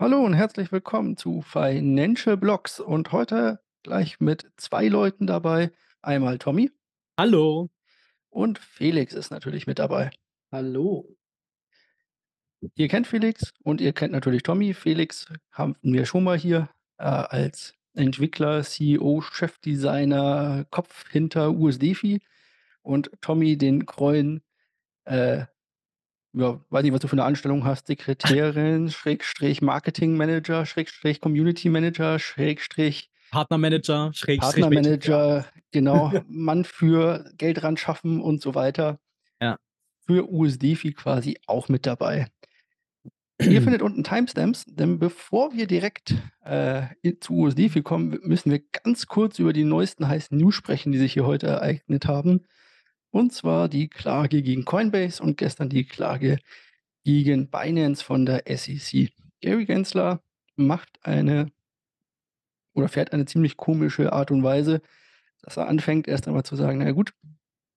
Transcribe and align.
Hallo 0.00 0.24
und 0.24 0.32
herzlich 0.32 0.72
willkommen 0.72 1.18
zu 1.18 1.42
Financial 1.42 2.38
Blocks 2.38 2.80
und 2.80 3.12
heute 3.12 3.60
gleich 3.82 4.18
mit 4.18 4.50
zwei 4.56 4.88
Leuten 4.88 5.26
dabei. 5.26 5.72
Einmal 6.00 6.38
Tommy 6.38 6.70
Hallo. 7.18 7.68
und 8.30 8.58
Felix 8.58 9.12
ist 9.12 9.30
natürlich 9.30 9.66
mit 9.66 9.78
dabei. 9.78 10.08
Hallo. 10.50 11.18
Ihr 12.76 12.88
kennt 12.88 13.08
Felix 13.08 13.52
und 13.62 13.82
ihr 13.82 13.92
kennt 13.92 14.12
natürlich 14.12 14.42
Tommy. 14.42 14.72
Felix 14.72 15.26
haben 15.52 15.76
wir 15.82 16.06
schon 16.06 16.24
mal 16.24 16.38
hier 16.38 16.70
äh, 16.96 17.04
als 17.04 17.74
Entwickler, 17.92 18.62
CEO, 18.62 19.20
Chefdesigner, 19.20 20.64
Kopf 20.70 21.10
hinter 21.10 21.50
USDFI 21.50 22.22
und 22.80 23.10
Tommy 23.20 23.58
den 23.58 23.84
treuen, 23.86 24.40
äh, 25.04 25.44
ja, 26.32 26.60
weiß 26.70 26.82
nicht, 26.82 26.92
was 26.92 27.00
du 27.00 27.08
für 27.08 27.14
eine 27.14 27.24
Anstellung 27.24 27.64
hast, 27.64 27.86
Sekretärin, 27.88 28.90
Schrägstrich 28.90 29.62
Marketingmanager, 29.62 30.66
Schrägstrich 30.66 31.20
Community 31.20 31.68
Manager, 31.68 32.18
Schrägstrich 32.18 33.10
Partnermanager, 33.30 34.10
Schrägstrich 34.12 34.62
Partnermanager, 34.62 35.46
genau, 35.70 36.12
Mann 36.28 36.64
für 36.64 37.30
Geld 37.36 37.62
ran 37.62 37.76
schaffen 37.76 38.20
und 38.20 38.42
so 38.42 38.54
weiter. 38.54 38.98
Ja. 39.40 39.58
Für 40.06 40.28
USDFI 40.28 40.92
quasi 40.92 41.38
auch 41.46 41.68
mit 41.68 41.86
dabei. 41.86 42.26
Ihr 43.40 43.62
findet 43.62 43.82
unten 43.82 44.02
Timestamps, 44.02 44.64
denn 44.66 44.98
bevor 44.98 45.52
wir 45.52 45.66
direkt 45.66 46.14
äh, 46.44 46.88
zu 47.20 47.34
USDFI 47.34 47.82
kommen, 47.82 48.18
müssen 48.22 48.50
wir 48.50 48.60
ganz 48.84 49.06
kurz 49.06 49.38
über 49.38 49.52
die 49.52 49.64
neuesten 49.64 50.08
heißen 50.08 50.36
News 50.36 50.54
sprechen, 50.54 50.92
die 50.92 50.98
sich 50.98 51.12
hier 51.12 51.26
heute 51.26 51.46
ereignet 51.46 52.06
haben. 52.06 52.46
Und 53.10 53.32
zwar 53.32 53.68
die 53.68 53.88
Klage 53.88 54.42
gegen 54.42 54.64
Coinbase 54.64 55.22
und 55.22 55.36
gestern 55.36 55.68
die 55.68 55.84
Klage 55.84 56.38
gegen 57.04 57.50
Binance 57.50 58.04
von 58.04 58.24
der 58.24 58.44
SEC. 58.46 59.10
Gary 59.40 59.64
Gensler 59.64 60.22
macht 60.56 60.98
eine 61.02 61.50
oder 62.74 62.88
fährt 62.88 63.12
eine 63.12 63.24
ziemlich 63.24 63.56
komische 63.56 64.12
Art 64.12 64.30
und 64.30 64.42
Weise, 64.42 64.80
dass 65.42 65.56
er 65.56 65.66
anfängt, 65.66 66.06
erst 66.06 66.28
einmal 66.28 66.44
zu 66.44 66.54
sagen, 66.54 66.78
na 66.78 66.92
gut, 66.92 67.12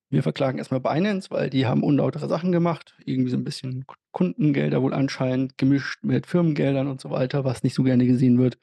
wir 0.09 0.21
verklagen 0.21 0.59
erstmal 0.59 0.81
Binance, 0.81 1.31
weil 1.31 1.49
die 1.49 1.65
haben 1.65 1.81
unlautere 1.81 2.27
Sachen 2.27 2.51
gemacht, 2.51 2.95
irgendwie 3.03 3.31
so 3.31 3.37
ein 3.37 3.43
bisschen 3.43 3.85
Kundengelder 4.11 4.83
wohl 4.83 4.93
anscheinend 4.93 5.57
gemischt 5.57 6.03
mit 6.03 6.27
Firmengeldern 6.27 6.87
und 6.87 7.01
so 7.01 7.09
weiter, 7.09 7.43
was 7.43 7.63
nicht 7.63 7.73
so 7.73 7.81
gerne 7.81 8.05
gesehen 8.05 8.37
wird. 8.37 8.59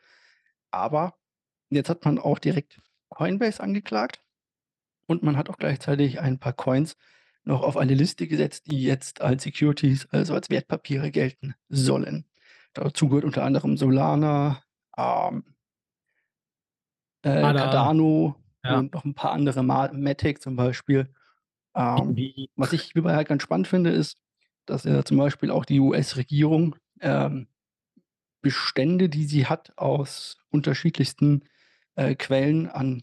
Aber 0.70 1.18
jetzt 1.70 1.88
hat 1.88 2.05
man 2.05 2.20
auch 2.20 2.38
direkt 2.38 2.80
Coinbase 3.08 3.60
angeklagt 3.60 4.20
und 5.11 5.25
man 5.25 5.36
hat 5.36 5.50
auch 5.50 5.58
gleichzeitig 5.58 6.20
ein 6.20 6.39
paar 6.39 6.53
Coins 6.53 6.97
noch 7.42 7.62
auf 7.64 7.77
eine 7.77 7.94
Liste 7.94 8.28
gesetzt, 8.28 8.70
die 8.70 8.84
jetzt 8.84 9.20
als 9.22 9.42
Securities, 9.42 10.06
also 10.12 10.34
als 10.34 10.50
Wertpapiere 10.50 11.11
gelten 11.11 11.55
sollen. 11.69 12.27
Dazu 12.75 13.08
gehört 13.08 13.25
unter 13.25 13.42
anderem 13.42 13.77
Solana, 13.77 14.62
ähm, 14.97 15.42
äh. 17.22 17.41
Cardano 17.41 18.36
Ja. 18.64 18.78
und 18.78 18.94
noch 18.94 19.05
ein 19.05 19.14
paar 19.14 19.33
andere, 19.33 19.64
Ma 19.64 19.91
Matic 19.92 20.41
zum 20.41 20.55
Beispiel. 20.55 21.12
Ähm, 21.74 22.17
was 22.55 22.72
ich 22.72 22.83
hierbei 22.92 23.17
halt 23.17 23.27
ganz 23.27 23.42
spannend 23.42 23.67
finde, 23.67 23.91
ist, 23.91 24.17
dass 24.67 24.84
ja 24.84 25.05
zum 25.05 25.17
Beispiel 25.17 25.50
auch 25.50 25.64
die 25.64 25.80
US-Regierung 25.80 26.77
ähm, 27.00 27.48
Bestände, 28.42 29.08
die 29.08 29.24
sie 29.24 29.47
hat 29.47 29.77
aus 29.77 30.39
unterschiedlichsten 30.50 31.42
äh, 31.97 32.14
Quellen 32.14 32.69
an, 32.69 33.02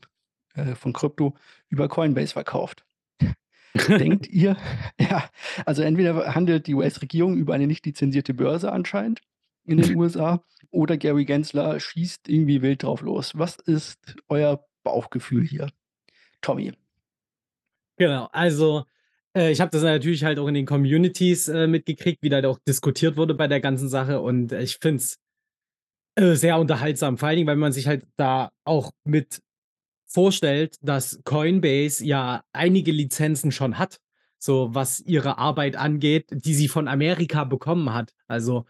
äh, 0.58 0.76
von 0.76 0.94
Krypto 0.94 1.36
über 1.70 1.88
Coinbase 1.88 2.34
verkauft. 2.34 2.86
Denkt 3.88 4.28
ihr, 4.28 4.58
ja, 5.00 5.30
also 5.66 5.84
entweder 5.84 6.36
handelt 6.36 6.68
die 6.68 6.74
US-Regierung 6.74 7.38
über 7.38 7.54
eine 7.54 7.68
nicht 7.68 7.86
lizenzierte 7.86 8.34
Börse 8.34 8.72
anscheinend 8.72 9.22
in 9.66 9.78
den 9.78 9.96
USA 9.98 10.44
oder 10.72 10.98
Gary 10.98 11.26
Gensler 11.26 11.80
schießt 11.80 12.28
irgendwie 12.28 12.62
wild 12.62 12.84
drauf 12.84 13.02
los. 13.02 13.34
Was 13.36 13.58
ist 13.58 14.16
euer 14.28 14.66
Bauchgefühl 14.84 15.46
hier? 15.46 15.70
Tommy. 16.42 16.74
Genau, 17.98 18.30
also 18.32 18.86
äh, 19.36 19.52
ich 19.52 19.62
habe 19.62 19.72
das 19.72 19.84
natürlich 19.84 20.24
halt 20.24 20.40
auch 20.40 20.48
in 20.48 20.54
den 20.54 20.66
Communities 20.66 21.48
äh, 21.48 21.68
mitgekriegt, 21.68 22.22
wie 22.22 22.30
da 22.30 22.48
auch 22.48 22.60
diskutiert 22.68 23.18
wurde 23.18 23.34
bei 23.34 23.48
der 23.48 23.60
ganzen 23.60 23.90
Sache 23.90 24.22
und 24.22 24.52
äh, 24.52 24.62
ich 24.62 24.78
finde 24.78 24.98
es 24.98 25.20
äh, 26.16 26.36
sehr 26.36 26.60
unterhaltsam, 26.60 27.18
vor 27.18 27.28
allen 27.28 27.38
Dingen, 27.38 27.48
weil 27.48 27.56
man 27.56 27.72
sich 27.72 27.88
halt 27.88 28.06
da 28.18 28.52
auch 28.64 28.92
mit 29.04 29.42
vorstellt, 30.08 30.78
dass 30.82 31.22
Coinbase 31.24 32.04
ja 32.06 32.44
einige 32.54 32.92
Lizenzen 32.92 33.52
schon 33.52 33.78
hat, 33.78 34.00
so 34.40 34.70
was 34.74 35.00
ihre 35.02 35.38
Arbeit 35.38 35.76
angeht, 35.76 36.26
die 36.32 36.54
sie 36.54 36.68
von 36.68 36.88
Amerika 36.88 37.44
bekommen 37.44 37.94
hat. 37.94 38.14
Also 38.28 38.66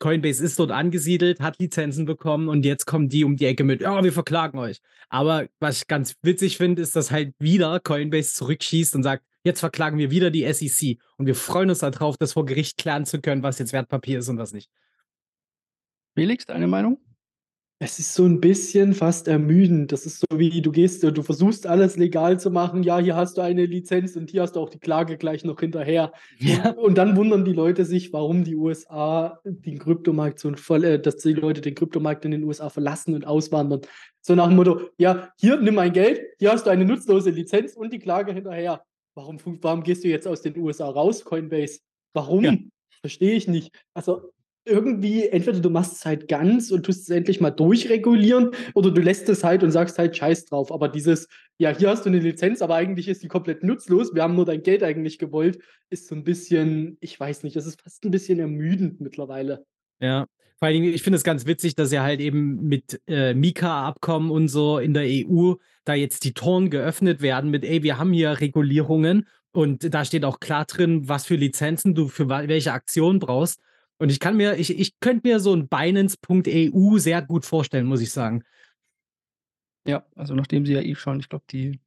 Coinbase 0.00 0.42
ist 0.42 0.58
dort 0.58 0.72
angesiedelt, 0.72 1.40
hat 1.40 1.58
Lizenzen 1.58 2.06
bekommen 2.06 2.48
und 2.48 2.64
jetzt 2.64 2.86
kommen 2.86 3.08
die 3.08 3.24
um 3.24 3.36
die 3.36 3.46
Ecke 3.46 3.64
mit, 3.64 3.82
ja, 3.82 4.02
wir 4.02 4.12
verklagen 4.12 4.58
euch. 4.58 4.80
Aber 5.08 5.46
was 5.60 5.78
ich 5.78 5.86
ganz 5.86 6.16
witzig 6.22 6.56
finde, 6.56 6.82
ist, 6.82 6.96
dass 6.96 7.10
halt 7.10 7.34
wieder 7.38 7.78
Coinbase 7.80 8.34
zurückschießt 8.34 8.94
und 8.96 9.02
sagt, 9.02 9.24
jetzt 9.44 9.60
verklagen 9.60 9.98
wir 9.98 10.10
wieder 10.10 10.30
die 10.30 10.50
SEC 10.52 10.98
und 11.16 11.26
wir 11.26 11.34
freuen 11.34 11.68
uns 11.68 11.80
darauf, 11.80 12.16
das 12.16 12.32
vor 12.32 12.46
Gericht 12.46 12.78
klären 12.78 13.04
zu 13.04 13.20
können, 13.20 13.42
was 13.42 13.58
jetzt 13.58 13.72
Wertpapier 13.72 14.20
ist 14.20 14.28
und 14.28 14.38
was 14.38 14.52
nicht. 14.52 14.70
Felix, 16.14 16.46
deine 16.46 16.66
Meinung? 16.66 16.98
Es 17.82 17.98
ist 17.98 18.12
so 18.12 18.26
ein 18.26 18.42
bisschen 18.42 18.92
fast 18.92 19.26
ermüdend. 19.26 19.90
Das 19.90 20.04
ist 20.04 20.20
so 20.20 20.38
wie 20.38 20.60
du 20.60 20.70
gehst, 20.70 21.02
du 21.02 21.22
versuchst 21.22 21.66
alles 21.66 21.96
legal 21.96 22.38
zu 22.38 22.50
machen. 22.50 22.82
Ja, 22.82 22.98
hier 22.98 23.16
hast 23.16 23.38
du 23.38 23.40
eine 23.40 23.64
Lizenz 23.64 24.16
und 24.16 24.30
hier 24.30 24.42
hast 24.42 24.56
du 24.56 24.60
auch 24.60 24.68
die 24.68 24.78
Klage 24.78 25.16
gleich 25.16 25.44
noch 25.44 25.58
hinterher. 25.58 26.12
Ja. 26.38 26.72
Und, 26.72 26.98
dann 26.98 27.16
wundern 27.16 27.46
die 27.46 27.54
Leute 27.54 27.86
sich, 27.86 28.12
warum 28.12 28.44
die 28.44 28.54
USA 28.54 29.40
den 29.44 29.78
Kryptomarkt 29.78 30.38
so 30.38 30.52
voll, 30.56 30.84
äh, 30.84 31.00
dass 31.00 31.16
die 31.16 31.32
Leute 31.32 31.62
den 31.62 31.74
Kryptomarkt 31.74 32.26
in 32.26 32.32
den 32.32 32.44
USA 32.44 32.68
verlassen 32.68 33.14
und 33.14 33.26
auswandern. 33.26 33.80
So 34.20 34.34
nach 34.34 34.48
dem 34.48 34.56
Motto, 34.56 34.82
ja, 34.98 35.32
hier 35.38 35.58
nimm 35.58 35.76
mein 35.76 35.94
Geld, 35.94 36.20
hier 36.38 36.52
hast 36.52 36.66
du 36.66 36.70
eine 36.70 36.84
nutzlose 36.84 37.30
Lizenz 37.30 37.76
und 37.76 37.94
die 37.94 37.98
Klage 37.98 38.34
hinterher. 38.34 38.84
Warum, 39.14 39.38
warum 39.62 39.82
gehst 39.82 40.04
du 40.04 40.08
jetzt 40.08 40.28
aus 40.28 40.42
den 40.42 40.54
USA 40.58 40.86
raus, 40.86 41.24
Coinbase? 41.24 41.80
Warum? 42.12 42.44
Ja. 42.44 42.54
Verstehe 43.00 43.32
ich 43.32 43.48
nicht. 43.48 43.74
Also 43.94 44.32
irgendwie, 44.70 45.28
entweder 45.28 45.60
du 45.60 45.70
machst 45.70 45.94
es 45.94 46.04
halt 46.06 46.28
ganz 46.28 46.70
und 46.70 46.86
tust 46.86 47.02
es 47.02 47.10
endlich 47.10 47.40
mal 47.40 47.50
durchregulieren 47.50 48.52
oder 48.74 48.90
du 48.90 49.00
lässt 49.00 49.28
es 49.28 49.44
halt 49.44 49.62
und 49.62 49.72
sagst 49.72 49.98
halt 49.98 50.16
Scheiß 50.16 50.46
drauf. 50.46 50.72
Aber 50.72 50.88
dieses, 50.88 51.28
ja, 51.58 51.76
hier 51.76 51.90
hast 51.90 52.04
du 52.04 52.08
eine 52.08 52.20
Lizenz, 52.20 52.62
aber 52.62 52.76
eigentlich 52.76 53.08
ist 53.08 53.22
die 53.22 53.28
komplett 53.28 53.62
nutzlos, 53.62 54.14
wir 54.14 54.22
haben 54.22 54.36
nur 54.36 54.46
dein 54.46 54.62
Geld 54.62 54.82
eigentlich 54.82 55.18
gewollt, 55.18 55.58
ist 55.90 56.08
so 56.08 56.14
ein 56.14 56.24
bisschen, 56.24 56.96
ich 57.00 57.18
weiß 57.18 57.42
nicht, 57.42 57.56
das 57.56 57.66
ist 57.66 57.82
fast 57.82 58.04
ein 58.04 58.10
bisschen 58.10 58.38
ermüdend 58.38 59.00
mittlerweile. 59.00 59.66
Ja, 60.00 60.26
vor 60.60 60.66
allen 60.66 60.82
Dingen, 60.82 60.94
ich 60.94 61.02
finde 61.02 61.16
es 61.16 61.24
ganz 61.24 61.46
witzig, 61.46 61.74
dass 61.74 61.90
ja 61.90 62.02
halt 62.02 62.20
eben 62.20 62.68
mit 62.68 63.00
äh, 63.06 63.32
Mika-Abkommen 63.32 64.30
und 64.30 64.48
so 64.48 64.78
in 64.78 64.92
der 64.92 65.04
EU 65.06 65.54
da 65.84 65.94
jetzt 65.94 66.24
die 66.24 66.34
Toren 66.34 66.68
geöffnet 66.68 67.22
werden 67.22 67.50
mit, 67.50 67.64
ey, 67.64 67.82
wir 67.82 67.98
haben 67.98 68.12
hier 68.12 68.40
Regulierungen 68.40 69.26
und 69.52 69.92
da 69.94 70.04
steht 70.04 70.24
auch 70.24 70.38
klar 70.38 70.66
drin, 70.66 71.08
was 71.08 71.24
für 71.24 71.36
Lizenzen 71.36 71.94
du 71.94 72.08
für 72.08 72.28
welche 72.28 72.72
Aktion 72.72 73.18
brauchst. 73.18 73.60
Und 74.00 74.10
ich 74.10 74.18
kann 74.18 74.36
mir, 74.36 74.56
ich, 74.56 74.78
ich 74.78 74.98
könnte 75.00 75.28
mir 75.28 75.40
so 75.40 75.54
ein 75.54 75.68
Binance.eu 75.68 76.98
sehr 76.98 77.20
gut 77.20 77.44
vorstellen, 77.44 77.86
muss 77.86 78.00
ich 78.00 78.10
sagen. 78.10 78.44
Ja, 79.86 80.06
also 80.14 80.34
nachdem 80.34 80.64
sie 80.64 80.72
ja 80.72 80.80
eh 80.80 80.94
schon, 80.94 81.20
ich 81.20 81.28
glaube, 81.28 81.44
die 81.50 81.80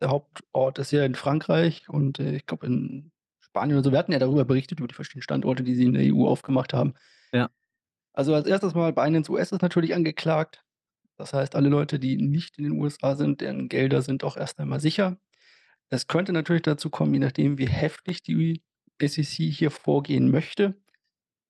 der 0.00 0.10
Hauptort 0.10 0.78
ist 0.78 0.92
ja 0.92 1.04
in 1.04 1.14
Frankreich 1.14 1.88
und, 1.88 2.20
äh, 2.20 2.36
ich 2.36 2.46
glaube 2.46 2.66
in 2.66 3.10
Spanien 3.40 3.76
oder 3.76 3.84
so. 3.84 3.90
Wir 3.90 3.98
hatten 3.98 4.12
ja 4.12 4.18
darüber 4.18 4.44
berichtet, 4.44 4.78
über 4.78 4.88
die 4.88 4.94
verschiedenen 4.94 5.22
Standorte, 5.22 5.62
die 5.62 5.74
sie 5.74 5.84
in 5.84 5.94
der 5.94 6.14
EU 6.14 6.26
aufgemacht 6.26 6.72
haben. 6.72 6.94
Ja. 7.32 7.50
Also 8.12 8.34
als 8.34 8.46
erstes 8.46 8.74
mal 8.74 8.92
Binance 8.92 9.30
US 9.32 9.52
ist 9.52 9.62
natürlich 9.62 9.94
angeklagt. 9.94 10.62
Das 11.16 11.32
heißt, 11.32 11.56
alle 11.56 11.70
Leute, 11.70 11.98
die 11.98 12.16
nicht 12.16 12.58
in 12.58 12.64
den 12.64 12.72
USA 12.74 13.16
sind, 13.16 13.40
deren 13.40 13.68
Gelder 13.68 14.02
sind 14.02 14.22
auch 14.22 14.36
erst 14.36 14.60
einmal 14.60 14.80
sicher. 14.80 15.16
Es 15.88 16.06
könnte 16.06 16.32
natürlich 16.32 16.62
dazu 16.62 16.90
kommen, 16.90 17.14
je 17.14 17.20
nachdem, 17.20 17.58
wie 17.58 17.68
heftig 17.68 18.22
die 18.22 18.62
SEC 19.00 19.50
hier 19.50 19.70
vorgehen 19.70 20.30
möchte, 20.30 20.76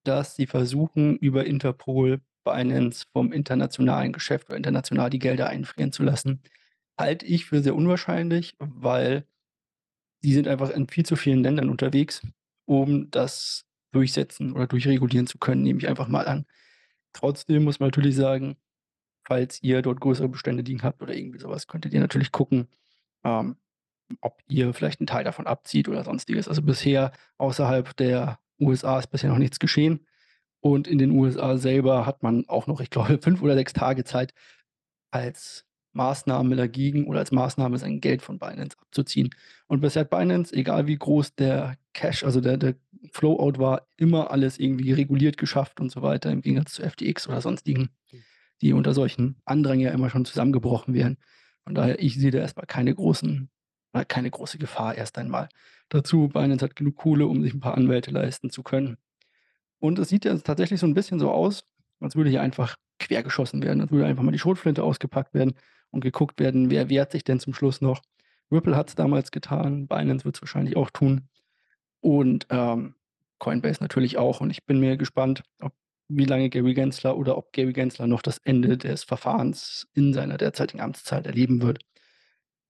dass 0.07 0.37
sie 0.37 0.47
versuchen, 0.47 1.17
über 1.17 1.47
Interpol 1.47 2.21
Binance 2.45 3.07
vom 3.13 3.33
internationalen 3.33 4.13
Geschäft 4.13 4.49
oder 4.49 4.57
international 4.57 5.11
die 5.11 5.19
Gelder 5.19 5.49
einfrieren 5.49 5.93
zu 5.93 6.03
lassen. 6.03 6.43
Halte 6.99 7.27
ich 7.27 7.45
für 7.45 7.63
sehr 7.63 7.75
unwahrscheinlich, 7.75 8.57
weil 8.59 9.27
die 10.23 10.33
sind 10.33 10.49
einfach 10.49 10.71
in 10.71 10.89
viel 10.89 11.05
zu 11.05 11.17
vielen 11.17 11.43
Ländern 11.43 11.69
unterwegs, 11.69 12.23
um 12.65 13.11
das 13.11 13.65
durchsetzen 13.93 14.53
oder 14.53 14.67
durchregulieren 14.67 15.27
zu 15.27 15.39
können, 15.39 15.63
nehme 15.63 15.79
ich 15.81 15.89
einfach 15.89 16.09
mal 16.09 16.27
an. 16.27 16.47
Trotzdem 17.13 17.65
muss 17.65 17.81
man 17.81 17.89
natürlich 17.89 18.17
sagen, 18.17 18.57
falls 19.27 19.63
ihr 19.63 19.83
dort 19.83 20.01
größere 20.01 20.29
Bestände 20.29 20.63
liegen 20.63 20.83
habt 20.83 21.03
oder 21.03 21.15
irgendwie 21.15 21.39
sowas, 21.41 21.67
könntet 21.67 21.93
ihr 21.95 22.01
natürlich 22.01 22.33
gucken, 22.33 22.69
ähm, 23.25 23.57
ob 24.21 24.43
ihr 24.49 24.73
vielleicht 24.75 25.01
einen 25.01 25.07
Teil 25.09 25.25
davon 25.25 25.47
abzieht 25.47 25.89
oder 25.89 26.05
sonstiges. 26.05 26.49
Also 26.49 26.63
bisher 26.63 27.13
außerhalb 27.39 27.97
der 27.97 28.39
USA 28.61 28.99
ist 28.99 29.09
bisher 29.09 29.31
noch 29.31 29.39
nichts 29.39 29.59
geschehen. 29.59 30.07
Und 30.61 30.89
in 30.89 30.99
den 30.99 31.11
USA 31.11 31.59
selber 31.59 32.07
hat 32.07 32.23
man 32.23 32.49
auch 32.49 32.67
noch, 32.67 32.81
ich 32.81 32.91
glaube, 32.91 33.19
fünf 33.23 33.43
oder 33.43 33.55
sechs 33.55 33.73
Tage 33.73 34.05
Zeit, 34.05 34.33
als 35.11 35.65
Maßnahme 35.93 36.57
dagegen 36.57 37.07
oder 37.07 37.21
als 37.21 37.33
Maßnahme 37.33 37.79
sein 37.79 38.01
Geld 38.01 38.23
von 38.23 38.39
Binance 38.39 38.77
abzuziehen. 38.79 39.31
Und 39.67 39.81
bisher 39.81 40.01
hat 40.01 40.11
Binance, 40.11 40.55
egal 40.55 40.87
wie 40.87 40.97
groß 40.97 41.35
der 41.35 41.79
Cache, 41.95 42.27
also 42.27 42.41
der, 42.41 42.59
der 42.59 42.75
Flowout 43.13 43.59
war 43.59 43.87
immer 43.97 44.31
alles 44.31 44.59
irgendwie 44.59 44.93
reguliert 44.93 45.39
geschafft 45.39 45.81
und 45.81 45.91
so 45.91 46.03
weiter, 46.03 46.31
im 46.31 46.43
Gegensatz 46.43 46.75
zu 46.75 46.83
FTX 46.83 47.29
oder 47.29 47.41
sonstigen, 47.41 47.91
die 48.61 48.73
unter 48.73 48.93
solchen 48.93 49.37
Andrang 49.45 49.81
ja 49.81 49.91
immer 49.91 50.11
schon 50.11 50.25
zusammengebrochen 50.25 50.95
wären. 50.95 51.17
Von 51.65 51.75
daher, 51.75 52.01
ich 52.01 52.17
sehe 52.17 52.31
da 52.31 52.39
erstmal 52.39 52.67
keine 52.67 52.95
großen, 52.95 53.49
äh, 53.93 54.05
keine 54.05 54.31
große 54.31 54.59
Gefahr 54.59 54.95
erst 54.97 55.19
einmal. 55.19 55.49
Dazu, 55.89 56.29
Binance 56.29 56.65
hat 56.65 56.77
genug 56.77 56.97
Kohle, 56.97 57.27
um 57.27 57.43
sich 57.43 57.55
ein 57.55 57.61
paar 57.61 57.77
Anwälte 57.77 58.11
leisten 58.11 58.51
zu 58.51 58.63
können. 58.63 58.97
Und 59.79 59.99
es 59.99 60.09
sieht 60.09 60.25
ja 60.25 60.37
tatsächlich 60.39 60.81
so 60.81 60.87
ein 60.87 60.95
bisschen 60.95 61.19
so 61.19 61.31
aus, 61.31 61.65
als 62.01 62.17
würde 62.17 62.31
hier 62.31 62.43
einfach 62.43 62.77
quergeschossen 62.99 63.63
werden, 63.63 63.81
als 63.81 63.91
würde 63.91 64.07
einfach 64.07 64.23
mal 64.23 64.33
die 64.33 64.39
Schrotflinte 64.39 64.83
ausgepackt 64.83 65.35
werden 65.35 65.55
und 65.91 66.01
geguckt 66.01 66.41
werden, 66.41 66.71
wer 66.71 66.89
wehrt 66.89 67.13
sich 67.13 67.25
denn 67.25 67.41
zum 67.41 67.55
Schluss 67.55 67.81
noch. 67.81 68.03
Ripple 68.51 68.77
hat 68.77 68.89
es 68.89 68.95
damals 68.95 69.31
getan, 69.31 69.87
Binance 69.87 70.25
wird 70.25 70.37
es 70.37 70.43
wahrscheinlich 70.43 70.77
auch 70.77 70.91
tun. 70.91 71.29
Und 72.01 72.47
ähm, 72.51 72.95
Coinbase 73.39 73.83
natürlich 73.83 74.19
auch. 74.19 74.41
Und 74.41 74.51
ich 74.51 74.65
bin 74.65 74.81
mir 74.81 74.97
gespannt, 74.97 75.43
ob 75.61 75.73
wie 76.09 76.25
lange 76.25 76.51
Gary 76.51 76.75
Gensler 76.75 77.17
oder 77.17 77.37
ob 77.37 77.53
Gary 77.53 77.73
Gensler 77.73 78.07
noch 78.07 78.23
das 78.23 78.39
Ende 78.39 78.79
des 78.79 79.05
Verfahrens 79.05 79.89
in 79.93 80.13
seiner 80.13 80.37
derzeitigen 80.37 80.81
Amtszeit 80.81 81.27
erleben 81.27 81.63
wird. 81.63 81.85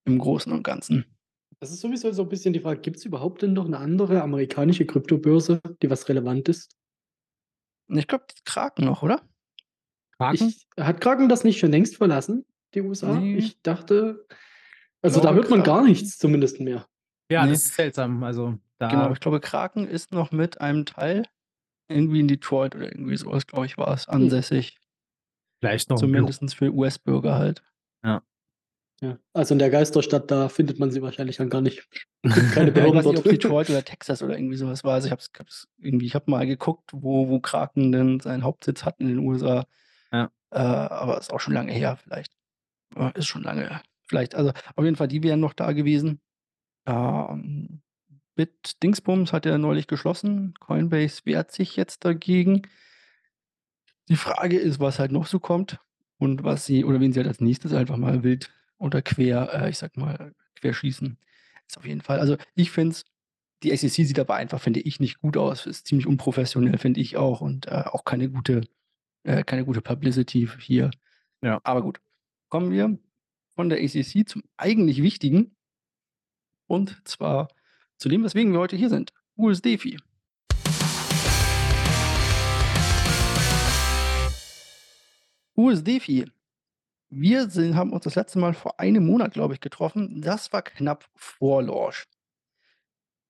Im 0.05 0.19
Großen 0.19 0.53
und 0.53 0.63
Ganzen. 0.63 1.16
Das 1.61 1.71
ist 1.71 1.81
sowieso 1.81 2.13
so 2.13 2.23
ein 2.23 2.29
bisschen 2.29 2.53
die 2.53 2.61
Frage, 2.61 2.81
gibt 2.81 2.99
es 2.99 3.05
überhaupt 3.05 3.43
denn 3.43 3.55
noch 3.55 3.65
eine 3.65 3.79
andere 3.79 4.23
amerikanische 4.23 4.85
Kryptobörse, 4.85 5.61
die 5.83 5.91
was 5.91 6.09
relevant 6.09 6.49
ist? 6.49 6.77
Ich 7.89 8.07
glaube, 8.07 8.27
Kraken 8.45 8.85
noch, 8.85 9.03
oder? 9.03 9.23
Kraken? 10.19 10.49
Ich, 10.49 10.67
hat 10.79 11.01
Kraken 11.01 11.29
das 11.29 11.45
nicht 11.45 11.59
schon 11.59 11.71
längst 11.71 11.97
verlassen, 11.97 12.45
die 12.75 12.83
USA? 12.83 13.19
Nee. 13.19 13.37
Ich 13.37 13.63
dachte, 13.63 14.27
also 15.03 15.21
da 15.21 15.33
hört 15.33 15.51
man 15.51 15.63
gar 15.63 15.85
nichts 15.85 16.19
zumindest 16.19 16.61
mehr. 16.61 16.87
Ja, 17.31 17.45
nee. 17.45 17.53
das 17.53 17.65
ist 17.65 17.75
seltsam. 17.75 18.23
Also 18.23 18.59
da 18.79 18.89
genau, 18.89 19.13
ich 19.13 19.21
glaube, 19.21 19.41
Kraken 19.41 19.87
ist 19.87 20.13
noch 20.13 20.33
mit 20.33 20.61
einem 20.61 20.85
Teil 20.85 21.25
irgendwie 21.89 22.21
in 22.21 22.29
Detroit 22.29 22.75
oder 22.75 22.93
irgendwie 22.93 23.17
sowas, 23.17 23.47
glaube 23.47 23.67
ich, 23.67 23.79
war 23.79 23.95
es 23.95 24.07
hm. 24.07 24.15
ansässig. 24.15 24.79
Vielleicht 25.61 25.91
noch. 25.91 25.97
Zumindest 25.97 26.55
für 26.55 26.73
US-Bürger 26.73 27.37
halt. 27.37 27.63
Ja. 28.05 28.23
Ja, 29.03 29.19
also 29.35 29.55
in 29.55 29.59
der 29.59 29.69
Geisterstadt, 29.69 30.31
da 30.31 30.49
findet 30.49 30.79
man 30.79 30.91
sie 30.91 31.03
wahrscheinlich 31.03 31.37
dann 31.37 31.51
gar 31.51 31.61
nicht. 31.61 31.87
Keine 32.23 32.71
ja, 32.75 32.87
ich 32.87 32.95
weiß 32.95 33.05
nicht, 33.05 33.19
ob 33.19 33.25
Detroit 33.25 33.69
oder 33.69 33.85
Texas 33.85 34.23
oder 34.23 34.39
irgendwie 34.39 34.57
sowas 34.57 34.85
war. 34.85 34.95
Also 34.95 35.09
ich 35.09 35.13
habe 35.13 35.23
irgendwie, 35.79 36.07
ich 36.07 36.15
habe 36.15 36.31
mal 36.31 36.47
geguckt, 36.47 36.91
wo, 36.95 37.29
wo 37.29 37.39
Kraken 37.41 37.93
denn 37.93 38.21
seinen 38.21 38.43
Hauptsitz 38.43 38.85
hat 38.85 38.99
in 38.99 39.09
den 39.09 39.19
USA. 39.19 39.67
Ja. 40.13 40.31
Äh, 40.51 40.59
aber 40.59 41.19
ist 41.19 41.33
auch 41.33 41.41
schon 41.41 41.53
lange 41.53 41.73
her, 41.73 41.97
vielleicht. 41.97 42.33
Ist 43.15 43.27
schon 43.27 43.43
lange. 43.43 43.83
Vielleicht, 44.07 44.35
also 44.35 44.53
auf 44.77 44.85
jeden 44.85 44.97
Fall, 44.97 45.09
die 45.09 45.23
wären 45.23 45.41
noch 45.41 45.53
da 45.53 45.73
gewesen. 45.73 46.21
Ähm, 46.87 47.83
Bit 48.35 48.83
Dingsbums 48.83 49.33
hat 49.33 49.45
ja 49.45 49.59
neulich 49.59 49.89
geschlossen. 49.89 50.55
Coinbase 50.61 51.23
wehrt 51.25 51.53
sich 51.53 51.77
jetzt 51.77 52.05
dagegen. 52.05 52.63
Die 54.09 54.17
Frage 54.17 54.59
ist, 54.59 54.81
was 54.81 54.99
halt 54.99 55.13
noch 55.13 55.27
so 55.27 55.41
kommt 55.41 55.81
und 56.19 56.45
was 56.45 56.65
sie, 56.65 56.85
oder 56.85 57.01
wen 57.01 57.13
sie 57.13 57.21
halt 57.21 57.29
als 57.29 57.41
nächstes 57.41 57.75
einfach 57.75 57.97
mal 57.97 58.23
wild 58.23 58.51
oder 58.79 59.03
quer, 59.03 59.53
äh, 59.53 59.71
ich 59.71 59.79
sag 59.79 59.97
mal, 59.97 60.35
querschießen. 60.57 61.19
Ist 61.67 61.79
auf 61.79 61.87
jeden 61.87 62.01
Fall. 62.01 62.21
Also 62.21 62.37
ich 62.55 62.71
finde 62.71 62.93
es, 62.93 63.05
die 63.63 63.75
SEC 63.75 64.07
sieht 64.07 64.19
aber 64.19 64.35
einfach, 64.35 64.61
finde 64.61 64.81
ich, 64.81 65.01
nicht 65.01 65.19
gut 65.21 65.37
aus. 65.37 65.67
Ist 65.67 65.87
ziemlich 65.87 66.07
unprofessionell, 66.07 66.79
finde 66.79 67.01
ich 67.01 67.17
auch. 67.17 67.41
Und 67.41 67.67
äh, 67.67 67.85
auch 67.87 68.05
keine 68.05 68.29
gute, 68.29 68.63
äh, 69.25 69.43
keine 69.45 69.65
gute 69.65 69.81
Publicity 69.81 70.49
hier. 70.61 70.91
Ja. 71.43 71.61
Aber 71.65 71.83
gut. 71.83 72.01
Kommen 72.49 72.71
wir 72.71 72.99
von 73.57 73.69
der 73.69 73.79
ACC 73.79 74.29
zum 74.29 74.43
eigentlich 74.57 75.03
Wichtigen. 75.03 75.57
Und 76.69 77.01
zwar 77.05 77.49
zu 77.97 78.09
dem, 78.09 78.23
weswegen 78.23 78.53
wir 78.53 78.61
heute 78.61 78.77
hier 78.77 78.91
sind. 78.91 79.13
USDFI. 79.37 79.99
USDFI 85.55 86.27
wir 87.19 87.49
sind, 87.49 87.77
haben 87.77 87.93
uns 87.93 88.05
das 88.05 88.15
letzte 88.15 88.39
Mal 88.39 88.53
vor 88.53 88.79
einem 88.79 89.07
Monat, 89.07 89.33
glaube 89.33 89.55
ich, 89.55 89.61
getroffen. 89.61 90.21
Das 90.21 90.53
war 90.53 90.63
knapp 90.63 91.07
vor 91.15 91.63
Launch. 91.63 92.05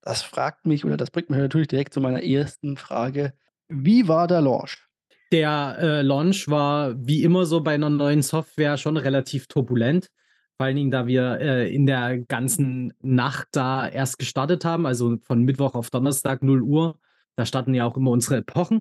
Das 0.03 0.23
fragt 0.23 0.67
mich 0.67 0.85
oder 0.85 0.97
das 0.97 1.11
bringt 1.11 1.31
mich 1.31 1.38
natürlich 1.38 1.69
direkt 1.69 1.94
zu 1.94 2.00
meiner 2.00 2.23
ersten 2.23 2.77
Frage. 2.77 3.33
Wie 3.69 4.09
war 4.09 4.27
der 4.27 4.41
Launch? 4.41 4.87
Der 5.33 5.77
äh, 5.81 6.03
Launch 6.03 6.49
war 6.49 6.94
wie 6.97 7.23
immer 7.23 7.47
so 7.47 7.61
bei 7.61 7.75
einer 7.75 7.91
neuen 7.91 8.23
Software 8.23 8.77
schon 8.77 8.97
relativ 8.97 9.47
turbulent. 9.47 10.09
Vor 10.56 10.67
allen 10.67 10.77
Dingen, 10.77 10.91
da 10.91 11.06
wir 11.06 11.38
äh, 11.41 11.75
in 11.75 11.87
der 11.87 12.19
ganzen 12.19 12.93
Nacht 13.00 13.49
da 13.53 13.88
erst 13.88 14.19
gestartet 14.19 14.65
haben, 14.65 14.87
also 14.87 15.17
von 15.25 15.43
Mittwoch 15.43 15.75
auf 15.75 15.91
Donnerstag 15.91 16.43
0 16.43 16.62
Uhr. 16.62 16.99
Da 17.35 17.44
starten 17.44 17.75
ja 17.75 17.85
auch 17.85 17.97
immer 17.97 18.12
unsere 18.12 18.37
Epochen. 18.37 18.81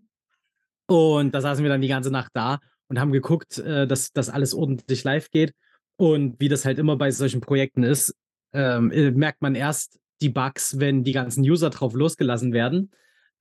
Und 0.88 1.34
da 1.34 1.42
saßen 1.42 1.64
wir 1.64 1.70
dann 1.70 1.82
die 1.82 1.88
ganze 1.88 2.12
Nacht 2.12 2.32
da 2.34 2.60
und 2.88 3.00
haben 3.00 3.12
geguckt, 3.12 3.58
äh, 3.60 3.88
dass 3.88 4.12
das 4.12 4.30
alles 4.30 4.54
ordentlich 4.54 5.04
live 5.04 5.30
geht. 5.32 5.54
Und 5.98 6.40
wie 6.40 6.50
das 6.50 6.66
halt 6.66 6.80
immer 6.80 6.98
bei 6.98 7.12
solchen 7.12 7.42
Projekten 7.42 7.84
ist, 7.84 8.16
ähm, 8.54 8.92
äh, 8.92 9.12
merkt 9.12 9.42
man 9.42 9.56
erst 9.56 10.00
die 10.22 10.30
Bugs, 10.30 10.80
wenn 10.80 11.04
die 11.04 11.12
ganzen 11.12 11.42
User 11.44 11.70
drauf 11.70 11.94
losgelassen 11.94 12.54
werden. 12.54 12.92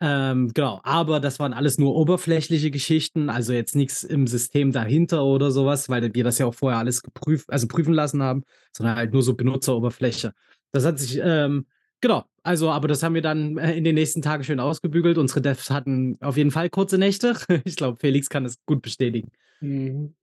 Ähm, 0.01 0.53
genau, 0.53 0.81
aber 0.83 1.21
das 1.21 1.39
waren 1.39 1.53
alles 1.53 1.79
nur 1.79 1.95
oberflächliche 1.95 2.71
Geschichten, 2.71 3.31
also 3.31 3.53
jetzt 3.53 3.77
nichts 3.77 4.03
im 4.03 4.27
System 4.27 4.73
dahinter 4.73 5.25
oder 5.25 5.51
sowas, 5.51 5.89
weil 5.89 6.13
wir 6.15 6.25
das 6.25 6.39
ja 6.39 6.47
auch 6.47 6.55
vorher 6.55 6.81
alles 6.81 7.03
geprüft, 7.03 7.49
also 7.49 7.69
prüfen 7.69 7.95
lassen 7.95 8.23
haben, 8.23 8.43
sondern 8.77 8.97
halt 8.97 9.13
nur 9.13 9.23
so 9.23 9.35
Benutzeroberfläche. 9.35 10.33
Das 10.73 10.85
hat 10.85 10.99
sich 10.99 11.21
ähm, 11.23 11.67
Genau, 12.05 12.23
also, 12.45 12.71
aber 12.71 12.89
das 12.89 13.03
haben 13.03 13.15
wir 13.15 13.23
dann 13.23 13.57
äh, 13.57 13.75
in 13.75 13.85
den 13.85 13.95
nächsten 13.95 14.21
Tagen 14.21 14.45
schön 14.45 14.61
ausgebügelt. 14.61 15.17
Unsere 15.17 15.41
Devs 15.41 15.71
hatten 15.71 16.19
auf 16.21 16.37
jeden 16.37 16.51
Fall 16.51 16.69
kurze 16.69 16.99
Nächte. 16.99 17.35
Ich 17.65 17.77
glaube, 17.77 17.99
Felix 17.99 18.29
kann 18.29 18.45
das 18.45 18.59
gut 18.67 18.83
bestätigen. 18.83 19.31
Mhm. 19.61 20.15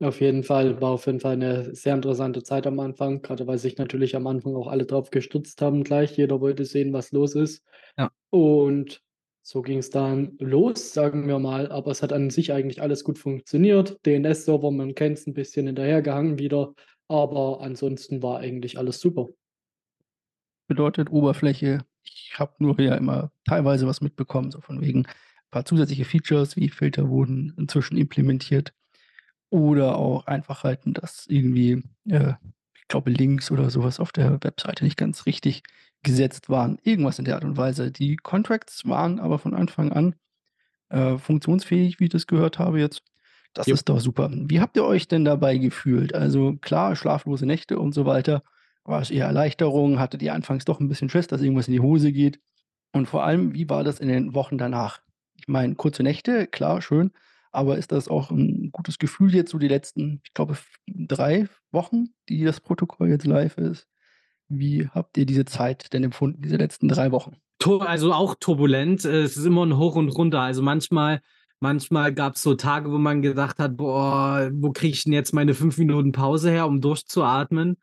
Auf 0.00 0.20
jeden 0.20 0.42
Fall, 0.42 0.80
war 0.80 0.90
auf 0.90 1.06
jeden 1.06 1.20
Fall 1.20 1.34
eine 1.34 1.74
sehr 1.74 1.94
interessante 1.94 2.42
Zeit 2.42 2.66
am 2.66 2.80
Anfang, 2.80 3.22
gerade 3.22 3.46
weil 3.46 3.58
sich 3.58 3.76
natürlich 3.76 4.16
am 4.16 4.26
Anfang 4.26 4.54
auch 4.54 4.68
alle 4.68 4.84
drauf 4.84 5.10
gestützt 5.10 5.60
haben 5.60 5.84
gleich. 5.84 6.16
Jeder 6.16 6.40
wollte 6.40 6.64
sehen, 6.64 6.92
was 6.92 7.12
los 7.12 7.34
ist. 7.34 7.62
Ja. 7.98 8.10
Und 8.30 9.02
so 9.42 9.62
ging 9.62 9.78
es 9.78 9.90
dann 9.90 10.36
los, 10.38 10.92
sagen 10.92 11.28
wir 11.28 11.38
mal. 11.38 11.70
Aber 11.70 11.90
es 11.90 12.02
hat 12.02 12.12
an 12.12 12.30
sich 12.30 12.52
eigentlich 12.52 12.80
alles 12.80 13.04
gut 13.04 13.18
funktioniert. 13.18 13.98
DNS-Server, 14.06 14.70
man 14.70 14.94
kennt 14.94 15.18
es, 15.18 15.26
ein 15.26 15.34
bisschen 15.34 15.66
hinterhergehangen 15.66 16.38
wieder. 16.38 16.74
Aber 17.08 17.60
ansonsten 17.60 18.22
war 18.22 18.38
eigentlich 18.38 18.78
alles 18.78 18.98
super 18.98 19.28
bedeutet 20.66 21.10
Oberfläche. 21.10 21.84
Ich 22.04 22.34
habe 22.38 22.54
nur 22.58 22.80
ja 22.80 22.94
immer 22.94 23.30
teilweise 23.44 23.86
was 23.86 24.00
mitbekommen, 24.00 24.50
so 24.50 24.60
von 24.60 24.80
wegen 24.80 25.00
ein 25.00 25.50
paar 25.50 25.64
zusätzliche 25.64 26.04
Features 26.04 26.56
wie 26.56 26.68
Filter 26.68 27.08
wurden 27.08 27.54
inzwischen 27.56 27.96
implementiert. 27.96 28.72
Oder 29.48 29.96
auch 29.96 30.26
Einfachheiten, 30.26 30.92
dass 30.92 31.26
irgendwie, 31.28 31.84
äh, 32.08 32.34
ich 32.74 32.88
glaube, 32.88 33.10
Links 33.10 33.50
oder 33.50 33.70
sowas 33.70 34.00
auf 34.00 34.12
der 34.12 34.42
Webseite 34.42 34.84
nicht 34.84 34.96
ganz 34.96 35.26
richtig 35.26 35.62
gesetzt 36.02 36.48
waren. 36.48 36.78
Irgendwas 36.82 37.18
in 37.18 37.24
der 37.24 37.36
Art 37.36 37.44
und 37.44 37.56
Weise. 37.56 37.90
Die 37.90 38.16
Contracts 38.16 38.86
waren 38.86 39.20
aber 39.20 39.38
von 39.38 39.54
Anfang 39.54 39.92
an 39.92 40.14
äh, 40.88 41.18
funktionsfähig, 41.18 42.00
wie 42.00 42.04
ich 42.04 42.10
das 42.10 42.26
gehört 42.26 42.58
habe 42.58 42.80
jetzt. 42.80 43.02
Das 43.54 43.66
yep. 43.66 43.74
ist 43.74 43.88
doch 43.88 44.00
super. 44.00 44.30
Wie 44.32 44.60
habt 44.60 44.76
ihr 44.76 44.84
euch 44.84 45.08
denn 45.08 45.24
dabei 45.24 45.56
gefühlt? 45.56 46.14
Also 46.14 46.56
klar, 46.60 46.94
schlaflose 46.94 47.46
Nächte 47.46 47.78
und 47.78 47.92
so 47.92 48.04
weiter 48.04 48.42
war 48.86 49.00
es 49.00 49.10
eher 49.10 49.26
Erleichterung? 49.26 49.98
Hattet 49.98 50.22
ihr 50.22 50.34
anfangs 50.34 50.64
doch 50.64 50.80
ein 50.80 50.88
bisschen 50.88 51.08
Schiss, 51.08 51.26
dass 51.26 51.42
irgendwas 51.42 51.68
in 51.68 51.72
die 51.72 51.80
Hose 51.80 52.12
geht? 52.12 52.40
Und 52.92 53.06
vor 53.06 53.24
allem, 53.24 53.54
wie 53.54 53.68
war 53.68 53.84
das 53.84 54.00
in 54.00 54.08
den 54.08 54.34
Wochen 54.34 54.58
danach? 54.58 55.00
Ich 55.34 55.48
meine, 55.48 55.74
kurze 55.74 56.02
Nächte, 56.02 56.46
klar, 56.46 56.80
schön, 56.80 57.10
aber 57.52 57.78
ist 57.78 57.92
das 57.92 58.08
auch 58.08 58.30
ein 58.30 58.70
gutes 58.72 58.98
Gefühl 58.98 59.34
jetzt 59.34 59.50
so 59.50 59.58
die 59.58 59.68
letzten, 59.68 60.20
ich 60.24 60.34
glaube, 60.34 60.56
drei 60.86 61.48
Wochen, 61.72 62.10
die 62.28 62.44
das 62.44 62.60
Protokoll 62.60 63.08
jetzt 63.08 63.26
live 63.26 63.58
ist? 63.58 63.86
Wie 64.48 64.88
habt 64.88 65.16
ihr 65.18 65.26
diese 65.26 65.44
Zeit 65.44 65.92
denn 65.92 66.04
empfunden, 66.04 66.42
diese 66.42 66.56
letzten 66.56 66.88
drei 66.88 67.10
Wochen? 67.12 67.36
Also 67.80 68.12
auch 68.12 68.36
turbulent. 68.38 69.04
Es 69.04 69.36
ist 69.36 69.44
immer 69.44 69.66
ein 69.66 69.76
Hoch 69.76 69.96
und 69.96 70.10
Runter. 70.10 70.40
Also 70.40 70.62
manchmal, 70.62 71.20
manchmal 71.58 72.14
gab 72.14 72.36
es 72.36 72.42
so 72.42 72.54
Tage, 72.54 72.92
wo 72.92 72.98
man 72.98 73.22
gedacht 73.22 73.58
hat, 73.58 73.76
boah, 73.76 74.50
wo 74.52 74.70
kriege 74.70 74.92
ich 74.92 75.04
denn 75.04 75.12
jetzt 75.12 75.34
meine 75.34 75.54
fünf 75.54 75.78
Minuten 75.78 76.12
Pause 76.12 76.50
her, 76.50 76.66
um 76.66 76.80
durchzuatmen? 76.80 77.76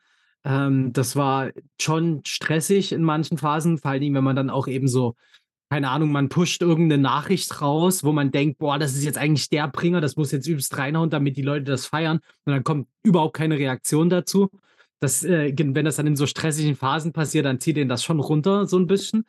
Ähm, 0.45 0.93
das 0.93 1.15
war 1.15 1.51
schon 1.79 2.21
stressig 2.25 2.91
in 2.91 3.03
manchen 3.03 3.37
Phasen, 3.37 3.77
vor 3.77 3.91
allen 3.91 4.01
Dingen, 4.01 4.15
wenn 4.15 4.23
man 4.23 4.35
dann 4.35 4.49
auch 4.49 4.67
eben 4.67 4.87
so, 4.87 5.15
keine 5.69 5.89
Ahnung, 5.89 6.11
man 6.11 6.29
pusht 6.29 6.61
irgendeine 6.61 7.01
Nachricht 7.01 7.61
raus, 7.61 8.03
wo 8.03 8.11
man 8.11 8.31
denkt, 8.31 8.59
boah, 8.59 8.77
das 8.77 8.93
ist 8.93 9.05
jetzt 9.05 9.17
eigentlich 9.17 9.49
der 9.49 9.67
Bringer, 9.67 10.01
das 10.01 10.17
muss 10.17 10.31
jetzt 10.31 10.47
übelst 10.47 10.77
reinhauen, 10.77 11.09
damit 11.09 11.37
die 11.37 11.41
Leute 11.41 11.65
das 11.65 11.87
feiern. 11.87 12.19
Und 12.45 12.53
dann 12.53 12.63
kommt 12.63 12.87
überhaupt 13.03 13.35
keine 13.35 13.57
Reaktion 13.57 14.09
dazu. 14.09 14.49
Das, 14.99 15.23
äh, 15.23 15.53
wenn 15.57 15.85
das 15.85 15.95
dann 15.95 16.07
in 16.07 16.15
so 16.15 16.27
stressigen 16.27 16.75
Phasen 16.75 17.11
passiert, 17.11 17.45
dann 17.45 17.59
zieht 17.59 17.77
den 17.77 17.89
das 17.89 18.03
schon 18.03 18.19
runter, 18.19 18.67
so 18.67 18.77
ein 18.77 18.87
bisschen. 18.87 19.25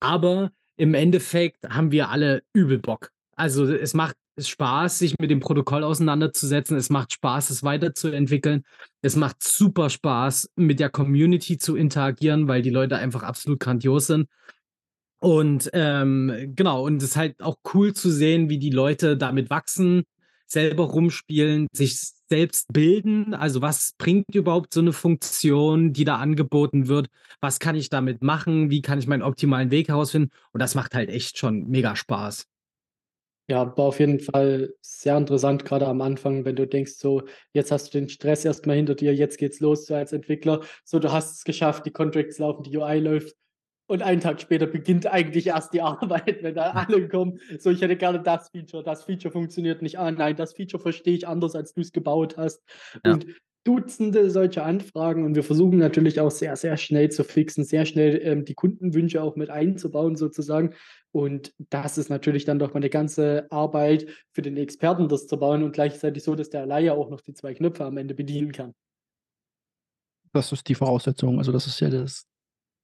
Aber 0.00 0.50
im 0.76 0.94
Endeffekt 0.94 1.68
haben 1.68 1.92
wir 1.92 2.10
alle 2.10 2.42
übel 2.52 2.78
Bock. 2.78 3.10
Also 3.36 3.72
es 3.72 3.94
macht 3.94 4.16
Spaß, 4.38 4.98
sich 4.98 5.14
mit 5.18 5.30
dem 5.30 5.40
Protokoll 5.40 5.84
auseinanderzusetzen. 5.84 6.76
Es 6.76 6.90
macht 6.90 7.12
Spaß, 7.12 7.50
es 7.50 7.62
weiterzuentwickeln. 7.62 8.64
Es 9.02 9.16
macht 9.16 9.42
super 9.42 9.90
Spaß, 9.90 10.50
mit 10.56 10.80
der 10.80 10.90
Community 10.90 11.58
zu 11.58 11.76
interagieren, 11.76 12.48
weil 12.48 12.62
die 12.62 12.70
Leute 12.70 12.96
einfach 12.96 13.22
absolut 13.22 13.60
grandios 13.60 14.06
sind. 14.08 14.28
Und 15.20 15.70
ähm, 15.72 16.52
genau, 16.54 16.84
und 16.84 16.98
es 16.98 17.10
ist 17.10 17.16
halt 17.16 17.40
auch 17.42 17.56
cool 17.72 17.94
zu 17.94 18.10
sehen, 18.10 18.50
wie 18.50 18.58
die 18.58 18.70
Leute 18.70 19.16
damit 19.16 19.48
wachsen, 19.48 20.02
selber 20.46 20.84
rumspielen, 20.84 21.68
sich 21.72 21.98
selbst 22.28 22.72
bilden. 22.72 23.32
Also 23.34 23.62
was 23.62 23.94
bringt 23.96 24.34
überhaupt 24.34 24.74
so 24.74 24.80
eine 24.80 24.92
Funktion, 24.92 25.92
die 25.92 26.04
da 26.04 26.16
angeboten 26.16 26.88
wird? 26.88 27.08
Was 27.40 27.58
kann 27.58 27.76
ich 27.76 27.88
damit 27.88 28.22
machen? 28.22 28.70
Wie 28.70 28.82
kann 28.82 28.98
ich 28.98 29.06
meinen 29.06 29.22
optimalen 29.22 29.70
Weg 29.70 29.88
herausfinden? 29.88 30.30
Und 30.52 30.60
das 30.60 30.74
macht 30.74 30.94
halt 30.94 31.08
echt 31.08 31.38
schon 31.38 31.68
mega 31.68 31.96
Spaß. 31.96 32.46
Ja, 33.46 33.76
war 33.76 33.84
auf 33.84 34.00
jeden 34.00 34.20
Fall 34.20 34.72
sehr 34.80 35.18
interessant, 35.18 35.66
gerade 35.66 35.86
am 35.86 36.00
Anfang, 36.00 36.46
wenn 36.46 36.56
du 36.56 36.66
denkst, 36.66 36.92
so, 36.92 37.22
jetzt 37.52 37.70
hast 37.70 37.92
du 37.92 37.98
den 37.98 38.08
Stress 38.08 38.44
erstmal 38.44 38.76
hinter 38.76 38.94
dir, 38.94 39.14
jetzt 39.14 39.36
geht's 39.36 39.60
los 39.60 39.86
so 39.86 39.94
als 39.94 40.14
Entwickler. 40.14 40.62
So, 40.84 40.98
du 40.98 41.12
hast 41.12 41.36
es 41.36 41.44
geschafft, 41.44 41.84
die 41.84 41.90
Contracts 41.90 42.38
laufen, 42.38 42.62
die 42.62 42.76
UI 42.76 43.00
läuft. 43.00 43.36
Und 43.86 44.00
einen 44.00 44.22
Tag 44.22 44.40
später 44.40 44.66
beginnt 44.66 45.06
eigentlich 45.06 45.48
erst 45.48 45.74
die 45.74 45.80
Arbeit, 45.82 46.42
wenn 46.42 46.54
da 46.54 46.70
alle 46.70 47.06
kommen. 47.06 47.38
So, 47.58 47.70
ich 47.70 47.82
hätte 47.82 47.96
gerne 47.96 48.22
das 48.22 48.48
Feature, 48.48 48.82
das 48.82 49.04
Feature 49.04 49.30
funktioniert 49.30 49.82
nicht. 49.82 49.98
Ah, 49.98 50.10
nein, 50.10 50.36
das 50.36 50.54
Feature 50.54 50.82
verstehe 50.82 51.14
ich 51.14 51.28
anders, 51.28 51.54
als 51.54 51.74
du 51.74 51.82
es 51.82 51.92
gebaut 51.92 52.38
hast. 52.38 52.62
Ja. 53.04 53.12
Und 53.12 53.26
Dutzende 53.64 54.30
solcher 54.30 54.64
Anfragen 54.64 55.24
und 55.24 55.34
wir 55.34 55.42
versuchen 55.42 55.78
natürlich 55.78 56.20
auch 56.20 56.30
sehr, 56.30 56.54
sehr 56.56 56.76
schnell 56.76 57.10
zu 57.10 57.24
fixen, 57.24 57.64
sehr 57.64 57.86
schnell 57.86 58.20
ähm, 58.22 58.44
die 58.44 58.54
Kundenwünsche 58.54 59.22
auch 59.22 59.36
mit 59.36 59.50
einzubauen 59.50 60.16
sozusagen. 60.16 60.74
Und 61.12 61.54
das 61.70 61.96
ist 61.96 62.10
natürlich 62.10 62.44
dann 62.44 62.58
doch 62.58 62.74
mal 62.74 62.80
eine 62.80 62.90
ganze 62.90 63.46
Arbeit 63.50 64.06
für 64.32 64.42
den 64.42 64.56
Experten, 64.56 65.08
das 65.08 65.26
zu 65.26 65.38
bauen 65.38 65.62
und 65.62 65.72
gleichzeitig 65.72 66.22
so, 66.22 66.34
dass 66.34 66.50
der 66.50 66.66
Laie 66.66 66.92
auch 66.92 67.08
noch 67.08 67.22
die 67.22 67.32
zwei 67.32 67.54
Knöpfe 67.54 67.84
am 67.84 67.96
Ende 67.96 68.14
bedienen 68.14 68.52
kann. 68.52 68.74
Das 70.32 70.52
ist 70.52 70.68
die 70.68 70.74
Voraussetzung. 70.74 71.38
Also 71.38 71.50
das 71.50 71.66
ist 71.66 71.80
ja 71.80 71.88
das 71.88 72.26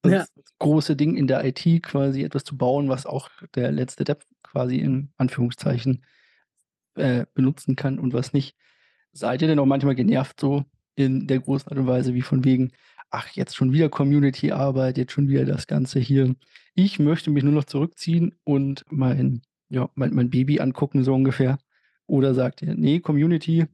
das 0.02 0.12
ja. 0.12 0.42
große 0.58 0.96
Ding 0.96 1.16
in 1.16 1.26
der 1.26 1.44
IT 1.44 1.82
quasi 1.82 2.22
etwas 2.22 2.44
zu 2.44 2.56
bauen, 2.56 2.88
was 2.88 3.06
auch 3.06 3.28
der 3.54 3.70
letzte 3.70 4.04
Depp 4.04 4.24
quasi 4.42 4.76
in 4.76 5.12
Anführungszeichen 5.18 6.04
äh, 6.94 7.26
benutzen 7.34 7.76
kann 7.76 7.98
und 7.98 8.14
was 8.14 8.32
nicht. 8.32 8.56
Seid 9.12 9.42
ihr 9.42 9.48
denn 9.48 9.58
auch 9.58 9.66
manchmal 9.66 9.94
genervt 9.94 10.40
so 10.40 10.64
in 10.94 11.26
der 11.26 11.40
großen 11.40 11.68
Art 11.68 11.78
und 11.78 11.86
Weise 11.86 12.14
wie 12.14 12.22
von 12.22 12.44
wegen, 12.44 12.72
ach, 13.10 13.28
jetzt 13.30 13.56
schon 13.56 13.72
wieder 13.72 13.88
Community-Arbeit, 13.88 14.98
jetzt 14.98 15.12
schon 15.12 15.28
wieder 15.28 15.44
das 15.44 15.66
Ganze 15.66 15.98
hier. 15.98 16.34
Ich 16.74 16.98
möchte 16.98 17.30
mich 17.30 17.42
nur 17.42 17.52
noch 17.52 17.64
zurückziehen 17.64 18.36
und 18.44 18.84
mein, 18.88 19.42
ja, 19.68 19.90
mein, 19.94 20.14
mein 20.14 20.30
Baby 20.30 20.60
angucken, 20.60 21.02
so 21.04 21.14
ungefähr. 21.14 21.58
Oder 22.06 22.34
sagt 22.34 22.62
ihr, 22.62 22.74
nee, 22.74 23.00
Community, 23.00 23.66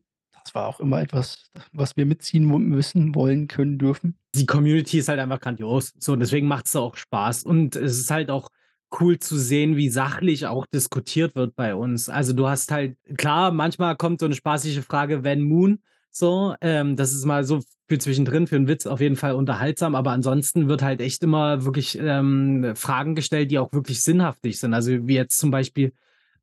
das 0.44 0.54
war 0.54 0.68
auch 0.68 0.78
immer 0.78 1.00
etwas, 1.00 1.50
was 1.72 1.96
wir 1.96 2.06
mitziehen 2.06 2.46
müssen, 2.46 3.14
wollen, 3.14 3.48
können, 3.48 3.78
dürfen. 3.78 4.16
Die 4.34 4.46
Community 4.46 4.98
ist 4.98 5.08
halt 5.08 5.18
einfach 5.18 5.40
grandios. 5.40 5.92
So, 5.98 6.14
deswegen 6.14 6.46
macht 6.46 6.66
es 6.66 6.76
auch 6.76 6.96
Spaß. 6.96 7.42
Und 7.42 7.74
es 7.74 7.98
ist 7.98 8.10
halt 8.10 8.30
auch 8.30 8.50
cool 9.00 9.18
zu 9.18 9.36
sehen, 9.36 9.76
wie 9.76 9.88
sachlich 9.88 10.46
auch 10.46 10.66
diskutiert 10.66 11.34
wird 11.34 11.56
bei 11.56 11.74
uns. 11.74 12.08
Also 12.08 12.32
du 12.32 12.48
hast 12.48 12.70
halt, 12.70 12.96
klar, 13.16 13.52
manchmal 13.52 13.96
kommt 13.96 14.20
so 14.20 14.26
eine 14.26 14.34
spaßige 14.34 14.80
Frage, 14.80 15.24
wenn 15.24 15.42
Moon, 15.42 15.80
so, 16.10 16.54
ähm, 16.60 16.96
das 16.96 17.12
ist 17.12 17.24
mal 17.24 17.44
so 17.44 17.60
für 17.88 17.98
zwischendrin, 17.98 18.46
für 18.46 18.56
einen 18.56 18.68
Witz 18.68 18.86
auf 18.86 19.00
jeden 19.00 19.16
Fall 19.16 19.34
unterhaltsam, 19.34 19.94
aber 19.94 20.12
ansonsten 20.12 20.68
wird 20.68 20.82
halt 20.82 21.00
echt 21.00 21.22
immer 21.22 21.64
wirklich 21.64 21.98
ähm, 22.00 22.72
Fragen 22.74 23.14
gestellt, 23.14 23.50
die 23.50 23.58
auch 23.58 23.72
wirklich 23.72 24.02
sinnhaftig 24.02 24.58
sind. 24.58 24.74
Also 24.74 25.06
wie 25.06 25.14
jetzt 25.14 25.38
zum 25.38 25.50
Beispiel, 25.50 25.92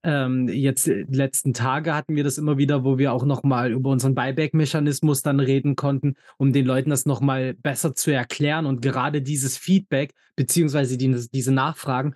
ähm, 0.04 0.48
jetzt 0.50 0.88
letzten 0.88 1.54
Tage 1.54 1.96
hatten 1.96 2.16
wir 2.16 2.24
das 2.24 2.38
immer 2.38 2.58
wieder, 2.58 2.84
wo 2.84 2.98
wir 2.98 3.14
auch 3.14 3.26
nochmal 3.26 3.72
über 3.72 3.90
unseren 3.90 4.16
Buyback-Mechanismus 4.16 5.22
dann 5.22 5.40
reden 5.40 5.76
konnten, 5.76 6.16
um 6.38 6.54
den 6.54 6.66
Leuten 6.66 6.90
das 6.90 7.06
nochmal 7.06 7.54
besser 7.54 7.96
zu 7.96 8.12
erklären. 8.12 8.66
Und 8.66 8.82
gerade 8.82 9.22
dieses 9.22 9.58
Feedback, 9.58 10.14
beziehungsweise 10.36 10.98
die, 10.98 11.16
diese 11.34 11.54
Nachfragen, 11.54 12.16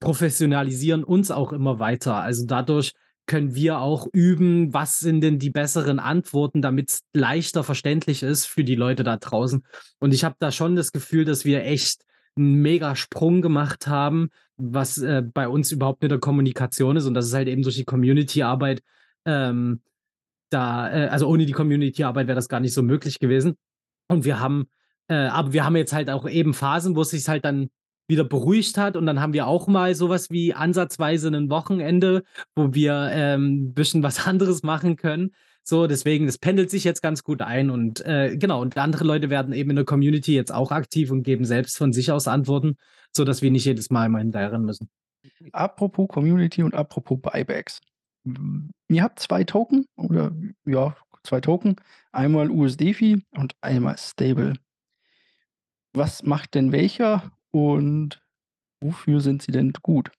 professionalisieren 0.00 1.04
uns 1.04 1.30
auch 1.30 1.52
immer 1.52 1.78
weiter. 1.78 2.16
Also 2.16 2.46
dadurch 2.46 2.92
können 3.26 3.54
wir 3.54 3.78
auch 3.78 4.08
üben, 4.12 4.74
was 4.74 4.98
sind 4.98 5.20
denn 5.20 5.38
die 5.38 5.50
besseren 5.50 5.98
Antworten, 5.98 6.60
damit 6.60 6.90
es 6.90 7.02
leichter 7.14 7.62
verständlich 7.64 8.22
ist 8.22 8.46
für 8.46 8.64
die 8.64 8.74
Leute 8.74 9.04
da 9.04 9.16
draußen. 9.16 9.64
Und 10.00 10.12
ich 10.12 10.24
habe 10.24 10.36
da 10.38 10.50
schon 10.50 10.76
das 10.76 10.92
Gefühl, 10.92 11.24
dass 11.24 11.44
wir 11.44 11.64
echt 11.64 12.04
einen 12.36 12.62
mega 12.62 12.96
Sprung 12.96 13.42
gemacht 13.42 13.86
haben, 13.86 14.30
was 14.56 14.98
äh, 14.98 15.22
bei 15.22 15.48
uns 15.48 15.70
überhaupt 15.70 16.02
mit 16.02 16.10
der 16.10 16.18
Kommunikation 16.18 16.96
ist. 16.96 17.06
Und 17.06 17.14
das 17.14 17.26
ist 17.26 17.34
halt 17.34 17.48
eben 17.48 17.62
durch 17.62 17.76
die 17.76 17.84
Community-Arbeit. 17.84 18.82
Ähm, 19.24 19.82
da, 20.50 20.90
äh, 20.90 21.08
also 21.08 21.28
ohne 21.28 21.46
die 21.46 21.52
Community-Arbeit 21.52 22.26
wäre 22.26 22.36
das 22.36 22.48
gar 22.48 22.60
nicht 22.60 22.74
so 22.74 22.82
möglich 22.82 23.18
gewesen. 23.18 23.56
Und 24.08 24.24
wir 24.24 24.40
haben, 24.40 24.66
äh, 25.08 25.14
aber 25.14 25.52
wir 25.52 25.64
haben 25.64 25.76
jetzt 25.76 25.92
halt 25.92 26.10
auch 26.10 26.28
eben 26.28 26.54
Phasen, 26.54 26.96
wo 26.96 27.02
es 27.02 27.10
sich 27.10 27.28
halt 27.28 27.44
dann 27.44 27.68
wieder 28.08 28.24
beruhigt 28.24 28.78
hat. 28.78 28.96
Und 28.96 29.06
dann 29.06 29.20
haben 29.20 29.32
wir 29.32 29.46
auch 29.46 29.66
mal 29.66 29.94
sowas 29.94 30.30
wie 30.30 30.54
ansatzweise 30.54 31.28
ein 31.28 31.50
Wochenende, 31.50 32.24
wo 32.54 32.74
wir 32.74 33.10
ähm, 33.12 33.68
ein 33.70 33.74
bisschen 33.74 34.02
was 34.02 34.26
anderes 34.26 34.62
machen 34.62 34.96
können. 34.96 35.32
So, 35.64 35.86
deswegen, 35.86 36.26
das 36.26 36.38
pendelt 36.38 36.70
sich 36.70 36.82
jetzt 36.82 37.02
ganz 37.02 37.22
gut 37.22 37.40
ein 37.40 37.70
und 37.70 38.04
äh, 38.04 38.36
genau, 38.36 38.60
und 38.60 38.76
andere 38.76 39.04
Leute 39.04 39.30
werden 39.30 39.52
eben 39.54 39.70
in 39.70 39.76
der 39.76 39.84
Community 39.84 40.34
jetzt 40.34 40.52
auch 40.52 40.72
aktiv 40.72 41.12
und 41.12 41.22
geben 41.22 41.44
selbst 41.44 41.76
von 41.78 41.92
sich 41.92 42.10
aus 42.10 42.26
Antworten, 42.26 42.76
sodass 43.12 43.42
wir 43.42 43.50
nicht 43.52 43.64
jedes 43.64 43.88
Mal 43.88 44.08
mal 44.08 44.22
hinterherrennen 44.22 44.66
müssen. 44.66 44.90
Apropos 45.52 46.08
Community 46.08 46.64
und 46.64 46.74
apropos 46.74 47.20
Buybacks. 47.20 47.80
Ihr 48.88 49.02
habt 49.02 49.20
zwei 49.20 49.44
Token 49.44 49.86
oder 49.96 50.32
ja, 50.64 50.96
zwei 51.22 51.40
Token, 51.40 51.76
einmal 52.10 52.50
USDFI 52.50 53.24
und 53.30 53.54
einmal 53.60 53.96
Stable. 53.98 54.54
Was 55.92 56.24
macht 56.24 56.54
denn 56.54 56.72
welcher 56.72 57.30
und 57.52 58.20
wofür 58.80 59.20
sind 59.20 59.42
sie 59.42 59.52
denn 59.52 59.72
gut? 59.82 60.10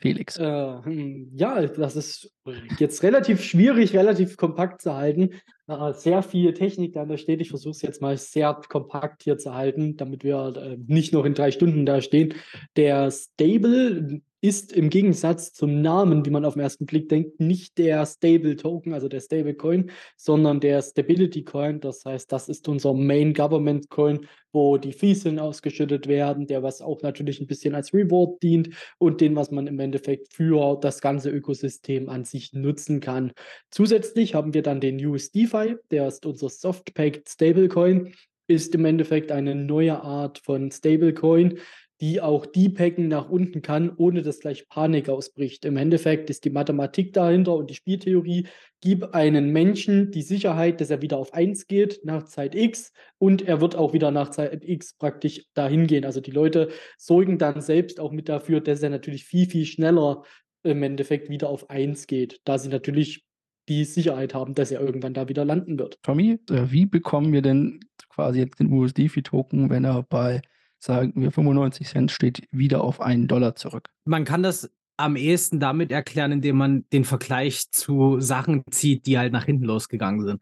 Felix. 0.00 0.38
Äh, 0.38 0.82
hm, 0.82 1.30
ja, 1.36 1.60
das 1.60 1.94
ist 1.94 2.32
jetzt 2.78 3.02
relativ 3.02 3.44
schwierig, 3.44 3.94
relativ 3.94 4.38
kompakt 4.38 4.80
zu 4.80 4.94
halten. 4.96 5.34
Äh, 5.68 5.92
sehr 5.92 6.22
viel 6.22 6.54
Technik 6.54 6.94
da 6.94 7.18
steht. 7.18 7.42
Ich 7.42 7.50
versuche 7.50 7.72
es 7.72 7.82
jetzt 7.82 8.00
mal 8.00 8.16
sehr 8.16 8.58
kompakt 8.68 9.22
hier 9.22 9.36
zu 9.36 9.54
halten, 9.54 9.98
damit 9.98 10.24
wir 10.24 10.54
äh, 10.56 10.78
nicht 10.86 11.12
noch 11.12 11.26
in 11.26 11.34
drei 11.34 11.50
Stunden 11.50 11.84
da 11.84 12.00
stehen. 12.00 12.34
Der 12.76 13.10
Stable 13.10 14.22
ist 14.40 14.72
im 14.72 14.88
Gegensatz 14.88 15.52
zum 15.52 15.82
Namen, 15.82 16.24
wie 16.24 16.30
man 16.30 16.44
auf 16.44 16.54
den 16.54 16.62
ersten 16.62 16.86
Blick 16.86 17.08
denkt, 17.08 17.40
nicht 17.40 17.76
der 17.76 18.06
Stable 18.06 18.56
Token, 18.56 18.94
also 18.94 19.08
der 19.08 19.20
Stable 19.20 19.54
Coin, 19.54 19.90
sondern 20.16 20.60
der 20.60 20.80
Stability 20.80 21.44
Coin. 21.44 21.80
Das 21.80 22.04
heißt, 22.04 22.32
das 22.32 22.48
ist 22.48 22.66
unser 22.68 22.94
Main 22.94 23.34
Government 23.34 23.90
Coin, 23.90 24.26
wo 24.52 24.78
die 24.78 24.92
Fieseln 24.92 25.38
ausgeschüttet 25.38 26.06
werden, 26.08 26.46
der 26.46 26.62
was 26.62 26.80
auch 26.80 27.02
natürlich 27.02 27.40
ein 27.40 27.46
bisschen 27.46 27.74
als 27.74 27.92
Reward 27.92 28.42
dient 28.42 28.70
und 28.98 29.20
den, 29.20 29.36
was 29.36 29.50
man 29.50 29.66
im 29.66 29.78
Endeffekt 29.78 30.32
für 30.32 30.78
das 30.80 31.00
ganze 31.00 31.30
Ökosystem 31.30 32.08
an 32.08 32.24
sich 32.24 32.52
nutzen 32.52 33.00
kann. 33.00 33.32
Zusätzlich 33.70 34.34
haben 34.34 34.54
wir 34.54 34.62
dann 34.62 34.80
den 34.80 35.04
USDFi, 35.04 35.76
der 35.90 36.08
ist 36.08 36.24
unser 36.24 36.48
Soft-Packed 36.48 37.28
Stablecoin, 37.28 38.14
ist 38.48 38.74
im 38.74 38.84
Endeffekt 38.84 39.30
eine 39.30 39.54
neue 39.54 40.02
Art 40.02 40.38
von 40.38 40.70
Stablecoin, 40.72 41.58
die 42.00 42.20
auch 42.20 42.46
die 42.46 42.70
packen 42.70 43.08
nach 43.08 43.28
unten 43.28 43.60
kann, 43.60 43.92
ohne 43.94 44.22
dass 44.22 44.40
gleich 44.40 44.68
Panik 44.68 45.08
ausbricht. 45.08 45.64
Im 45.64 45.76
Endeffekt 45.76 46.30
ist 46.30 46.44
die 46.44 46.50
Mathematik 46.50 47.12
dahinter 47.12 47.54
und 47.54 47.68
die 47.68 47.74
Spieltheorie, 47.74 48.48
gib 48.80 49.14
einen 49.14 49.50
Menschen 49.50 50.10
die 50.10 50.22
Sicherheit, 50.22 50.80
dass 50.80 50.90
er 50.90 51.02
wieder 51.02 51.18
auf 51.18 51.34
1 51.34 51.66
geht 51.66 52.00
nach 52.04 52.24
Zeit 52.24 52.54
X 52.54 52.92
und 53.18 53.42
er 53.42 53.60
wird 53.60 53.76
auch 53.76 53.92
wieder 53.92 54.10
nach 54.10 54.30
Zeit 54.30 54.64
X 54.64 54.94
praktisch 54.94 55.44
dahin 55.52 55.86
gehen. 55.86 56.06
Also 56.06 56.20
die 56.20 56.30
Leute 56.30 56.70
sorgen 56.96 57.38
dann 57.38 57.60
selbst 57.60 58.00
auch 58.00 58.12
mit 58.12 58.28
dafür, 58.30 58.60
dass 58.60 58.82
er 58.82 58.90
natürlich 58.90 59.24
viel, 59.24 59.46
viel 59.46 59.66
schneller 59.66 60.24
im 60.62 60.82
Endeffekt 60.82 61.28
wieder 61.28 61.50
auf 61.50 61.68
1 61.68 62.06
geht, 62.06 62.40
da 62.44 62.58
sie 62.58 62.68
natürlich 62.70 63.24
die 63.68 63.84
Sicherheit 63.84 64.34
haben, 64.34 64.54
dass 64.54 64.70
er 64.70 64.80
irgendwann 64.80 65.14
da 65.14 65.28
wieder 65.28 65.44
landen 65.44 65.78
wird. 65.78 65.98
Tommy, 66.02 66.38
äh, 66.50 66.70
wie 66.70 66.86
bekommen 66.86 67.32
wir 67.32 67.42
denn 67.42 67.80
quasi 68.08 68.40
jetzt 68.40 68.58
den 68.58 68.72
USD-Token, 68.72 69.70
wenn 69.70 69.84
er 69.84 70.02
bei 70.02 70.40
sagen 70.80 71.12
wir 71.14 71.30
95 71.30 71.88
Cent 71.88 72.10
steht 72.10 72.48
wieder 72.50 72.82
auf 72.82 73.00
einen 73.00 73.28
Dollar 73.28 73.54
zurück. 73.54 73.90
Man 74.04 74.24
kann 74.24 74.42
das 74.42 74.70
am 74.96 75.16
ehesten 75.16 75.60
damit 75.60 75.92
erklären, 75.92 76.32
indem 76.32 76.56
man 76.56 76.84
den 76.92 77.04
Vergleich 77.04 77.70
zu 77.70 78.20
Sachen 78.20 78.64
zieht, 78.70 79.06
die 79.06 79.18
halt 79.18 79.32
nach 79.32 79.44
hinten 79.44 79.64
losgegangen 79.64 80.26
sind. 80.26 80.40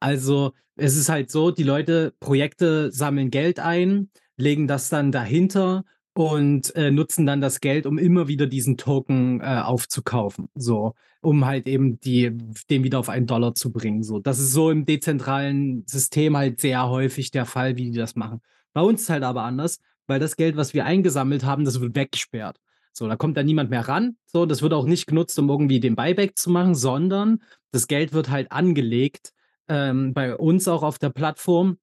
Also 0.00 0.52
es 0.76 0.96
ist 0.96 1.08
halt 1.08 1.30
so, 1.30 1.50
die 1.50 1.62
Leute, 1.62 2.14
Projekte 2.20 2.90
sammeln 2.90 3.30
Geld 3.30 3.60
ein, 3.60 4.10
legen 4.36 4.66
das 4.66 4.88
dann 4.88 5.12
dahinter 5.12 5.84
und 6.14 6.74
äh, 6.74 6.90
nutzen 6.90 7.26
dann 7.26 7.40
das 7.40 7.60
Geld, 7.60 7.86
um 7.86 7.98
immer 7.98 8.28
wieder 8.28 8.46
diesen 8.46 8.76
Token 8.76 9.40
äh, 9.40 9.60
aufzukaufen. 9.62 10.48
So, 10.54 10.94
um 11.20 11.44
halt 11.44 11.68
eben 11.68 12.00
die, 12.00 12.36
den 12.68 12.82
wieder 12.82 12.98
auf 12.98 13.08
einen 13.08 13.26
Dollar 13.26 13.54
zu 13.54 13.70
bringen. 13.70 14.02
So, 14.02 14.18
das 14.18 14.38
ist 14.38 14.52
so 14.52 14.70
im 14.70 14.86
dezentralen 14.86 15.84
System 15.86 16.36
halt 16.36 16.60
sehr 16.60 16.88
häufig 16.88 17.30
der 17.30 17.46
Fall, 17.46 17.76
wie 17.76 17.90
die 17.90 17.98
das 17.98 18.16
machen. 18.16 18.40
Bei 18.72 18.80
uns 18.82 19.02
ist 19.02 19.10
halt 19.10 19.22
aber 19.22 19.42
anders, 19.42 19.78
weil 20.06 20.20
das 20.20 20.36
Geld, 20.36 20.56
was 20.56 20.74
wir 20.74 20.84
eingesammelt 20.84 21.44
haben, 21.44 21.64
das 21.64 21.80
wird 21.80 21.94
weggesperrt. 21.94 22.58
So, 22.92 23.06
da 23.06 23.16
kommt 23.16 23.36
da 23.36 23.42
niemand 23.42 23.70
mehr 23.70 23.86
ran. 23.86 24.16
So, 24.26 24.46
das 24.46 24.62
wird 24.62 24.72
auch 24.72 24.86
nicht 24.86 25.06
genutzt, 25.06 25.38
um 25.38 25.48
irgendwie 25.48 25.80
den 25.80 25.94
Buyback 25.96 26.36
zu 26.36 26.50
machen, 26.50 26.74
sondern 26.74 27.42
das 27.70 27.86
Geld 27.86 28.12
wird 28.12 28.30
halt 28.30 28.50
angelegt 28.50 29.32
ähm, 29.68 30.12
bei 30.12 30.36
uns 30.36 30.66
auch 30.66 30.82
auf 30.82 30.98
der 30.98 31.10
Plattform, 31.10 31.78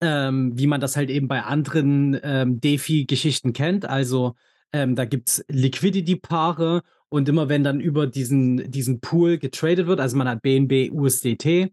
ähm, 0.00 0.52
wie 0.56 0.66
man 0.68 0.80
das 0.80 0.96
halt 0.96 1.10
eben 1.10 1.26
bei 1.26 1.42
anderen 1.42 2.18
ähm, 2.22 2.60
DeFi-Geschichten 2.60 3.52
kennt. 3.52 3.84
Also 3.84 4.34
Ähm, 4.72 4.94
da 4.96 5.04
gibt 5.04 5.28
es 5.28 5.44
Liquidity-Paare 5.48 6.82
und 7.08 7.28
immer 7.28 7.48
wenn 7.48 7.62
dann 7.64 7.80
über 7.80 8.06
diesen, 8.06 8.70
diesen 8.70 9.00
Pool 9.00 9.38
getradet 9.38 9.86
wird, 9.86 10.00
also 10.00 10.16
man 10.16 10.28
hat 10.28 10.42
BNB 10.42 10.90
USDT 10.92 11.72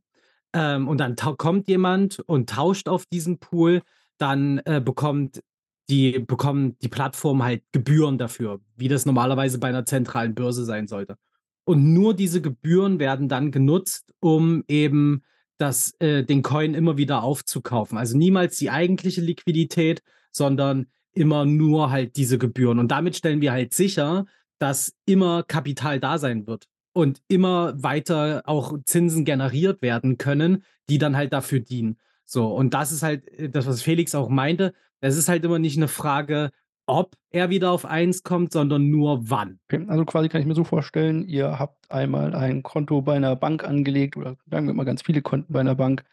ähm, 0.53 0.87
und 0.87 0.99
dann 0.99 1.15
kommt 1.37 1.67
jemand 1.67 2.19
und 2.27 2.49
tauscht 2.49 2.87
auf 2.87 3.05
diesen 3.07 3.39
Pool, 3.39 3.81
dann 4.23 4.59
äh, 4.63 4.81
bekommt 4.83 5.43
die 5.89 6.19
bekommen 6.19 6.77
die 6.79 6.87
Plattform 6.87 7.43
halt 7.43 7.61
Gebühren 7.73 8.17
dafür, 8.17 8.61
wie 8.77 8.87
das 8.87 9.05
normalerweise 9.05 9.59
bei 9.59 9.67
einer 9.67 9.85
zentralen 9.85 10.33
Börse 10.33 10.63
sein 10.63 10.87
sollte. 10.87 11.17
Und 11.65 11.93
nur 11.93 12.13
diese 12.13 12.41
Gebühren 12.41 12.99
werden 12.99 13.27
dann 13.27 13.51
genutzt, 13.51 14.13
um 14.21 14.63
eben 14.69 15.23
das, 15.57 15.93
äh, 15.99 16.23
den 16.23 16.41
Coin 16.41 16.73
immer 16.73 16.97
wieder 16.97 17.21
aufzukaufen. 17.21 17.97
Also 17.97 18.17
niemals 18.17 18.57
die 18.57 18.69
eigentliche 18.69 19.19
Liquidität, 19.19 20.01
sondern 20.31 20.87
immer 21.13 21.43
nur 21.45 21.91
halt 21.91 22.15
diese 22.15 22.37
Gebühren. 22.37 22.79
Und 22.79 22.89
damit 22.89 23.17
stellen 23.17 23.41
wir 23.41 23.51
halt 23.51 23.73
sicher, 23.73 24.25
dass 24.59 24.93
immer 25.05 25.43
Kapital 25.43 25.99
da 25.99 26.17
sein 26.17 26.47
wird 26.47 26.67
und 26.93 27.21
immer 27.27 27.73
weiter 27.81 28.43
auch 28.45 28.77
Zinsen 28.85 29.25
generiert 29.25 29.81
werden 29.81 30.17
können, 30.17 30.63
die 30.89 30.97
dann 30.97 31.17
halt 31.17 31.33
dafür 31.33 31.59
dienen. 31.59 31.97
So, 32.33 32.47
und 32.47 32.73
das 32.73 32.91
ist 32.91 33.03
halt 33.03 33.27
äh, 33.37 33.47
das, 33.47 33.67
was 33.67 33.83
Felix 33.83 34.15
auch 34.15 34.27
meinte. 34.27 34.73
Es 35.01 35.15
ist 35.17 35.29
halt 35.29 35.45
immer 35.45 35.59
nicht 35.59 35.77
eine 35.77 35.87
Frage, 35.87 36.49
ob 36.87 37.15
er 37.29 37.51
wieder 37.51 37.69
auf 37.71 37.85
1 37.85 38.23
kommt, 38.23 38.51
sondern 38.51 38.89
nur 38.89 39.29
wann. 39.29 39.59
Okay, 39.69 39.85
also 39.87 40.03
quasi 40.03 40.29
kann 40.29 40.41
ich 40.41 40.47
mir 40.47 40.55
so 40.55 40.63
vorstellen, 40.63 41.27
ihr 41.27 41.59
habt 41.59 41.91
einmal 41.91 42.33
ein 42.33 42.63
Konto 42.63 43.03
bei 43.03 43.15
einer 43.15 43.35
Bank 43.35 43.63
angelegt 43.63 44.17
oder 44.17 44.35
sagen 44.49 44.65
wir 44.65 44.73
mal 44.73 44.83
ganz 44.83 45.03
viele 45.03 45.21
Konten 45.21 45.53
bei 45.53 45.59
einer 45.59 45.75
Bank 45.75 46.03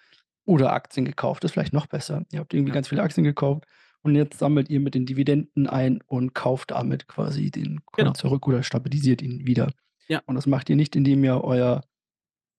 oder 0.45 0.73
Aktien 0.75 1.07
gekauft. 1.07 1.43
Das 1.43 1.49
ist 1.51 1.55
vielleicht 1.55 1.73
noch 1.73 1.87
besser. 1.87 2.25
Ihr 2.33 2.41
habt 2.41 2.53
irgendwie 2.53 2.71
Ja. 2.71 2.75
ganz 2.75 2.89
viele 2.89 3.03
Aktien 3.03 3.25
gekauft 3.25 3.65
und 4.03 4.15
jetzt 4.15 4.39
sammelt 4.39 4.69
ihr 4.69 4.81
mit 4.81 4.95
den 4.95 5.07
Dividenden 5.07 5.67
ein 5.67 6.03
und 6.07 6.35
kauft 6.35 6.71
damit 6.73 7.09
quasi 7.09 7.51
den 7.51 7.81
Coin 7.87 8.05
Genau. 8.05 8.13
zurück 8.13 8.47
oder 8.47 8.63
stabilisiert 8.63 9.23
ihn 9.23 9.47
wieder. 9.47 9.73
Ja. 10.09 10.21
Und 10.27 10.35
das 10.35 10.47
macht 10.47 10.69
ihr 10.69 10.77
nicht, 10.77 10.95
indem 10.97 11.25
ihr 11.25 11.43
euer 11.43 11.81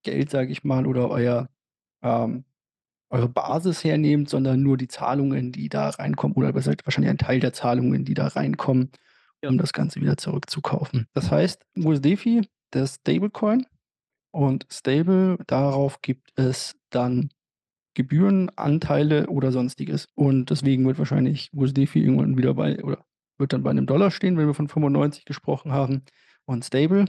Geld, 0.03 0.31
sage 0.31 0.51
ich 0.51 0.63
mal, 0.63 0.87
oder 0.87 1.09
euer 1.11 1.47
ähm, 2.01 2.43
eure 3.11 3.29
Basis 3.29 3.83
hernehmt, 3.83 4.29
sondern 4.29 4.61
nur 4.61 4.77
die 4.77 4.87
Zahlungen, 4.87 5.51
die 5.51 5.69
da 5.69 5.89
reinkommen, 5.89 6.35
oder 6.35 6.53
besser 6.53 6.71
gesagt 6.71 6.87
wahrscheinlich 6.87 7.11
ein 7.11 7.17
Teil 7.17 7.39
der 7.39 7.53
Zahlungen, 7.53 8.05
die 8.05 8.13
da 8.13 8.27
reinkommen, 8.27 8.91
um 9.45 9.57
das 9.57 9.73
Ganze 9.73 10.01
wieder 10.01 10.17
zurückzukaufen. 10.17 11.07
Das 11.13 11.31
heißt, 11.31 11.63
USDFI, 11.77 12.47
der 12.73 12.87
Stablecoin 12.87 13.65
und 14.31 14.65
Stable, 14.71 15.37
darauf 15.47 16.01
gibt 16.01 16.31
es 16.35 16.75
dann 16.89 17.29
Gebühren, 17.93 18.49
Anteile 18.55 19.27
oder 19.27 19.51
sonstiges. 19.51 20.07
Und 20.15 20.49
deswegen 20.49 20.85
wird 20.85 20.97
wahrscheinlich 20.97 21.49
USDFI 21.53 21.99
irgendwann 22.03 22.37
wieder 22.37 22.53
bei, 22.53 22.81
oder 22.83 23.03
wird 23.37 23.51
dann 23.51 23.63
bei 23.63 23.71
einem 23.71 23.85
Dollar 23.85 24.11
stehen, 24.11 24.37
wenn 24.37 24.47
wir 24.47 24.53
von 24.53 24.69
95 24.69 25.25
gesprochen 25.25 25.73
haben. 25.73 26.03
Und 26.45 26.63
Stable, 26.63 27.05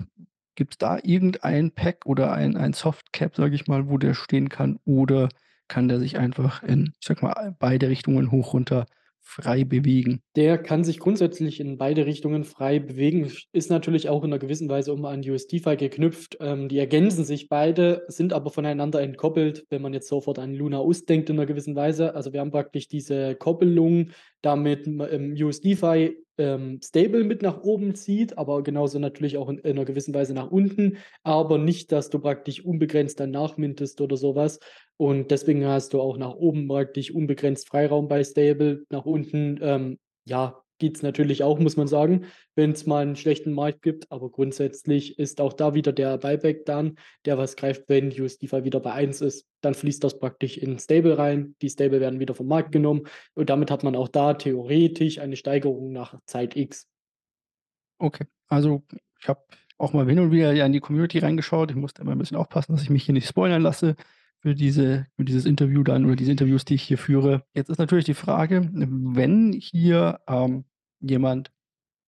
gibt 0.55 0.75
es 0.75 0.79
da 0.79 0.99
irgendein 1.03 1.71
Pack 1.71 2.05
oder 2.07 2.33
ein, 2.33 2.57
ein 2.57 2.73
Softcap, 2.73 3.37
sage 3.37 3.55
ich 3.55 3.69
mal, 3.69 3.89
wo 3.89 3.99
der 3.99 4.15
stehen 4.15 4.49
kann? 4.49 4.79
Oder 4.85 5.29
kann 5.69 5.89
der 5.89 5.99
sich 5.99 6.19
einfach 6.19 6.63
in, 6.63 6.93
ich 7.01 7.07
sag 7.07 7.23
mal, 7.23 7.55
beide 7.59 7.89
Richtungen 7.89 8.31
hoch, 8.31 8.55
runter 8.55 8.87
frei 9.23 9.65
bewegen? 9.65 10.21
Der 10.37 10.59
kann 10.59 10.85
sich 10.85 10.99
grundsätzlich 10.99 11.61
in 11.61 11.79
beide 11.79 12.05
Richtungen 12.07 12.45
frei 12.45 12.81
bewegen. 12.81 13.33
Ist 13.53 13.71
natürlich 13.71 14.09
auch 14.09 14.25
in 14.25 14.31
einer 14.31 14.39
gewissen 14.39 14.69
Weise 14.69 14.93
immer 14.93 15.11
an 15.11 15.21
USDFi 15.21 15.77
geknüpft. 15.77 16.37
Ähm, 16.41 16.69
die 16.69 16.79
ergänzen 16.79 17.25
sich 17.25 17.49
beide, 17.49 18.05
sind 18.09 18.33
aber 18.33 18.51
voneinander 18.51 19.01
entkoppelt, 19.01 19.65
wenn 19.71 19.83
man 19.83 19.95
jetzt 19.95 20.09
sofort 20.09 20.39
an 20.39 20.55
Luna 20.55 20.81
US 20.81 21.05
denkt 21.07 21.31
in 21.31 21.39
einer 21.39 21.47
gewissen 21.47 21.77
Weise. 21.77 22.15
Also 22.15 22.33
wir 22.33 22.41
haben 22.41 22.51
praktisch 22.51 22.89
diese 22.89 23.35
Koppelung, 23.37 24.11
damit 24.43 24.87
ähm, 24.87 25.35
USDFi 25.39 26.17
ähm, 26.43 26.81
stable 26.83 27.25
mit 27.25 27.43
nach 27.43 27.63
oben 27.63 27.95
zieht, 27.95 28.37
aber 28.37 28.63
genauso 28.63 28.99
natürlich 28.99 29.39
auch 29.39 29.49
in, 29.49 29.59
in 29.59 29.73
einer 29.73 29.85
gewissen 29.85 30.13
Weise 30.13 30.35
nach 30.35 30.51
unten, 30.51 30.99
aber 31.23 31.59
nicht, 31.59 31.93
dass 31.93 32.11
du 32.11 32.19
praktisch 32.19 32.65
unbegrenzt 32.65 33.21
dann 33.21 33.31
nachmintest 33.31 34.01
oder 34.01 34.17
sowas. 34.17 34.59
Und 34.97 35.31
deswegen 35.31 35.65
hast 35.67 35.93
du 35.93 36.01
auch 36.01 36.19
nach 36.19 36.35
oben 36.35 36.69
praktisch 36.69 37.13
unbegrenzt 37.13 37.69
Freiraum 37.69 38.09
bei 38.09 38.25
Stable. 38.25 38.85
Nach 38.91 39.05
unten, 39.05 39.59
ähm, 39.63 39.99
ja, 40.25 40.63
geht 40.83 40.97
es 40.97 41.03
natürlich 41.05 41.45
auch, 41.45 41.61
muss 41.61 41.77
man 41.77 41.87
sagen, 41.87 42.25
wenn 42.57 42.73
es 42.73 42.87
mal 42.87 43.03
einen 43.03 43.15
schlechten 43.15 43.53
Markt 43.53 43.83
gibt. 43.83 44.11
Aber 44.11 44.31
grundsätzlich 44.31 45.17
ist 45.17 45.41
auch 45.41 45.53
da 45.53 45.75
wieder 45.75 45.93
der 45.93 46.19
Buyback 46.19 46.67
dann, 46.67 46.97
der 47.25 47.39
was 47.39 47.55
greift, 47.55 47.85
wenn 47.87 48.09
USDFi 48.09 48.65
wieder 48.65 48.81
bei 48.81 48.93
1 48.93 49.21
ist. 49.21 49.47
Dann 49.61 49.75
fließt 49.75 50.03
das 50.03 50.19
praktisch 50.19 50.59
in 50.59 50.81
Stable 50.81 51.19
rein. 51.19 51.55
Die 51.63 51.71
Stable 51.71 52.01
werden 52.01 52.19
wieder 52.19 52.35
vom 52.35 52.49
Markt 52.49 52.73
genommen. 52.73 53.03
Und 53.35 53.49
damit 53.49 53.71
hat 53.71 53.85
man 53.85 53.95
auch 53.95 54.09
da 54.09 54.35
theoretisch 54.35 55.21
eine 55.21 55.37
Steigerung 55.37 55.93
nach 55.93 56.19
Zeit 56.27 56.57
X. 56.57 56.89
Okay, 57.99 58.27
also 58.49 58.83
ich 59.21 59.29
habe 59.29 59.41
auch 59.79 59.93
mal 59.93 60.09
hin 60.09 60.19
und 60.19 60.33
wieder 60.33 60.53
in 60.67 60.73
die 60.73 60.81
Community 60.81 61.21
reingeschaut. 61.21 61.71
Ich 61.71 61.77
musste 61.77 62.03
immer 62.03 62.11
ein 62.11 62.19
bisschen 62.19 62.37
aufpassen, 62.37 62.73
dass 62.73 62.83
ich 62.83 62.91
mich 62.91 63.05
hier 63.05 63.15
nicht 63.15 63.29
spoilern 63.29 63.63
lasse 63.63 63.95
für, 64.41 64.57
diese, 64.57 65.07
für 65.17 65.25
dieses 65.25 65.45
Interview 65.45 65.85
dann 65.85 66.05
oder 66.05 66.17
diese 66.17 66.33
Interviews, 66.33 66.65
die 66.65 66.75
ich 66.75 66.83
hier 66.83 66.99
führe. 66.99 67.45
Jetzt 67.55 67.71
ist 67.71 67.79
natürlich 67.79 68.05
die 68.05 68.15
Frage, 68.15 68.69
wenn 68.73 69.53
hier 69.53 70.19
ähm, 70.27 70.65
jemand 71.03 71.51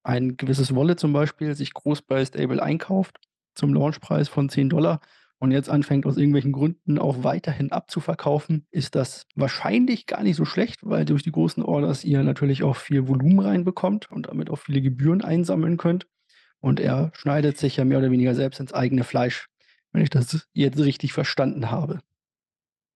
ein 0.02 0.37
gewisses 0.37 0.74
Wallet 0.74 1.00
zum 1.00 1.12
Beispiel 1.12 1.54
sich 1.54 1.72
groß 1.74 2.02
bei 2.02 2.24
Stable 2.24 2.62
einkauft 2.62 3.18
zum 3.54 3.72
Launchpreis 3.72 4.28
von 4.28 4.48
10 4.48 4.68
Dollar 4.68 5.00
und 5.38 5.50
jetzt 5.50 5.68
anfängt 5.68 6.07
aus 6.07 6.16
irgendwelchen 6.16 6.52
Gründen 6.52 6.98
auch 6.98 7.22
weiterhin 7.22 7.72
abzuverkaufen, 7.72 8.66
ist 8.70 8.94
das 8.94 9.26
wahrscheinlich 9.35 10.07
gar 10.07 10.22
nicht 10.22 10.37
so 10.37 10.44
schlecht, 10.44 10.80
weil 10.83 11.04
durch 11.04 11.22
die 11.22 11.33
großen 11.33 11.62
Orders 11.62 12.04
ihr 12.04 12.22
natürlich 12.22 12.62
auch 12.62 12.76
viel 12.76 13.09
Volumen 13.09 13.40
reinbekommt 13.40 14.11
und 14.11 14.28
damit 14.28 14.50
auch 14.50 14.57
viele 14.59 14.80
Gebühren 14.80 15.22
einsammeln 15.22 15.76
könnt. 15.76 16.07
Und 16.61 16.80
er 16.80 17.11
schneidet 17.14 17.59
sich 17.59 17.76
ja 17.76 17.85
mehr 17.85 17.98
oder 17.98 18.11
weniger 18.11 18.35
selbst 18.35 18.59
ins 18.59 18.72
eigene 18.72 19.04
Fleisch, 19.04 19.48
wenn 19.92 20.02
ich 20.02 20.11
das 20.11 20.48
jetzt 20.54 20.78
richtig 20.78 21.12
verstanden 21.12 21.70
habe. 21.70 22.00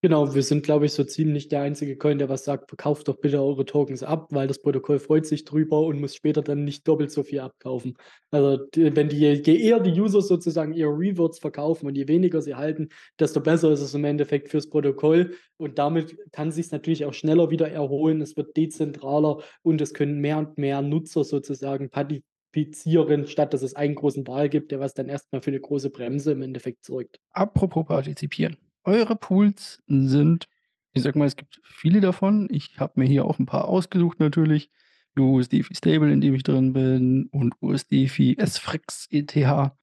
Genau, 0.00 0.32
wir 0.32 0.44
sind, 0.44 0.62
glaube 0.62 0.87
ich, 0.87 0.92
so 0.92 1.02
ziemlich 1.02 1.48
der 1.48 1.62
einzige 1.62 1.96
Coin, 1.96 2.18
der 2.18 2.28
was 2.28 2.44
sagt, 2.44 2.68
verkauft 2.68 3.08
doch 3.08 3.16
bitte 3.16 3.42
eure 3.42 3.64
Tokens 3.64 4.04
ab, 4.04 4.28
weil 4.30 4.46
das 4.46 4.62
Protokoll 4.62 5.00
freut 5.00 5.26
sich 5.26 5.44
drüber 5.44 5.80
und 5.80 6.00
muss 6.00 6.14
später 6.14 6.40
dann 6.40 6.62
nicht 6.62 6.87
doppelt 6.87 7.11
so 7.11 7.24
viel 7.24 7.40
abkaufen. 7.40 7.96
Also 8.30 8.64
wenn 8.76 9.08
die, 9.08 9.16
je 9.16 9.56
eher 9.56 9.80
die 9.80 10.00
User 10.00 10.22
sozusagen 10.22 10.72
ihre 10.72 10.90
Rewards 10.90 11.40
verkaufen 11.40 11.88
und 11.88 11.96
je 11.96 12.06
weniger 12.06 12.40
sie 12.42 12.54
halten, 12.54 12.90
desto 13.18 13.40
besser 13.40 13.72
ist 13.72 13.80
es 13.80 13.92
im 13.92 14.04
Endeffekt 14.04 14.50
fürs 14.50 14.70
Protokoll 14.70 15.34
und 15.56 15.80
damit 15.80 16.16
kann 16.30 16.52
sich 16.52 16.70
natürlich 16.70 17.04
auch 17.04 17.14
schneller 17.14 17.50
wieder 17.50 17.68
erholen. 17.68 18.20
Es 18.20 18.37
wird 18.37 18.56
dezentraler 18.56 19.42
und 19.62 19.80
es 19.80 19.94
können 19.94 20.20
mehr 20.20 20.38
und 20.38 20.58
mehr 20.58 20.80
Nutzer 20.80 21.24
sozusagen 21.24 21.90
partizipieren, 21.90 23.26
statt 23.26 23.52
dass 23.52 23.62
es 23.62 23.74
einen 23.74 23.96
großen 23.96 24.28
Wahl 24.28 24.48
gibt, 24.48 24.70
der 24.70 24.78
was 24.78 24.94
dann 24.94 25.08
erstmal 25.08 25.42
für 25.42 25.50
eine 25.50 25.58
große 25.58 25.90
Bremse 25.90 26.30
im 26.30 26.42
Endeffekt 26.42 26.84
sorgt. 26.84 27.18
Apropos 27.32 27.84
partizipieren. 27.84 28.56
Eure 28.88 29.16
Pools 29.16 29.83
sind, 29.87 30.48
ich 30.92 31.03
sag 31.03 31.14
mal, 31.14 31.27
es 31.27 31.37
gibt 31.37 31.61
viele 31.62 32.01
davon. 32.01 32.48
Ich 32.51 32.81
habe 32.81 32.94
mir 32.96 33.07
hier 33.07 33.27
auch 33.27 33.38
ein 33.38 33.46
paar 33.46 33.66
ausgesucht 33.68 34.18
natürlich. 34.18 34.70
USDFI 35.18 35.74
Stable, 35.74 36.12
in 36.12 36.20
dem 36.20 36.35
ich 36.35 36.42
drin 36.42 36.72
bin, 36.72 37.27
und 37.27 37.55
USDFI 37.61 38.38
SFRIX 38.40 39.09
ETH. 39.11 39.35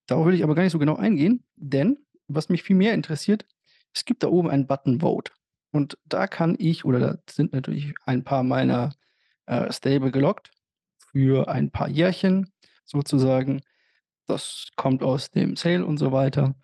Darauf 0.08 0.26
will 0.26 0.34
ich 0.34 0.44
aber 0.44 0.56
gar 0.56 0.64
nicht 0.64 0.72
so 0.72 0.80
genau 0.80 0.96
eingehen, 0.96 1.44
denn 1.56 1.98
was 2.28 2.50
mich 2.50 2.64
viel 2.64 2.76
mehr 2.76 2.94
interessiert, 2.94 3.46
es 3.94 4.06
gibt 4.06 4.24
da 4.24 4.28
oben 4.28 4.50
einen 4.50 4.66
Button 4.66 5.02
Vote. 5.02 5.32
Und 5.72 5.98
da 6.06 6.26
kann 6.26 6.56
ich, 6.58 6.86
oder 6.86 7.00
da 7.00 7.18
sind 7.30 7.54
natürlich 7.54 7.94
ein 8.06 8.24
paar 8.24 8.44
meiner 8.44 8.96
äh, 9.46 9.72
Stable 9.72 10.12
gelockt 10.12 10.52
für 11.12 11.48
ein 11.48 11.70
paar 11.70 11.90
Jährchen 11.90 12.52
sozusagen. 12.86 13.62
Das 14.26 14.70
kommt 14.76 15.04
aus 15.04 15.30
dem 15.32 15.56
Sale 15.56 15.86
und 15.86 15.98
so 15.98 16.12
weiter. 16.12 16.56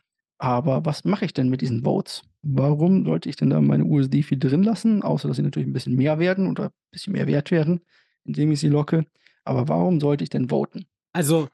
Aber 0.42 0.84
was 0.86 1.06
mache 1.06 1.26
ich 1.26 1.34
denn 1.34 1.50
mit 1.50 1.62
diesen 1.62 1.84
Votes? 1.84 2.24
Warum 2.42 3.06
sollte 3.06 3.30
ich 3.30 3.36
denn 3.36 3.52
da 3.52 3.62
meine 3.62 3.86
USDFI 3.86 4.40
drin 4.40 4.64
lassen? 4.64 5.04
Außer, 5.04 5.28
dass 5.28 5.38
sie 5.38 5.44
natürlich 5.44 5.70
ein 5.70 5.74
bisschen 5.74 5.96
mehr 5.96 6.18
werden 6.18 6.48
oder 6.48 6.66
ein 6.66 6.72
bisschen 6.90 7.14
mehr 7.14 7.28
wert 7.28 7.52
werden, 7.52 7.82
indem 8.26 8.52
ich 8.52 8.60
sie 8.60 8.68
locke. 8.68 9.06
Aber 9.44 9.68
warum 9.68 10.00
sollte 10.00 10.24
ich 10.24 10.32
denn 10.32 10.50
voten? 10.50 10.88
Also 11.14 11.48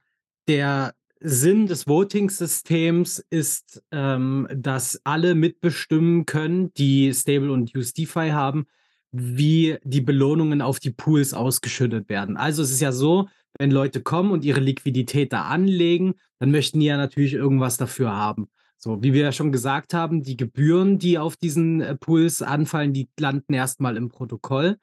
der 0.48 0.94
Sinn 1.20 1.68
des 1.68 1.86
Voting-Systems 1.86 3.26
ist, 3.30 3.84
ähm, 3.92 4.48
dass 4.56 5.02
alle 5.04 5.36
mitbestimmen 5.36 6.26
können, 6.26 6.72
die 6.78 7.14
Stable 7.14 7.52
und 7.52 7.76
USDFi 7.76 8.30
haben, 8.30 8.68
wie 9.12 9.80
die 9.84 10.02
Belohnungen 10.02 10.62
auf 10.62 10.80
die 10.80 10.92
Pools 10.92 11.34
ausgeschüttet 11.34 12.08
werden. 12.08 12.38
Also 12.38 12.64
es 12.64 12.72
ist 12.72 12.80
ja 12.80 12.94
so, 12.94 13.28
wenn 13.60 13.70
Leute 13.70 14.02
kommen 14.02 14.32
und 14.32 14.46
ihre 14.46 14.62
Liquidität 14.62 15.34
da 15.34 15.42
anlegen, 15.42 16.14
dann 16.40 16.52
möchten 16.52 16.80
die 16.80 16.86
ja 16.86 16.96
natürlich 16.96 17.34
irgendwas 17.34 17.76
dafür 17.76 18.16
haben. 18.16 18.48
So, 18.78 19.02
wie 19.02 19.14
wir 19.14 19.24
ja 19.24 19.32
schon 19.32 19.52
gesagt 19.52 19.94
haben, 19.94 20.24
die 20.24 20.38
Gebühren, 20.38 21.00
die 21.00 21.18
auf 21.18 21.36
diesen 21.36 21.82
äh, 21.82 21.96
Pools 21.96 22.42
anfallen, 22.42 22.94
die 22.94 23.10
landen 23.20 23.54
erstmal 23.54 23.98
im 23.98 24.10
Protokoll. 24.10 24.78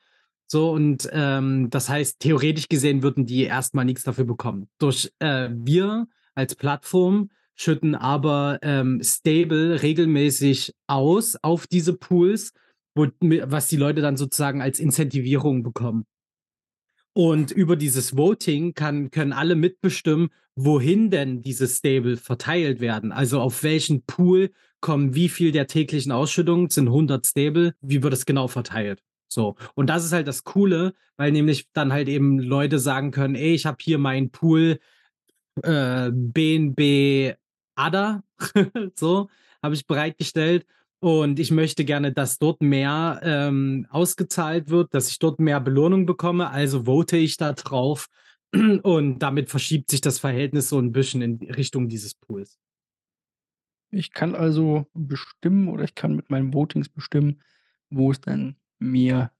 So, 0.47 0.73
und 0.73 1.09
ähm, 1.13 1.71
das 1.71 1.89
heißt, 1.89 2.21
theoretisch 2.21 2.69
gesehen 2.69 3.03
würden 3.03 3.25
die 3.25 3.45
erstmal 3.45 3.85
nichts 3.85 4.03
dafür 4.03 4.25
bekommen. 4.25 4.69
Durch 4.79 5.11
äh, 5.21 5.49
wir 5.53 6.07
als 6.35 6.55
Plattform 6.55 7.31
schütten 7.55 7.95
aber 7.95 8.59
ähm, 8.63 9.01
Stable 9.03 9.81
regelmäßig 9.83 10.75
aus 10.87 11.37
auf 11.43 11.67
diese 11.67 11.95
Pools, 11.95 12.53
wo, 12.95 13.07
was 13.21 13.69
die 13.69 13.77
Leute 13.77 14.01
dann 14.01 14.17
sozusagen 14.17 14.61
als 14.61 14.81
Incentivierung 14.81 15.63
bekommen. 15.63 16.05
Und 17.15 17.53
über 17.53 17.77
dieses 17.77 18.17
Voting 18.17 18.75
kann, 18.75 19.11
können 19.11 19.33
alle 19.33 19.55
mitbestimmen, 19.55 20.31
wohin 20.57 21.11
denn 21.11 21.43
diese 21.43 21.69
Stable 21.69 22.17
verteilt 22.17 22.81
werden. 22.81 23.13
Also 23.13 23.41
auf 23.41 23.63
welchen 23.63 24.03
Pool 24.03 24.51
kommen 24.81 25.15
wie 25.15 25.29
viel 25.29 25.53
der 25.53 25.67
täglichen 25.67 26.13
Ausschüttungen, 26.13 26.69
sind 26.71 26.89
100 26.89 27.25
Stable, 27.25 27.75
wie 27.81 28.03
wird 28.03 28.13
es 28.13 28.27
genau 28.27 28.49
verteilt. 28.49 29.01
So. 29.29 29.57
Und 29.75 29.89
das 29.89 30.05
ist 30.05 30.13
halt 30.13 30.29
das 30.29 30.45
Coole, 30.45 30.93
weil 31.17 31.33
nämlich 31.33 31.69
dann 31.73 31.93
halt 31.93 32.09
eben 32.09 32.39
Leute 32.39 32.79
sagen 32.79 33.11
können, 33.11 33.35
ey, 33.35 33.55
ich 33.55 33.65
habe 33.65 33.79
hier 33.81 33.99
meinen 33.99 34.31
Pool 34.31 34.79
äh, 35.63 36.11
BNB 36.13 37.37
ADA, 37.77 38.23
so, 38.95 39.29
habe 39.63 39.75
ich 39.75 39.87
bereitgestellt. 39.87 40.67
Und 41.01 41.39
ich 41.39 41.51
möchte 41.51 41.85
gerne, 41.85 42.13
dass 42.13 42.39
dort 42.39 42.63
mehr 42.63 43.21
ähm, 43.23 43.87
ausgezahlt 43.91 44.71
wird, 44.71 44.95
dass 44.95 45.11
ich 45.11 45.19
dort 45.19 45.39
mehr 45.39 45.61
Belohnung 45.61 46.07
bekomme. 46.07 46.51
Also 46.51 46.85
vote 46.85 47.17
ich 47.17 47.37
da 47.37 47.53
drauf. 47.53 48.09
Und 48.83 49.19
damit 49.19 49.51
verschiebt 49.51 49.91
sich 49.91 50.01
das 50.01 50.19
Verhältnis 50.19 50.69
so 50.69 50.79
ein 50.79 50.93
bisschen 50.93 51.21
in 51.21 51.39
Richtung 51.51 51.89
dieses 51.89 52.15
Pools. 52.15 52.59
Ich 53.91 54.13
kann 54.13 54.35
also 54.35 54.87
bestimmen 54.95 55.69
oder 55.69 55.85
ich 55.85 55.95
kann 55.95 56.17
mit 56.17 56.31
meinen 56.31 56.53
Votings 56.53 56.89
bestimmen, 56.89 57.43
wo 57.91 58.11
es 58.11 58.21
dann 58.21 58.57
mehr 58.79 59.33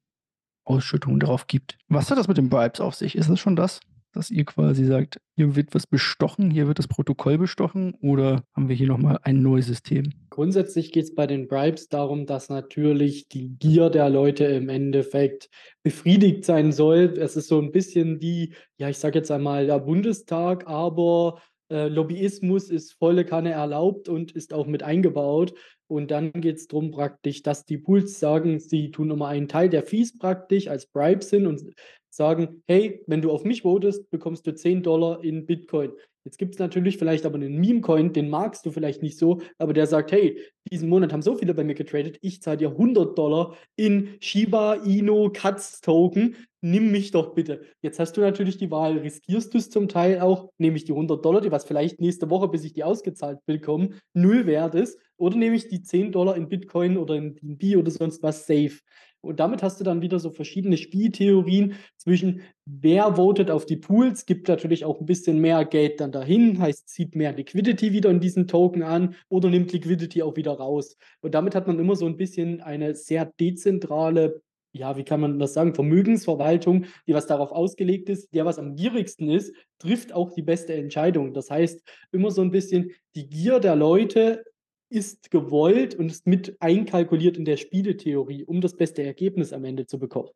Ausschüttungen 0.65 1.21
darauf 1.21 1.47
gibt. 1.47 1.79
Was 1.89 2.11
hat 2.11 2.19
das 2.19 2.29
mit 2.29 2.37
den 2.37 2.49
Bribes 2.51 2.81
auf 2.81 2.95
sich? 2.95 3.17
Ist 3.17 3.29
das 3.29 3.41
schon 3.41 3.57
das, 3.57 3.81
dass 4.15 4.31
ihr 4.31 4.45
quasi 4.45 4.85
sagt, 4.85 5.21
hier 5.37 5.57
wird 5.57 5.75
was 5.75 5.87
bestochen, 5.87 6.51
hier 6.51 6.69
wird 6.69 6.79
das 6.79 6.89
Protokoll 6.89 7.39
bestochen 7.39 7.95
oder 8.01 8.45
haben 8.55 8.69
wir 8.69 8.77
hier 8.77 8.87
nochmal 8.87 9.19
ein 9.23 9.43
neues 9.43 9.67
System? 9.67 10.13
Grundsätzlich 10.31 10.93
geht 10.93 11.05
es 11.05 11.15
bei 11.15 11.27
den 11.27 11.49
Bribes 11.49 11.89
darum, 11.89 12.27
dass 12.27 12.49
natürlich 12.49 13.29
die 13.29 13.57
Gier 13.59 13.91
der 13.91 14.09
Leute 14.09 14.45
im 14.45 14.69
Endeffekt 14.69 15.51
befriedigt 15.83 16.45
sein 16.45 16.73
soll. 16.73 17.15
Es 17.19 17.37
ist 17.37 17.49
so 17.49 17.61
ein 17.61 17.73
bisschen 17.73 18.21
wie, 18.21 18.55
ja, 18.79 18.89
ich 18.89 18.99
sage 18.99 19.19
jetzt 19.19 19.31
einmal 19.31 19.67
der 19.67 19.81
Bundestag, 19.81 20.67
aber 20.69 21.41
äh, 21.71 21.89
Lobbyismus 21.89 22.71
ist 22.71 22.93
volle 22.93 23.25
Kanne 23.25 23.53
erlaubt 23.53 24.09
und 24.09 24.33
ist 24.33 24.55
auch 24.55 24.67
mit 24.67 24.83
eingebaut. 24.83 25.55
Und 25.87 26.11
dann 26.11 26.33
geht 26.33 26.57
es 26.57 26.67
darum 26.67 26.91
praktisch, 26.91 27.43
dass 27.43 27.65
die 27.65 27.79
Pools 27.79 28.19
sagen, 28.19 28.59
sie 28.59 28.91
tun 28.91 29.11
immer 29.11 29.29
einen 29.29 29.49
Teil 29.49 29.69
der 29.69 29.83
Fees 29.83 30.17
praktisch 30.19 30.69
als 30.69 30.87
Bribes 30.87 31.31
hin 31.31 31.47
und 31.47 31.63
sagen, 32.09 32.63
hey, 32.67 33.03
wenn 33.07 33.23
du 33.23 33.31
auf 33.31 33.45
mich 33.45 33.63
votest, 33.63 34.11
bekommst 34.11 34.47
du 34.47 34.55
10 34.55 34.83
Dollar 34.83 35.23
in 35.23 35.47
Bitcoin. 35.47 35.93
Jetzt 36.25 36.39
gibt 36.39 36.55
es 36.55 36.59
natürlich 36.59 36.97
vielleicht 36.97 37.27
aber 37.27 37.37
einen 37.37 37.61
Meme-Coin, 37.61 38.15
den 38.15 38.31
magst 38.31 38.65
du 38.65 38.71
vielleicht 38.71 39.03
nicht 39.03 39.19
so, 39.19 39.43
aber 39.59 39.75
der 39.75 39.87
sagt, 39.87 40.11
hey, 40.11 40.41
diesen 40.71 40.89
Monat 40.89 41.13
haben 41.13 41.21
so 41.21 41.37
viele 41.37 41.53
bei 41.53 41.65
mir 41.65 41.75
getradet, 41.75 42.19
ich 42.23 42.41
zahle 42.41 42.57
dir 42.57 42.71
100 42.71 43.17
Dollar 43.19 43.57
in 43.77 44.09
Shiba 44.21 44.75
Inu 44.75 45.31
Katz 45.33 45.83
Token, 45.83 46.37
nimm 46.63 46.91
mich 46.91 47.11
doch 47.11 47.35
bitte. 47.35 47.61
Jetzt 47.83 47.99
hast 47.99 48.17
du 48.17 48.23
natürlich 48.23 48.57
die 48.57 48.71
Wahl, 48.71 48.97
riskierst 48.99 49.53
du 49.53 49.59
es 49.59 49.69
zum 49.69 49.87
Teil 49.87 50.21
auch, 50.21 50.51
nehme 50.57 50.77
ich 50.77 50.85
die 50.85 50.93
100 50.93 51.23
Dollar, 51.23 51.43
die 51.43 51.53
was 51.53 51.67
vielleicht 51.67 52.01
nächste 52.01 52.31
Woche, 52.31 52.49
bis 52.49 52.65
ich 52.65 52.73
die 52.73 52.85
ausgezahlt 52.85 53.45
bekomme, 53.45 53.91
null 54.15 54.47
wert 54.47 54.75
ist, 54.75 54.99
oder 55.19 55.37
nehme 55.37 55.57
ich 55.57 55.69
die 55.69 55.83
10 55.83 56.11
Dollar 56.11 56.37
in 56.37 56.49
Bitcoin 56.49 56.97
oder 56.97 57.17
in 57.17 57.35
BNB 57.35 57.77
oder 57.77 57.91
sonst 57.91 58.23
was 58.23 58.47
safe. 58.47 58.81
Und 59.25 59.41
damit 59.41 59.63
hast 59.63 59.81
du 59.81 59.85
dann 59.85 60.03
wieder 60.03 60.19
so 60.19 60.31
verschiedene 60.31 60.77
Spieltheorien 60.77 61.75
zwischen, 61.97 62.43
wer 62.65 63.17
votet 63.17 63.51
auf 63.51 63.67
die 63.67 63.77
Pools, 63.77 64.27
gibt 64.27 64.49
natürlich 64.49 64.85
auch 64.85 65.01
ein 65.01 65.07
bisschen 65.07 65.41
mehr 65.41 65.65
Geld 65.65 66.01
dann 66.01 66.13
dahin, 66.13 66.59
heißt, 66.59 66.89
zieht 66.89 67.15
mehr 67.15 67.33
Liquidity 67.33 67.93
wieder 67.93 68.11
in 68.11 68.21
diesen 68.21 68.47
Token 68.47 68.83
an 68.83 69.15
oder 69.29 69.51
nimmt 69.51 69.73
Liquidity 69.73 70.23
auch 70.23 70.37
wieder 70.37 70.53
raus. 70.53 70.97
Und 71.21 71.35
damit 71.35 71.55
hat 71.55 71.67
man 71.67 71.79
immer 71.79 71.97
so 71.97 72.07
ein 72.07 72.17
bisschen 72.17 72.61
eine 72.61 72.95
sehr 72.95 73.27
dezentrale 73.41 74.43
ja, 74.77 74.97
wie 74.97 75.05
kann 75.05 75.21
man 75.21 75.39
das 75.39 75.55
sagen, 75.55 75.73
Vermögensverwaltung, 75.73 76.87
die 77.07 77.15
was 77.15 77.29
darauf 77.29 77.53
ausgelegt 77.53 78.09
ist, 78.09 78.35
der 78.35 78.45
was 78.45 78.59
am 78.59 78.75
gierigsten 78.75 79.31
ist, 79.31 79.55
trifft 79.79 80.13
auch 80.13 80.33
die 80.33 80.43
beste 80.43 80.75
Entscheidung. 80.75 81.33
Das 81.33 81.49
heißt, 81.49 81.81
immer 82.11 82.33
so 82.33 82.43
ein 82.43 82.51
bisschen 82.51 82.91
die 83.15 83.29
Gier 83.29 83.61
der 83.61 83.77
Leute 83.77 84.43
ist 84.89 85.31
gewollt 85.31 85.95
und 85.95 86.11
ist 86.11 86.27
mit 86.27 86.57
einkalkuliert 86.61 87.37
in 87.37 87.45
der 87.45 87.57
Spieletheorie, 87.57 88.45
um 88.45 88.61
das 88.61 88.77
beste 88.77 89.03
Ergebnis 89.03 89.53
am 89.53 89.65
Ende 89.65 89.87
zu 89.87 89.99
bekommen. 89.99 90.31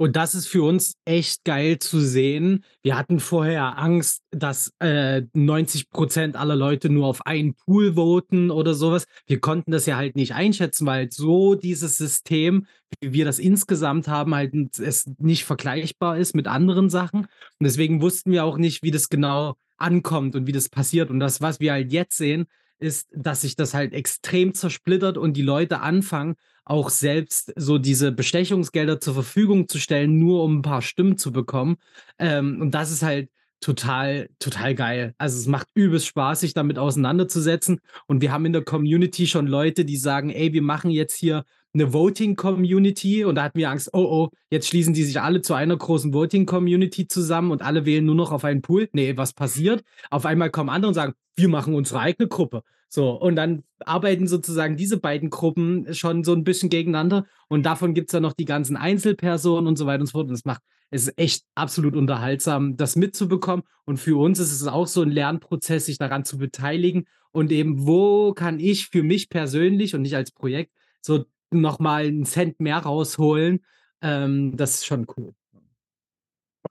Und 0.00 0.16
das 0.16 0.34
ist 0.34 0.46
für 0.46 0.62
uns 0.62 0.94
echt 1.04 1.44
geil 1.44 1.78
zu 1.78 2.00
sehen. 2.00 2.64
Wir 2.82 2.96
hatten 2.96 3.20
vorher 3.20 3.78
Angst, 3.78 4.22
dass 4.30 4.72
äh, 4.78 5.24
90 5.34 5.90
Prozent 5.90 6.36
aller 6.36 6.56
Leute 6.56 6.88
nur 6.88 7.06
auf 7.06 7.26
einen 7.26 7.54
Pool 7.54 7.96
voten 7.96 8.50
oder 8.50 8.72
sowas. 8.72 9.04
Wir 9.26 9.40
konnten 9.40 9.72
das 9.72 9.84
ja 9.84 9.98
halt 9.98 10.16
nicht 10.16 10.32
einschätzen, 10.32 10.86
weil 10.86 11.12
so 11.12 11.54
dieses 11.54 11.98
System, 11.98 12.64
wie 13.02 13.12
wir 13.12 13.26
das 13.26 13.38
insgesamt 13.38 14.08
haben, 14.08 14.34
halt 14.34 14.54
es 14.78 15.04
nicht 15.18 15.44
vergleichbar 15.44 16.16
ist 16.16 16.34
mit 16.34 16.46
anderen 16.46 16.88
Sachen. 16.88 17.24
Und 17.24 17.64
deswegen 17.64 18.00
wussten 18.00 18.32
wir 18.32 18.46
auch 18.46 18.56
nicht, 18.56 18.82
wie 18.82 18.92
das 18.92 19.10
genau 19.10 19.56
ankommt 19.76 20.34
und 20.34 20.46
wie 20.46 20.52
das 20.52 20.70
passiert. 20.70 21.10
Und 21.10 21.20
das, 21.20 21.42
was 21.42 21.60
wir 21.60 21.72
halt 21.72 21.92
jetzt 21.92 22.16
sehen, 22.16 22.46
ist, 22.80 23.08
dass 23.14 23.42
sich 23.42 23.56
das 23.56 23.74
halt 23.74 23.92
extrem 23.92 24.54
zersplittert 24.54 25.18
und 25.18 25.36
die 25.36 25.42
Leute 25.42 25.80
anfangen, 25.80 26.36
auch 26.64 26.90
selbst 26.90 27.52
so 27.56 27.78
diese 27.78 28.12
Bestechungsgelder 28.12 29.00
zur 29.00 29.14
Verfügung 29.14 29.68
zu 29.68 29.78
stellen, 29.78 30.18
nur 30.18 30.44
um 30.44 30.58
ein 30.58 30.62
paar 30.62 30.82
Stimmen 30.82 31.18
zu 31.18 31.32
bekommen. 31.32 31.76
Ähm, 32.18 32.60
und 32.60 32.72
das 32.72 32.90
ist 32.90 33.02
halt 33.02 33.30
total, 33.60 34.28
total 34.38 34.74
geil. 34.74 35.14
Also 35.18 35.38
es 35.38 35.46
macht 35.46 35.68
übelst 35.74 36.06
Spaß, 36.06 36.40
sich 36.40 36.54
damit 36.54 36.78
auseinanderzusetzen. 36.78 37.80
Und 38.06 38.22
wir 38.22 38.32
haben 38.32 38.46
in 38.46 38.52
der 38.52 38.64
Community 38.64 39.26
schon 39.26 39.46
Leute, 39.46 39.84
die 39.84 39.96
sagen, 39.96 40.30
ey, 40.30 40.52
wir 40.52 40.62
machen 40.62 40.90
jetzt 40.90 41.14
hier 41.14 41.44
eine 41.72 41.92
Voting-Community 41.92 43.24
und 43.24 43.36
da 43.36 43.44
hatten 43.44 43.58
wir 43.58 43.70
Angst, 43.70 43.90
oh 43.92 43.98
oh, 44.00 44.28
jetzt 44.50 44.66
schließen 44.66 44.92
die 44.92 45.04
sich 45.04 45.20
alle 45.20 45.40
zu 45.40 45.54
einer 45.54 45.76
großen 45.76 46.12
Voting-Community 46.12 47.06
zusammen 47.06 47.52
und 47.52 47.62
alle 47.62 47.84
wählen 47.86 48.04
nur 48.04 48.16
noch 48.16 48.32
auf 48.32 48.44
einen 48.44 48.62
Pool. 48.62 48.88
Nee, 48.92 49.16
was 49.16 49.32
passiert? 49.32 49.84
Auf 50.10 50.26
einmal 50.26 50.50
kommen 50.50 50.68
andere 50.68 50.88
und 50.88 50.94
sagen, 50.94 51.12
wir 51.36 51.48
machen 51.48 51.74
unsere 51.74 52.00
eigene 52.00 52.28
Gruppe. 52.28 52.62
So, 52.88 53.12
und 53.12 53.36
dann 53.36 53.62
arbeiten 53.84 54.26
sozusagen 54.26 54.76
diese 54.76 54.96
beiden 54.96 55.30
Gruppen 55.30 55.94
schon 55.94 56.24
so 56.24 56.32
ein 56.32 56.42
bisschen 56.42 56.70
gegeneinander 56.70 57.24
und 57.46 57.64
davon 57.64 57.94
gibt 57.94 58.08
es 58.08 58.12
dann 58.12 58.24
noch 58.24 58.32
die 58.32 58.46
ganzen 58.46 58.76
Einzelpersonen 58.76 59.68
und 59.68 59.76
so 59.76 59.86
weiter 59.86 60.00
und 60.00 60.06
so 60.06 60.12
fort. 60.12 60.28
Und 60.28 60.34
es 60.34 60.44
macht, 60.44 60.62
es 60.90 61.08
ist 61.08 61.18
echt 61.18 61.44
absolut 61.54 61.94
unterhaltsam, 61.94 62.76
das 62.76 62.96
mitzubekommen. 62.96 63.64
Und 63.84 63.98
für 63.98 64.18
uns 64.20 64.38
ist 64.38 64.52
es 64.52 64.66
auch 64.66 64.86
so 64.86 65.02
ein 65.02 65.10
Lernprozess, 65.10 65.86
sich 65.86 65.98
daran 65.98 66.24
zu 66.24 66.38
beteiligen 66.38 67.06
und 67.32 67.52
eben, 67.52 67.86
wo 67.86 68.32
kann 68.32 68.58
ich 68.58 68.88
für 68.88 69.02
mich 69.02 69.28
persönlich 69.28 69.94
und 69.94 70.02
nicht 70.02 70.16
als 70.16 70.32
Projekt 70.32 70.72
so 71.00 71.24
nochmal 71.50 72.06
einen 72.06 72.24
Cent 72.24 72.60
mehr 72.60 72.78
rausholen. 72.78 73.64
Ähm, 74.02 74.56
das 74.56 74.76
ist 74.76 74.86
schon 74.86 75.06
cool. 75.16 75.34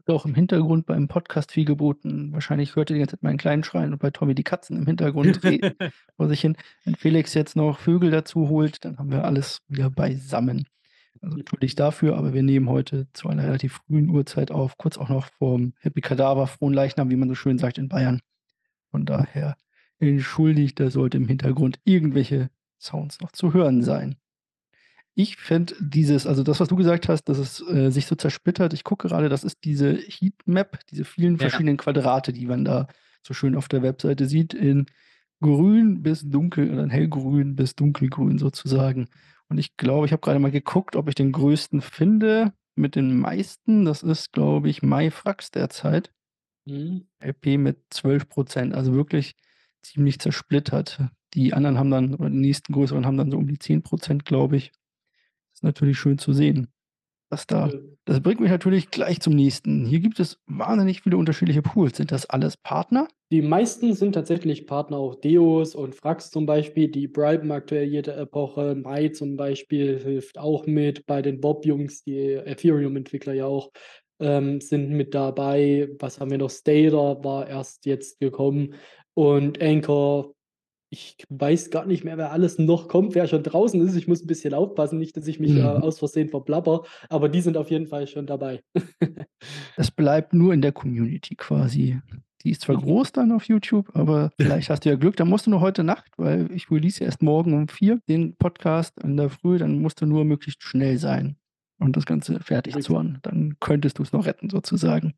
Auch 0.07 0.25
im 0.25 0.33
Hintergrund 0.33 0.87
beim 0.87 1.07
Podcast 1.07 1.51
viel 1.51 1.65
geboten. 1.65 2.31
Wahrscheinlich 2.33 2.75
hört 2.75 2.89
ihr 2.89 2.95
die 2.95 2.99
ganze 2.99 3.15
Zeit 3.15 3.23
meinen 3.23 3.37
kleinen 3.37 3.63
Schreien 3.63 3.93
und 3.93 3.99
bei 3.99 4.09
Tommy 4.09 4.33
die 4.33 4.43
Katzen 4.43 4.77
im 4.77 4.87
Hintergrund 4.87 5.39
vor 6.17 6.27
sich 6.27 6.41
hin. 6.41 6.57
Wenn 6.83 6.95
Felix 6.95 7.35
jetzt 7.35 7.55
noch 7.55 7.77
Vögel 7.77 8.09
dazu 8.09 8.49
holt, 8.49 8.83
dann 8.85 8.97
haben 8.97 9.11
wir 9.11 9.23
alles 9.23 9.61
wieder 9.67 9.91
beisammen. 9.91 10.65
Also 11.21 11.37
entschuldigt 11.37 11.79
dafür, 11.79 12.17
aber 12.17 12.33
wir 12.33 12.43
nehmen 12.43 12.69
heute 12.69 13.07
zu 13.13 13.27
einer 13.27 13.43
relativ 13.43 13.81
frühen 13.85 14.09
Uhrzeit 14.09 14.51
auf, 14.51 14.77
kurz 14.77 14.97
auch 14.97 15.09
noch 15.09 15.27
vom 15.37 15.73
Happy 15.79 16.01
Kadaver, 16.01 16.47
frohen 16.47 16.73
Leichnam, 16.73 17.09
wie 17.09 17.15
man 17.15 17.29
so 17.29 17.35
schön 17.35 17.57
sagt 17.57 17.77
in 17.77 17.89
Bayern. 17.89 18.21
Von 18.91 19.05
daher 19.05 19.57
entschuldigt, 19.99 20.79
da 20.79 20.89
sollte 20.89 21.17
im 21.17 21.27
Hintergrund 21.27 21.79
irgendwelche 21.83 22.49
Sounds 22.79 23.19
noch 23.19 23.31
zu 23.31 23.53
hören 23.53 23.83
sein. 23.83 24.15
Ich 25.13 25.35
fände 25.35 25.75
dieses, 25.81 26.25
also 26.25 26.43
das, 26.43 26.61
was 26.61 26.69
du 26.69 26.77
gesagt 26.77 27.09
hast, 27.09 27.25
dass 27.25 27.37
es 27.37 27.61
äh, 27.67 27.89
sich 27.89 28.05
so 28.05 28.15
zersplittert. 28.15 28.73
Ich 28.73 28.85
gucke 28.85 29.09
gerade, 29.09 29.27
das 29.27 29.43
ist 29.43 29.57
diese 29.65 29.93
Heatmap, 29.95 30.79
diese 30.87 31.03
vielen 31.03 31.33
ja. 31.33 31.39
verschiedenen 31.39 31.75
Quadrate, 31.75 32.31
die 32.31 32.45
man 32.45 32.63
da 32.63 32.87
so 33.21 33.33
schön 33.33 33.55
auf 33.55 33.67
der 33.67 33.81
Webseite 33.81 34.27
sieht, 34.27 34.53
in 34.53 34.85
grün 35.41 36.01
bis 36.03 36.29
dunkel 36.29 36.71
oder 36.71 36.83
in 36.83 36.89
hellgrün 36.89 37.55
bis 37.55 37.75
dunkelgrün 37.75 38.37
sozusagen. 38.37 39.09
Und 39.49 39.57
ich 39.57 39.75
glaube, 39.77 40.05
ich 40.05 40.11
habe 40.11 40.21
gerade 40.21 40.39
mal 40.39 40.51
geguckt, 40.51 40.95
ob 40.95 41.09
ich 41.09 41.15
den 41.15 41.31
größten 41.31 41.81
finde 41.81 42.53
mit 42.75 42.95
den 42.95 43.19
meisten. 43.19 43.83
Das 43.83 44.03
ist, 44.03 44.31
glaube 44.31 44.69
ich, 44.69 44.81
MyFrax 44.81 45.51
derzeit. 45.51 46.11
Mhm. 46.65 47.07
LP 47.19 47.57
mit 47.57 47.79
12 47.89 48.29
Prozent, 48.29 48.75
also 48.75 48.93
wirklich 48.93 49.35
ziemlich 49.81 50.19
zersplittert. 50.19 51.01
Die 51.33 51.53
anderen 51.53 51.77
haben 51.77 51.91
dann, 51.91 52.15
oder 52.15 52.29
die 52.29 52.37
nächsten 52.37 52.73
größeren 52.73 53.05
haben 53.05 53.17
dann 53.17 53.31
so 53.31 53.37
um 53.37 53.47
die 53.47 53.59
10 53.59 53.81
Prozent, 53.81 54.25
glaube 54.25 54.57
ich 54.57 54.71
ist 55.59 55.63
natürlich 55.63 55.99
schön 55.99 56.17
zu 56.17 56.31
sehen. 56.31 56.67
Was 57.31 57.45
da. 57.45 57.71
Das 58.05 58.21
bringt 58.21 58.39
mich 58.39 58.49
natürlich 58.49 58.89
gleich 58.89 59.19
zum 59.19 59.35
nächsten. 59.35 59.85
Hier 59.85 59.99
gibt 59.99 60.19
es 60.19 60.39
wahnsinnig 60.47 61.01
viele 61.01 61.15
unterschiedliche 61.17 61.61
Pools. 61.61 61.97
Sind 61.97 62.11
das 62.11 62.27
alles 62.27 62.57
Partner? 62.57 63.07
Die 63.31 63.43
meisten 63.43 63.93
sind 63.93 64.13
tatsächlich 64.13 64.65
Partner, 64.65 64.97
auch 64.97 65.13
Deos 65.13 65.75
und 65.75 65.93
Frax 65.93 66.31
zum 66.31 66.47
Beispiel, 66.47 66.87
die 66.89 67.07
briben 67.07 67.51
aktuell 67.51 67.83
jede 67.83 68.15
Epoche. 68.15 68.73
Mai 68.73 69.09
zum 69.09 69.37
Beispiel 69.37 69.99
hilft 69.99 70.39
auch 70.39 70.65
mit. 70.65 71.05
Bei 71.05 71.21
den 71.21 71.39
Bob-Jungs, 71.39 72.03
die 72.03 72.33
Ethereum-Entwickler 72.33 73.33
ja 73.33 73.45
auch, 73.45 73.69
ähm, 74.19 74.59
sind 74.59 74.89
mit 74.89 75.13
dabei. 75.13 75.89
Was 75.99 76.19
haben 76.19 76.31
wir 76.31 76.39
noch? 76.39 76.49
Stader 76.49 77.23
war 77.23 77.47
erst 77.47 77.85
jetzt 77.85 78.19
gekommen. 78.19 78.73
Und 79.13 79.61
Anchor 79.61 80.33
ich 80.91 81.17
weiß 81.29 81.69
gar 81.69 81.85
nicht 81.85 82.03
mehr, 82.03 82.17
wer 82.17 82.31
alles 82.31 82.57
noch 82.57 82.87
kommt, 82.87 83.13
wer 83.15 83.27
schon 83.27 83.43
draußen 83.43 83.79
ist. 83.81 83.95
Ich 83.95 84.07
muss 84.07 84.23
ein 84.23 84.27
bisschen 84.27 84.53
aufpassen, 84.53 84.97
nicht, 84.97 85.15
dass 85.17 85.27
ich 85.27 85.39
mich 85.39 85.51
äh, 85.51 85.59
Mhm. 85.59 85.83
aus 85.83 85.99
Versehen 85.99 86.29
verplapper, 86.29 86.83
aber 87.09 87.29
die 87.29 87.41
sind 87.41 87.57
auf 87.57 87.69
jeden 87.69 87.87
Fall 87.87 88.07
schon 88.07 88.25
dabei. 88.25 88.61
Es 89.77 89.91
bleibt 89.91 90.33
nur 90.33 90.53
in 90.53 90.61
der 90.61 90.71
Community 90.71 91.35
quasi. 91.35 91.99
Die 92.43 92.51
ist 92.51 92.61
zwar 92.61 92.77
Mhm. 92.77 92.81
groß 92.81 93.11
dann 93.11 93.31
auf 93.31 93.43
YouTube, 93.45 93.89
aber 93.95 94.31
vielleicht 94.39 94.69
hast 94.69 94.85
du 94.85 94.89
ja 94.89 94.95
Glück. 94.95 95.15
Dann 95.17 95.27
musst 95.29 95.45
du 95.45 95.51
nur 95.51 95.61
heute 95.61 95.83
Nacht, 95.83 96.11
weil 96.17 96.51
ich 96.51 96.71
release 96.71 97.03
erst 97.03 97.21
morgen 97.21 97.53
um 97.53 97.67
vier 97.67 97.99
den 98.09 98.35
Podcast 98.35 98.97
in 99.03 99.17
der 99.17 99.29
Früh, 99.29 99.57
dann 99.57 99.81
musst 99.81 100.01
du 100.01 100.05
nur 100.05 100.25
möglichst 100.25 100.63
schnell 100.63 100.97
sein 100.97 101.35
und 101.79 101.95
das 101.97 102.05
Ganze 102.05 102.39
fertig 102.39 102.75
Richtig. 102.75 102.87
zurren. 102.87 103.19
Dann 103.21 103.57
könntest 103.59 103.99
du 103.99 104.03
es 104.03 104.11
noch 104.11 104.25
retten, 104.25 104.49
sozusagen. 104.49 105.13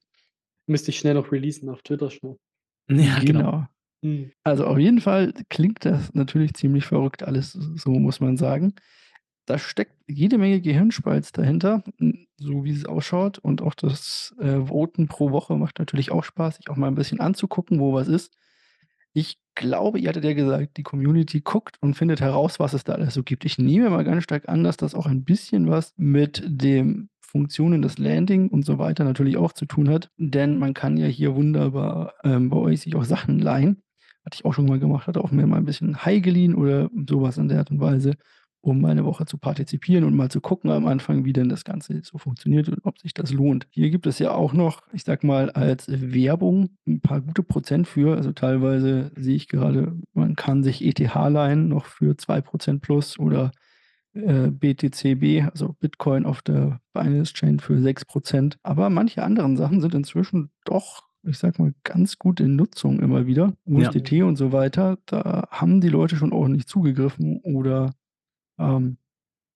Müsste 0.67 0.91
ich 0.91 0.99
schnell 0.99 1.13
noch 1.15 1.31
releasen 1.31 1.69
auf 1.69 1.81
Twitter 1.81 2.09
schnell. 2.09 2.37
Ja, 2.89 3.19
genau. 3.19 3.67
Hm. 4.03 4.31
Also 4.43 4.65
auf 4.65 4.77
jeden 4.79 4.99
Fall 5.01 5.33
klingt 5.49 5.85
das 5.85 6.13
natürlich 6.13 6.53
ziemlich 6.55 6.85
verrückt 6.85 7.23
alles, 7.23 7.51
so 7.53 7.91
muss 7.91 8.19
man 8.19 8.37
sagen. 8.37 8.73
Da 9.47 9.59
steckt 9.59 9.95
jede 10.07 10.37
Menge 10.37 10.61
Gehirnspalz 10.61 11.31
dahinter, 11.33 11.83
n- 11.99 12.27
so 12.37 12.65
wie 12.65 12.71
es 12.71 12.85
ausschaut. 12.85 13.39
Und 13.39 13.61
auch 13.61 13.75
das 13.75 14.35
äh, 14.39 14.67
Voten 14.67 15.07
pro 15.07 15.31
Woche 15.31 15.55
macht 15.57 15.79
natürlich 15.79 16.11
auch 16.11 16.23
Spaß, 16.23 16.57
sich 16.57 16.69
auch 16.69 16.77
mal 16.77 16.87
ein 16.87 16.95
bisschen 16.95 17.19
anzugucken, 17.21 17.79
wo 17.79 17.93
was 17.93 18.07
ist. 18.07 18.33
Ich 19.13 19.39
glaube, 19.55 19.99
ihr 19.99 20.09
hattet 20.09 20.25
ja 20.25 20.33
gesagt, 20.33 20.77
die 20.77 20.83
Community 20.83 21.41
guckt 21.41 21.77
und 21.81 21.95
findet 21.95 22.21
heraus, 22.21 22.59
was 22.59 22.73
es 22.73 22.83
da 22.85 22.93
alles 22.93 23.13
so 23.15 23.23
gibt. 23.23 23.45
Ich 23.45 23.57
nehme 23.59 23.89
mal 23.89 24.03
ganz 24.05 24.23
stark 24.23 24.49
an, 24.49 24.63
dass 24.63 24.77
das 24.77 24.95
auch 24.95 25.05
ein 25.07 25.23
bisschen 25.25 25.69
was 25.69 25.93
mit 25.97 26.43
den 26.47 27.09
Funktionen 27.21 27.81
des 27.81 27.97
Landing 27.97 28.49
und 28.49 28.65
so 28.65 28.77
weiter 28.79 29.03
natürlich 29.05 29.37
auch 29.37 29.53
zu 29.53 29.65
tun 29.65 29.89
hat. 29.89 30.11
Denn 30.17 30.59
man 30.59 30.73
kann 30.73 30.97
ja 30.97 31.07
hier 31.07 31.35
wunderbar 31.35 32.13
ähm, 32.23 32.49
bei 32.49 32.57
euch 32.57 32.81
sich 32.81 32.95
auch 32.95 33.05
Sachen 33.05 33.39
leihen. 33.39 33.83
Hatte 34.25 34.35
ich 34.35 34.45
auch 34.45 34.53
schon 34.53 34.65
mal 34.65 34.79
gemacht, 34.79 35.07
hatte 35.07 35.23
auch 35.23 35.31
mir 35.31 35.47
mal 35.47 35.57
ein 35.57 35.65
bisschen 35.65 36.05
Hai 36.05 36.19
geliehen 36.19 36.55
oder 36.55 36.89
sowas 37.09 37.37
in 37.37 37.47
der 37.47 37.59
Art 37.59 37.71
und 37.71 37.79
Weise, 37.79 38.15
um 38.61 38.85
eine 38.85 39.03
Woche 39.05 39.25
zu 39.25 39.37
partizipieren 39.37 40.03
und 40.03 40.15
mal 40.15 40.29
zu 40.29 40.39
gucken 40.39 40.69
am 40.69 40.85
Anfang, 40.85 41.25
wie 41.25 41.33
denn 41.33 41.49
das 41.49 41.63
Ganze 41.63 42.01
so 42.03 42.19
funktioniert 42.19 42.69
und 42.69 42.85
ob 42.85 42.99
sich 42.99 43.13
das 43.13 43.31
lohnt. 43.31 43.67
Hier 43.71 43.89
gibt 43.89 44.05
es 44.05 44.19
ja 44.19 44.31
auch 44.31 44.53
noch, 44.53 44.81
ich 44.93 45.03
sag 45.03 45.23
mal, 45.23 45.49
als 45.49 45.87
Werbung 45.89 46.77
ein 46.87 47.01
paar 47.01 47.21
gute 47.21 47.41
Prozent 47.41 47.87
für. 47.87 48.15
Also 48.15 48.31
teilweise 48.31 49.11
sehe 49.15 49.35
ich 49.35 49.47
gerade, 49.47 49.97
man 50.13 50.35
kann 50.35 50.63
sich 50.63 50.85
ETH 50.85 50.99
leihen, 50.99 51.67
noch 51.69 51.85
für 51.85 52.13
2% 52.13 52.79
plus 52.79 53.17
oder 53.17 53.51
äh, 54.13 54.51
BTCB, 54.51 55.49
also 55.51 55.73
Bitcoin 55.79 56.25
auf 56.25 56.41
der 56.41 56.81
Binance 56.93 57.33
Chain 57.33 57.59
für 57.59 57.73
6%. 57.73 58.57
Aber 58.61 58.89
manche 58.89 59.23
anderen 59.23 59.57
Sachen 59.57 59.81
sind 59.81 59.95
inzwischen 59.95 60.51
doch, 60.65 61.03
ich 61.23 61.37
sag 61.37 61.59
mal, 61.59 61.73
ganz 61.83 62.17
gut 62.17 62.39
in 62.39 62.55
Nutzung 62.55 62.99
immer 62.99 63.27
wieder. 63.27 63.53
Ja. 63.65 63.89
USDT 63.89 64.23
und 64.23 64.35
so 64.37 64.51
weiter, 64.51 64.97
da 65.05 65.47
haben 65.51 65.81
die 65.81 65.89
Leute 65.89 66.15
schon 66.15 66.33
ordentlich 66.33 66.67
zugegriffen 66.67 67.39
oder 67.41 67.93
ähm, 68.57 68.97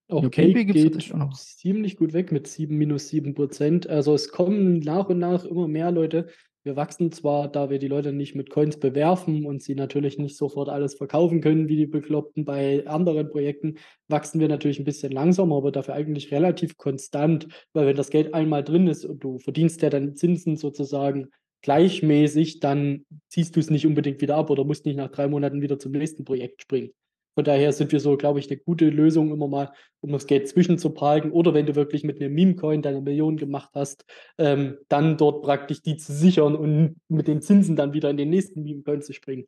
Auch 0.07 0.23
Ja, 0.23 0.29
Cake 0.29 0.65
geht 0.65 1.13
auch 1.13 1.17
noch. 1.17 1.33
ziemlich 1.33 1.97
gut 1.97 2.13
weg 2.13 2.31
mit 2.31 2.47
7 2.47 2.77
minus 2.77 3.09
7 3.09 3.33
Prozent. 3.33 3.89
Also 3.89 4.13
es 4.13 4.29
kommen 4.29 4.79
nach 4.79 5.09
und 5.09 5.19
nach 5.19 5.45
immer 5.45 5.67
mehr 5.67 5.91
Leute. 5.91 6.27
Wir 6.63 6.75
wachsen 6.75 7.11
zwar, 7.11 7.47
da 7.47 7.69
wir 7.69 7.77
die 7.77 7.87
Leute 7.87 8.11
nicht 8.11 8.33
mit 8.33 8.49
Coins 8.49 8.79
bewerfen 8.79 9.45
und 9.45 9.61
sie 9.61 9.75
natürlich 9.75 10.17
nicht 10.17 10.35
sofort 10.35 10.67
alles 10.67 10.95
verkaufen 10.95 11.39
können, 11.39 11.67
wie 11.67 11.75
die 11.75 11.85
Bekloppten 11.85 12.43
bei 12.43 12.87
anderen 12.87 13.29
Projekten, 13.29 13.75
wachsen 14.07 14.39
wir 14.39 14.47
natürlich 14.47 14.79
ein 14.79 14.85
bisschen 14.85 15.11
langsamer, 15.11 15.57
aber 15.57 15.71
dafür 15.71 15.93
eigentlich 15.93 16.31
relativ 16.31 16.75
konstant, 16.77 17.47
weil 17.73 17.85
wenn 17.85 17.95
das 17.95 18.09
Geld 18.09 18.33
einmal 18.33 18.63
drin 18.63 18.87
ist 18.87 19.05
und 19.05 19.23
du 19.23 19.37
verdienst 19.37 19.83
ja 19.83 19.91
dann 19.91 20.15
Zinsen 20.15 20.57
sozusagen 20.57 21.29
gleichmäßig, 21.65 22.59
dann 22.59 23.05
ziehst 23.27 23.55
du 23.55 23.59
es 23.59 23.71
nicht 23.71 23.87
unbedingt 23.87 24.21
wieder 24.21 24.37
ab 24.37 24.51
oder 24.51 24.63
musst 24.63 24.85
nicht 24.85 24.97
nach 24.97 25.09
drei 25.09 25.27
Monaten 25.27 25.63
wieder 25.63 25.79
zum 25.79 25.93
nächsten 25.93 26.23
Projekt 26.23 26.61
springen. 26.61 26.91
Von 27.33 27.43
daher 27.43 27.73
sind 27.73 27.91
wir 27.91 27.99
so, 27.99 28.15
glaube 28.17 28.39
ich, 28.39 28.51
eine 28.51 28.59
gute 28.59 28.87
Lösung 28.87 29.31
immer 29.33 29.47
mal, 29.47 29.71
um 29.99 30.11
das 30.11 30.27
Geld 30.27 30.47
zwischenzuparken. 30.47 31.31
Oder 31.31 31.55
wenn 31.55 31.65
du 31.65 31.75
wirklich 31.75 32.03
mit 32.03 32.21
einem 32.21 32.35
Meme-Coin 32.35 32.83
deine 32.83 33.01
Million 33.01 33.35
gemacht 33.35 33.71
hast, 33.73 34.05
ähm, 34.37 34.77
dann 34.89 35.17
dort 35.17 35.41
praktisch 35.41 35.81
die 35.81 35.97
zu 35.97 36.13
sichern 36.13 36.55
und 36.55 36.97
mit 37.09 37.27
den 37.27 37.41
Zinsen 37.41 37.75
dann 37.75 37.93
wieder 37.93 38.11
in 38.11 38.17
den 38.17 38.29
nächsten 38.29 38.61
Meme-Coin 38.61 39.01
zu 39.01 39.11
springen. 39.11 39.45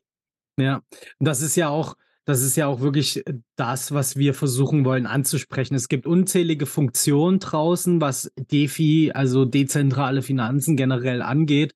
Ja, 0.59 0.81
das 1.19 1.43
ist 1.43 1.55
ja 1.55 1.69
auch, 1.69 1.95
das 2.25 2.41
ist 2.41 2.57
ja 2.57 2.65
auch 2.65 2.81
wirklich 2.81 3.23
das, 3.55 3.91
was 3.91 4.17
wir 4.17 4.33
versuchen 4.33 4.85
wollen 4.85 5.05
anzusprechen. 5.05 5.75
Es 5.75 5.87
gibt 5.87 6.07
unzählige 6.07 6.65
Funktionen 6.65 7.37
draußen, 7.39 8.01
was 8.01 8.33
DeFi, 8.37 9.11
also 9.13 9.45
dezentrale 9.45 10.23
Finanzen 10.23 10.77
generell 10.77 11.21
angeht. 11.21 11.75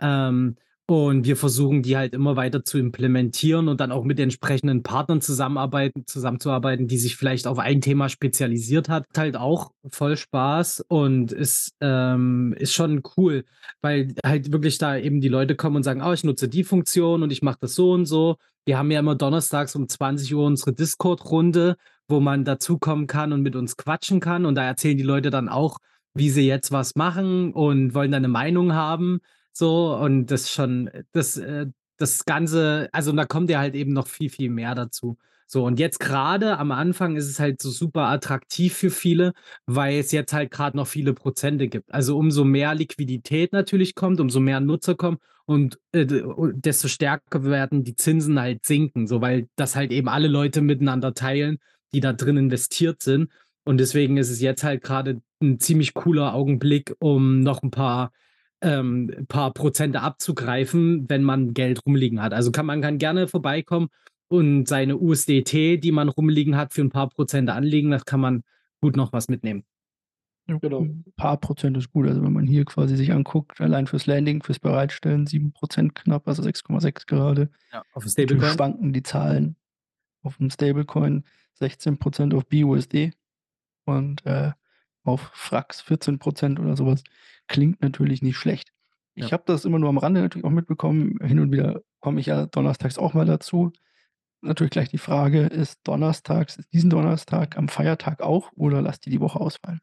Ähm, 0.00 0.56
und 0.88 1.26
wir 1.26 1.36
versuchen, 1.36 1.82
die 1.82 1.96
halt 1.96 2.14
immer 2.14 2.36
weiter 2.36 2.64
zu 2.64 2.78
implementieren 2.78 3.66
und 3.66 3.80
dann 3.80 3.90
auch 3.90 4.04
mit 4.04 4.20
entsprechenden 4.20 4.84
Partnern 4.84 5.20
zusammenarbeiten, 5.20 6.06
zusammenzuarbeiten, 6.06 6.86
die 6.86 6.98
sich 6.98 7.16
vielleicht 7.16 7.48
auf 7.48 7.58
ein 7.58 7.80
Thema 7.80 8.08
spezialisiert 8.08 8.88
hat. 8.88 9.04
Halt 9.16 9.36
auch 9.36 9.72
voll 9.90 10.16
Spaß 10.16 10.84
und 10.86 11.32
ist, 11.32 11.74
ähm, 11.80 12.54
ist 12.56 12.72
schon 12.72 13.02
cool, 13.16 13.44
weil 13.82 14.14
halt 14.24 14.52
wirklich 14.52 14.78
da 14.78 14.96
eben 14.96 15.20
die 15.20 15.28
Leute 15.28 15.56
kommen 15.56 15.74
und 15.74 15.82
sagen, 15.82 16.02
oh, 16.02 16.12
ich 16.12 16.22
nutze 16.22 16.48
die 16.48 16.62
Funktion 16.62 17.24
und 17.24 17.32
ich 17.32 17.42
mache 17.42 17.58
das 17.62 17.74
so 17.74 17.90
und 17.90 18.06
so. 18.06 18.36
Wir 18.64 18.78
haben 18.78 18.90
ja 18.92 19.00
immer 19.00 19.16
donnerstags 19.16 19.74
um 19.74 19.88
20 19.88 20.32
Uhr 20.36 20.46
unsere 20.46 20.72
Discord-Runde, 20.72 21.76
wo 22.06 22.20
man 22.20 22.44
dazukommen 22.44 23.08
kann 23.08 23.32
und 23.32 23.42
mit 23.42 23.56
uns 23.56 23.76
quatschen 23.76 24.20
kann. 24.20 24.46
Und 24.46 24.54
da 24.54 24.64
erzählen 24.64 24.96
die 24.96 25.02
Leute 25.02 25.30
dann 25.30 25.48
auch, 25.48 25.78
wie 26.14 26.30
sie 26.30 26.46
jetzt 26.46 26.70
was 26.70 26.94
machen 26.94 27.52
und 27.52 27.92
wollen 27.94 28.12
dann 28.12 28.24
eine 28.24 28.32
Meinung 28.32 28.72
haben. 28.72 29.18
So, 29.58 29.96
und 29.96 30.26
das 30.26 30.50
schon, 30.52 30.90
das, 31.12 31.38
äh, 31.38 31.64
das 31.96 32.26
Ganze, 32.26 32.90
also 32.92 33.10
da 33.12 33.24
kommt 33.24 33.48
ja 33.48 33.58
halt 33.58 33.74
eben 33.74 33.94
noch 33.94 34.06
viel, 34.06 34.28
viel 34.28 34.50
mehr 34.50 34.74
dazu. 34.74 35.16
So, 35.46 35.64
und 35.64 35.78
jetzt 35.80 35.98
gerade 35.98 36.58
am 36.58 36.72
Anfang 36.72 37.16
ist 37.16 37.26
es 37.26 37.40
halt 37.40 37.62
so 37.62 37.70
super 37.70 38.02
attraktiv 38.08 38.74
für 38.74 38.90
viele, 38.90 39.32
weil 39.64 39.98
es 39.98 40.12
jetzt 40.12 40.34
halt 40.34 40.50
gerade 40.50 40.76
noch 40.76 40.86
viele 40.86 41.14
Prozente 41.14 41.68
gibt. 41.68 41.90
Also 41.90 42.18
umso 42.18 42.44
mehr 42.44 42.74
Liquidität 42.74 43.54
natürlich 43.54 43.94
kommt, 43.94 44.20
umso 44.20 44.40
mehr 44.40 44.60
Nutzer 44.60 44.94
kommen 44.94 45.16
und 45.46 45.78
äh, 45.92 46.04
desto 46.04 46.88
stärker 46.88 47.44
werden 47.44 47.82
die 47.82 47.96
Zinsen 47.96 48.38
halt 48.38 48.66
sinken, 48.66 49.06
so 49.06 49.22
weil 49.22 49.48
das 49.56 49.74
halt 49.74 49.90
eben 49.90 50.08
alle 50.10 50.28
Leute 50.28 50.60
miteinander 50.60 51.14
teilen, 51.14 51.60
die 51.94 52.00
da 52.00 52.12
drin 52.12 52.36
investiert 52.36 53.02
sind. 53.02 53.30
Und 53.64 53.78
deswegen 53.78 54.18
ist 54.18 54.28
es 54.28 54.42
jetzt 54.42 54.64
halt 54.64 54.82
gerade 54.82 55.22
ein 55.40 55.60
ziemlich 55.60 55.94
cooler 55.94 56.34
Augenblick, 56.34 56.94
um 56.98 57.40
noch 57.40 57.62
ein 57.62 57.70
paar 57.70 58.12
ähm, 58.60 59.10
ein 59.16 59.26
paar 59.26 59.52
Prozente 59.52 60.00
abzugreifen, 60.00 61.08
wenn 61.08 61.22
man 61.22 61.54
Geld 61.54 61.80
rumliegen 61.86 62.22
hat. 62.22 62.32
Also 62.32 62.52
kann 62.52 62.66
man 62.66 62.80
kann 62.82 62.98
gerne 62.98 63.28
vorbeikommen 63.28 63.88
und 64.28 64.66
seine 64.66 64.96
USDT, 64.96 65.78
die 65.78 65.92
man 65.92 66.08
rumliegen 66.08 66.56
hat, 66.56 66.72
für 66.72 66.82
ein 66.82 66.90
paar 66.90 67.08
Prozente 67.08 67.52
anlegen. 67.52 67.90
Das 67.90 68.04
kann 68.04 68.20
man 68.20 68.42
gut 68.80 68.96
noch 68.96 69.12
was 69.12 69.28
mitnehmen. 69.28 69.64
Ja, 70.48 70.58
Genau. 70.58 70.82
Ein 70.82 71.04
paar 71.16 71.38
Prozent 71.38 71.76
ist 71.76 71.90
gut. 71.90 72.06
Also 72.06 72.22
wenn 72.22 72.32
man 72.32 72.46
hier 72.46 72.64
quasi 72.64 72.96
sich 72.96 73.12
anguckt, 73.12 73.60
allein 73.60 73.86
fürs 73.86 74.06
Landing, 74.06 74.42
fürs 74.42 74.58
Bereitstellen 74.60 75.26
7% 75.26 75.92
knapp, 75.94 76.26
also 76.28 76.42
6,6 76.42 77.06
gerade. 77.06 77.50
Ja, 77.72 77.82
auf 77.92 78.04
dem 78.04 78.10
Stablecoin. 78.10 78.50
schwanken 78.52 78.92
die 78.92 79.02
Zahlen 79.02 79.56
auf 80.22 80.36
dem 80.38 80.50
Stablecoin 80.50 81.24
16% 81.60 82.34
auf 82.34 82.46
BUSD 82.46 83.12
und 83.84 84.24
äh, 84.26 84.52
auf 85.06 85.30
Frax 85.34 85.82
14% 85.82 86.58
oder 86.60 86.76
sowas. 86.76 87.02
Klingt 87.48 87.80
natürlich 87.82 88.22
nicht 88.22 88.36
schlecht. 88.36 88.70
Ich 89.14 89.26
Ja. 89.26 89.32
habe 89.32 89.44
das 89.46 89.64
immer 89.64 89.78
nur 89.78 89.88
am 89.88 89.98
Rande 89.98 90.20
natürlich 90.20 90.44
auch 90.44 90.50
mitbekommen. 90.50 91.18
Hin 91.22 91.38
und 91.40 91.52
wieder 91.52 91.80
komme 92.00 92.20
ich 92.20 92.26
ja 92.26 92.46
donnerstags 92.46 92.98
auch 92.98 93.14
mal 93.14 93.24
dazu. 93.26 93.72
Natürlich 94.42 94.70
gleich 94.72 94.90
die 94.90 94.98
Frage, 94.98 95.42
ist 95.46 95.80
donnerstags, 95.84 96.56
ist 96.58 96.72
diesen 96.72 96.90
Donnerstag 96.90 97.56
am 97.56 97.68
Feiertag 97.68 98.20
auch 98.20 98.52
oder 98.54 98.82
lasst 98.82 99.06
ihr 99.06 99.10
die 99.10 99.20
Woche 99.20 99.40
ausfallen? 99.40 99.80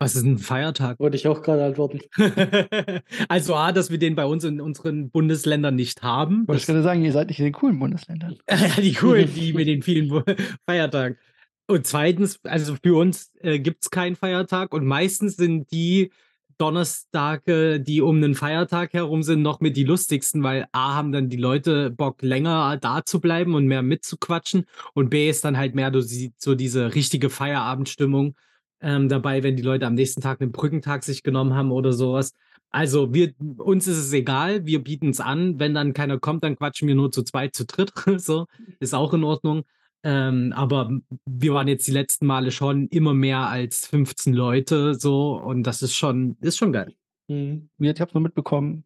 Was 0.00 0.16
ist 0.16 0.24
ein 0.24 0.38
Feiertag? 0.38 0.98
Wollte 1.00 1.16
ich 1.16 1.28
auch 1.28 1.42
gerade 1.42 1.64
antworten. 1.64 2.00
also 3.28 3.54
A, 3.54 3.72
dass 3.72 3.90
wir 3.90 3.98
den 3.98 4.14
bei 4.16 4.24
uns 4.26 4.44
in 4.44 4.60
unseren 4.60 5.10
Bundesländern 5.10 5.74
nicht 5.76 6.02
haben. 6.02 6.42
Ich 6.42 6.48
wollte 6.48 6.60
Das, 6.60 6.66
gerade 6.66 6.82
sagen, 6.82 7.04
ihr 7.04 7.12
seid 7.12 7.28
nicht 7.28 7.38
in 7.38 7.46
den 7.46 7.52
coolen 7.52 7.78
Bundesländern. 7.78 8.36
die 8.78 8.92
coolen, 8.94 9.32
die 9.34 9.52
mit 9.52 9.66
den 9.68 9.82
vielen 9.82 10.22
Feiertagen. 10.66 11.16
Und 11.66 11.86
zweitens, 11.86 12.38
also 12.44 12.76
für 12.82 12.96
uns 12.96 13.32
äh, 13.40 13.58
gibt 13.58 13.84
es 13.84 13.90
keinen 13.90 14.16
Feiertag 14.16 14.74
und 14.74 14.84
meistens 14.84 15.36
sind 15.36 15.70
die 15.72 16.10
Donnerstage, 16.58 17.80
die 17.80 18.00
um 18.00 18.16
einen 18.16 18.34
Feiertag 18.34 18.92
herum 18.92 19.22
sind, 19.22 19.42
noch 19.42 19.60
mit 19.60 19.76
die 19.76 19.84
lustigsten, 19.84 20.42
weil 20.42 20.66
A 20.72 20.94
haben 20.94 21.10
dann 21.10 21.28
die 21.28 21.36
Leute 21.38 21.90
Bock, 21.90 22.22
länger 22.22 22.76
da 22.76 23.04
zu 23.04 23.20
bleiben 23.20 23.54
und 23.54 23.66
mehr 23.66 23.82
mitzuquatschen 23.82 24.66
und 24.92 25.08
B 25.10 25.28
ist 25.28 25.44
dann 25.44 25.56
halt 25.56 25.74
mehr 25.74 25.90
so 25.92 26.00
die- 26.02 26.32
so 26.36 26.54
diese 26.54 26.94
richtige 26.94 27.30
Feierabendstimmung 27.30 28.36
ähm, 28.80 29.08
dabei, 29.08 29.42
wenn 29.42 29.56
die 29.56 29.62
Leute 29.62 29.86
am 29.86 29.94
nächsten 29.94 30.20
Tag 30.20 30.40
einen 30.42 30.52
Brückentag 30.52 31.02
sich 31.02 31.22
genommen 31.22 31.54
haben 31.54 31.72
oder 31.72 31.92
sowas. 31.92 32.32
Also 32.70 33.14
wir, 33.14 33.32
uns 33.58 33.86
ist 33.86 33.98
es 33.98 34.12
egal, 34.12 34.66
wir 34.66 34.82
bieten 34.82 35.08
es 35.10 35.20
an. 35.20 35.58
Wenn 35.58 35.74
dann 35.74 35.92
keiner 35.94 36.18
kommt, 36.18 36.44
dann 36.44 36.56
quatschen 36.56 36.88
wir 36.88 36.94
nur 36.94 37.10
zu 37.10 37.22
zweit, 37.22 37.54
zu 37.54 37.64
dritt. 37.64 37.92
so, 38.20 38.46
ist 38.80 38.94
auch 38.94 39.14
in 39.14 39.24
Ordnung. 39.24 39.64
Ähm, 40.04 40.52
aber 40.54 40.90
wir 41.24 41.54
waren 41.54 41.66
jetzt 41.66 41.86
die 41.86 41.92
letzten 41.92 42.26
Male 42.26 42.50
schon 42.50 42.88
immer 42.88 43.14
mehr 43.14 43.48
als 43.48 43.86
15 43.86 44.34
Leute 44.34 44.94
so 44.94 45.40
und 45.40 45.62
das 45.62 45.80
ist 45.82 45.94
schon, 45.94 46.36
ist 46.42 46.58
schon 46.58 46.72
geil. 46.72 46.94
Mhm. 47.28 47.70
Ich 47.78 48.00
habe 48.00 48.12
nur 48.12 48.22
mitbekommen, 48.22 48.84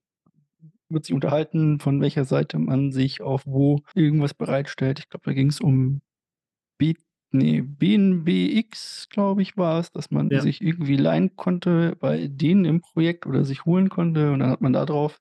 wird 0.89 1.05
sich 1.05 1.15
unterhalten, 1.15 1.81
von 1.81 2.01
welcher 2.01 2.25
Seite 2.25 2.59
man 2.59 2.93
sich 2.93 3.21
auf 3.21 3.43
wo 3.47 3.81
irgendwas 3.95 4.33
bereitstellt. 4.33 5.01
Ich 5.01 5.09
glaube, 5.09 5.25
da 5.27 5.33
ging 5.33 5.49
es 5.49 5.61
um 5.61 6.01
B 6.79 6.95
ne, 7.33 7.63
BNBX, 7.63 9.09
glaube 9.11 9.43
ich, 9.43 9.57
war 9.57 9.81
es, 9.81 9.91
dass 9.91 10.13
man 10.13 10.31
Ja. 10.31 10.41
sich 10.41 10.63
irgendwie 10.63 10.97
leihen 10.97 11.35
konnte 11.37 11.97
bei 11.99 12.29
denen 12.29 12.65
im 12.65 12.81
Projekt 12.81 13.27
oder 13.27 13.45
sich 13.45 13.65
holen 13.65 13.89
konnte 13.89 14.31
und 14.33 14.39
dann 14.39 14.51
hat 14.51 14.61
man 14.61 14.73
da 14.73 14.87
drauf 14.87 15.21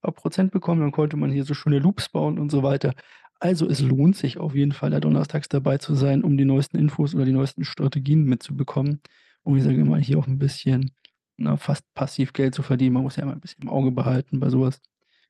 paar 0.00 0.12
Prozent 0.12 0.52
bekommen, 0.52 0.80
dann 0.80 0.92
konnte 0.92 1.16
man 1.16 1.30
hier 1.30 1.44
so 1.44 1.54
schöne 1.54 1.78
Loops 1.78 2.08
bauen 2.08 2.38
und 2.38 2.50
so 2.50 2.62
weiter. 2.62 2.94
Also, 3.42 3.66
es 3.66 3.80
lohnt 3.80 4.16
sich 4.16 4.36
auf 4.36 4.54
jeden 4.54 4.72
Fall, 4.72 4.90
da 4.90 5.00
donnerstags 5.00 5.48
dabei 5.48 5.78
zu 5.78 5.94
sein, 5.94 6.22
um 6.24 6.36
die 6.36 6.44
neuesten 6.44 6.76
Infos 6.78 7.14
oder 7.14 7.24
die 7.24 7.32
neuesten 7.32 7.64
Strategien 7.64 8.24
mitzubekommen, 8.24 9.00
um, 9.44 9.56
ich 9.56 9.62
sage 9.64 9.82
mal, 9.82 9.98
hier 9.98 10.18
auch 10.18 10.26
'n 10.28 10.38
bisschen, 10.38 10.90
na, 11.38 11.56
fast 11.56 11.82
passiv 11.94 12.34
Geld 12.34 12.54
zu 12.54 12.62
verdienen. 12.62 12.92
Man 12.92 13.02
muss 13.02 13.16
ja 13.16 13.22
immer 13.22 13.32
'n 13.32 13.40
bisschen 13.40 13.62
im 13.62 13.70
Auge 13.70 13.92
behalten 13.92 14.40
bei 14.40 14.50
so 14.50 14.60
was, 14.60 14.78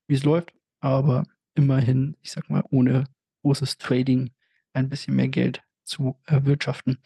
wie's 0.09 0.25
läuft, 0.25 0.53
aber 0.81 1.23
immerhin, 1.55 2.17
ich 2.23 2.33
sage 2.33 2.53
mal, 2.53 2.65
ohne 2.71 3.05
großes 3.43 3.79
Trading 3.79 4.31
ein 4.73 4.89
bisschen 4.89 5.15
mehr 5.15 5.29
Geld 5.29 5.63
zu 5.85 6.17
erwirtschaften. 6.27 6.99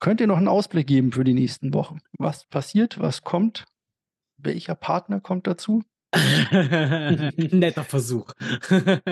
Könnt 0.00 0.20
ihr 0.20 0.28
noch 0.28 0.38
'n 0.38 0.48
Ausblick 0.48 0.86
geben 0.88 1.12
für 1.12 1.24
die 1.24 1.34
nächsten 1.34 1.74
Wochen? 1.74 2.00
Was 2.18 2.46
passiert? 2.46 3.00
Was 3.00 3.22
kommt? 3.24 3.66
Welcher 4.38 4.74
Partner 4.76 5.20
kommt 5.20 5.46
dazu? 5.46 5.82
Netter 7.52 7.84
Versuch. 7.84 8.26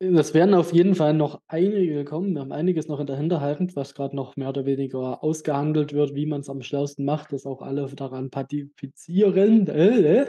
Es 0.00 0.34
werden 0.34 0.54
auf 0.54 0.72
jeden 0.72 0.94
Fall 0.94 1.14
noch 1.14 1.40
einige 1.48 2.04
kommen. 2.04 2.34
Wir 2.34 2.40
haben 2.40 2.52
einiges 2.52 2.88
noch 2.88 3.00
in 3.00 3.06
der 3.06 3.16
Hinterhand, 3.16 3.74
was 3.76 3.94
grad 3.94 4.12
noch 4.14 4.36
mehr 4.36 4.50
oder 4.50 4.66
weniger 4.66 5.22
ausgehandelt 5.24 5.92
wird, 5.94 6.14
wie 6.14 6.26
man's 6.26 6.48
am 6.50 6.62
schlausten 6.62 7.04
macht, 7.04 7.32
dass 7.32 7.46
auch 7.46 7.62
alle 7.62 7.86
daran 7.94 8.30
partizipieren. 8.30 9.66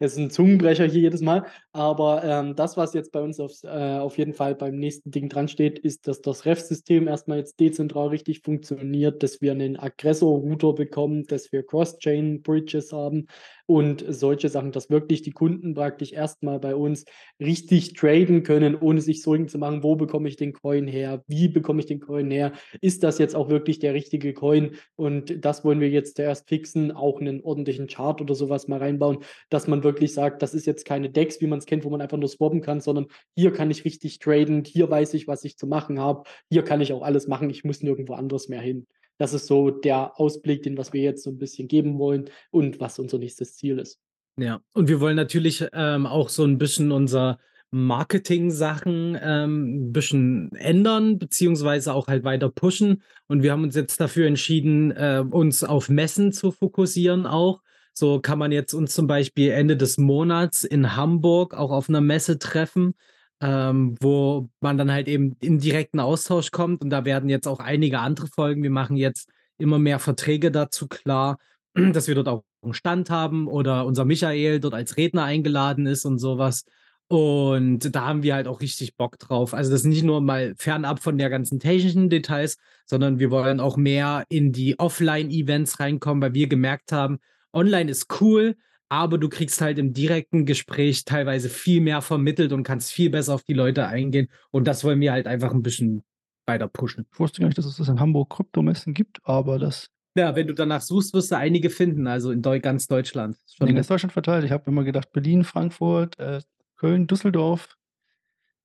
Das 0.00 0.12
ist 0.12 0.18
'n 0.18 0.30
Zungenbrecher 0.30 0.86
hier 0.86 1.02
jedes 1.02 1.20
Mal. 1.20 1.44
Aber, 1.72 2.24
ähm, 2.24 2.56
das, 2.56 2.76
was 2.76 2.94
jetzt 2.94 3.12
bei 3.12 3.20
uns 3.20 3.38
aufs 3.38 3.62
äh, 3.64 3.68
auf 3.68 4.18
jeden 4.18 4.32
Fall 4.34 4.54
beim 4.54 4.76
nächsten 4.78 5.10
Ding 5.10 5.28
dran 5.28 5.48
steht, 5.48 5.78
ist, 5.78 6.08
dass 6.08 6.20
das 6.22 6.44
REV-System 6.46 7.06
erst 7.08 7.28
mal 7.28 7.38
jetzt 7.38 7.60
dezentral 7.60 8.08
richtig 8.08 8.40
funktioniert, 8.42 9.22
dass 9.22 9.40
wir 9.40 9.54
'nen 9.54 9.76
Aggressor-Router 9.78 10.72
bekommen, 10.74 11.24
dass 11.26 11.52
wir 11.52 11.62
Cross-Chain-Bridges 11.64 12.92
haben 12.92 13.26
und 13.70 14.04
solche 14.08 14.48
Sachen, 14.48 14.72
dass 14.72 14.90
wirklich 14.90 15.22
die 15.22 15.30
Kunden 15.30 15.74
praktisch 15.74 16.12
erst 16.12 16.42
mal 16.42 16.58
bei 16.58 16.74
uns 16.74 17.04
richtig 17.40 17.94
traden 17.94 18.42
können, 18.42 18.74
ohne 18.74 19.00
sich 19.00 19.22
Sorgen 19.22 19.48
zu 19.48 19.58
machen: 19.58 19.82
„Wo 19.84 19.94
bekomme 19.96 20.28
ich 20.28 20.36
den 20.36 20.52
Coin 20.52 20.86
her? 20.88 21.22
Wie 21.28 21.48
bekomme 21.48 21.80
ich 21.80 21.86
den 21.86 22.00
Coin 22.00 22.30
her? 22.30 22.52
Ist 22.80 23.02
das 23.04 23.18
jetzt 23.18 23.36
auch 23.36 23.48
wirklich 23.48 23.78
der 23.78 23.94
richtige 23.94 24.32
Coin?“ 24.34 24.72
Und 24.96 25.44
das 25.44 25.64
wollen 25.64 25.80
wir 25.80 25.88
jetzt 25.90 26.16
zuerst 26.16 26.48
fixen, 26.48 26.90
auch 26.92 27.20
'nen 27.20 27.42
ordentlichen 27.42 27.86
Chart 27.86 28.20
oder 28.20 28.34
so 28.34 28.48
was 28.48 28.66
mal 28.68 28.78
reinbauen, 28.78 29.18
dass 29.50 29.68
man 29.68 29.84
wirklich 29.84 30.14
sagt: 30.14 30.42
„Das 30.42 30.54
ist 30.54 30.66
jetzt 30.66 30.84
keine 30.84 31.08
DEX, 31.10 31.40
wie 31.40 31.46
man's 31.46 31.66
kennt, 31.66 31.84
wo 31.84 31.90
man 31.90 32.00
einfach 32.00 32.18
nur 32.18 32.28
swappen 32.28 32.60
kann, 32.62 32.80
sondern 32.80 33.06
hier 33.36 33.52
kann 33.52 33.70
ich 33.70 33.84
richtig 33.84 34.18
traden, 34.18 34.64
hier 34.64 34.90
weiß 34.90 35.14
ich, 35.14 35.28
was 35.28 35.44
ich 35.44 35.56
zu 35.56 35.66
machen 35.66 35.98
habe, 36.00 36.24
hier 36.50 36.64
kann 36.64 36.80
ich 36.80 36.92
auch 36.92 37.02
alles 37.02 37.28
machen, 37.28 37.50
ich 37.50 37.64
muss 37.64 37.82
nirgendwo 37.82 38.14
anders 38.14 38.48
mehr 38.48 38.60
hin.“ 38.60 38.86
Das 39.20 39.34
ist 39.34 39.46
so 39.48 39.68
der 39.70 40.18
Ausblick, 40.18 40.62
den 40.62 40.78
was 40.78 40.94
wir 40.94 41.02
jetzt 41.02 41.22
so 41.24 41.28
'n 41.30 41.36
bisschen 41.38 41.68
geben 41.68 41.98
wollen 41.98 42.30
und 42.50 42.80
was 42.80 42.98
unser 42.98 43.18
nächstes 43.18 43.54
Ziel 43.54 43.78
ist. 43.78 43.96
Ja, 44.38 44.60
und 44.74 44.88
wir 44.88 45.00
wollen 45.00 45.16
natürlich, 45.16 45.66
ähm, 45.72 46.06
auch 46.06 46.28
so 46.28 46.44
'n 46.44 46.58
bisschen 46.58 46.92
unser 46.92 47.38
Marketing-Sachen, 47.72 49.18
ähm, 49.20 49.88
'n 49.88 49.92
bisschen 49.92 50.50
ändern, 50.54 51.18
beziehungsweise 51.18 51.92
auch 51.94 52.06
halt 52.08 52.24
weiter 52.24 52.48
pushen. 52.48 53.02
Und 53.28 53.42
wir 53.42 53.52
haben 53.52 53.64
uns 53.64 53.74
jetzt 53.76 54.00
dafür 54.00 54.26
entschieden, 54.26 54.90
äh, 54.92 55.22
uns 55.28 55.62
auf 55.64 55.88
Messen 55.88 56.32
zu 56.32 56.52
fokussieren 56.52 57.26
auch. 57.26 57.60
So 57.92 58.20
kann 58.20 58.38
man 58.38 58.50
jetzt 58.52 58.72
uns 58.72 58.94
zum 58.94 59.06
Beispiel 59.06 59.50
Ende 59.50 59.76
des 59.76 59.98
Monats 59.98 60.64
in 60.64 60.96
Hamburg 60.96 61.54
auch 61.54 61.70
auf 61.70 61.88
'ner 61.88 62.00
Messe 62.00 62.38
treffen, 62.38 62.94
ähm, 63.40 63.96
wo 64.00 64.50
man 64.60 64.78
dann 64.78 64.92
halt 64.92 65.08
eben 65.08 65.36
in 65.40 65.58
direkten 65.58 66.00
Austausch 66.00 66.50
kommt. 66.50 66.82
Und 66.82 66.90
da 66.90 67.04
werden 67.04 67.28
jetzt 67.30 67.48
auch 67.48 67.60
einige 67.60 68.00
andere 68.00 68.26
folgen. 68.28 68.62
Wir 68.62 68.70
machen 68.70 68.96
jetzt 68.96 69.28
immer 69.58 69.78
mehr 69.78 69.98
Verträge 69.98 70.50
dazu 70.50 70.88
klar, 70.88 71.38
dass 71.74 72.08
wir 72.08 72.14
dort 72.14 72.28
auch 72.28 72.44
'n 72.62 72.74
Stand 72.74 73.10
haben 73.10 73.48
oder 73.48 73.86
unser 73.86 74.04
Michael 74.04 74.60
dort 74.60 74.74
als 74.74 74.96
Redner 74.96 75.24
eingeladen 75.24 75.86
ist 75.86 76.04
und 76.04 76.18
so 76.18 76.38
was. 76.38 76.64
Und 77.08 77.94
da 77.96 78.06
haben 78.06 78.22
wir 78.22 78.34
halt 78.34 78.46
auch 78.46 78.60
richtig 78.60 78.96
Bock 78.96 79.18
drauf. 79.18 79.52
Also, 79.52 79.70
das 79.72 79.80
ist 79.80 79.86
nicht 79.86 80.04
nur 80.04 80.20
mal 80.20 80.54
fernab 80.56 81.00
von 81.02 81.18
der 81.18 81.28
ganzen 81.28 81.58
technischen 81.58 82.08
Details, 82.08 82.56
sondern 82.86 83.18
wir 83.18 83.32
wollen 83.32 83.58
auch 83.58 83.76
mehr 83.76 84.24
in 84.28 84.52
die 84.52 84.78
Offline-Events 84.78 85.80
reinkommen, 85.80 86.22
weil 86.22 86.34
wir 86.34 86.46
gemerkt 86.46 86.92
haben, 86.92 87.18
online 87.52 87.90
ist 87.90 88.20
cool, 88.20 88.56
aber 88.90 89.16
du 89.18 89.28
kriegst 89.30 89.60
halt 89.62 89.78
im 89.78 89.94
direkten 89.94 90.44
Gespräch 90.46 91.06
teilweise 91.06 91.48
viel 91.48 91.80
mehr 91.80 92.02
vermittelt 92.02 92.52
und 92.52 92.64
kannst 92.64 92.92
viel 92.92 93.10
besser 93.10 93.34
auf 93.34 93.44
die 93.44 93.54
Leute 93.54 93.86
eingehen. 93.86 94.28
Und 94.50 94.66
das 94.66 94.84
wollen 94.84 95.00
wir 95.00 95.12
halt 95.12 95.26
einfach 95.26 95.52
'n 95.54 95.62
bisschen 95.62 96.02
weiter 96.46 96.68
pushen. 96.68 97.06
Ich 97.12 97.20
wusste 97.20 97.40
gar 97.40 97.46
nicht, 97.48 97.58
dass 97.58 97.66
es 97.66 97.76
das 97.76 97.88
in 97.88 98.00
Hamburg 98.00 98.30
Kryptomessen 98.30 98.92
gibt, 98.94 99.20
aber 99.24 99.58
das 99.58 99.88
Ja, 100.16 100.34
wenn 100.34 100.48
du 100.48 100.54
danach 100.54 100.80
suchst, 100.82 101.14
wirst 101.14 101.30
du 101.30 101.36
einige 101.36 101.70
finden, 101.70 102.08
also 102.08 102.32
in 102.32 102.42
ganz 102.42 102.88
Deutschland. 102.88 103.36
Schon 103.56 103.68
In 103.68 103.76
ganz 103.76 103.86
Deutschland 103.86 104.12
verteilt. 104.12 104.44
Ich 104.44 104.50
habe 104.50 104.68
immer 104.70 104.82
gedacht, 104.82 105.12
Berlin, 105.12 105.44
Frankfurt, 105.44 106.18
äh, 106.18 106.40
Köln, 106.76 107.06
Düsseldorf. 107.06 107.76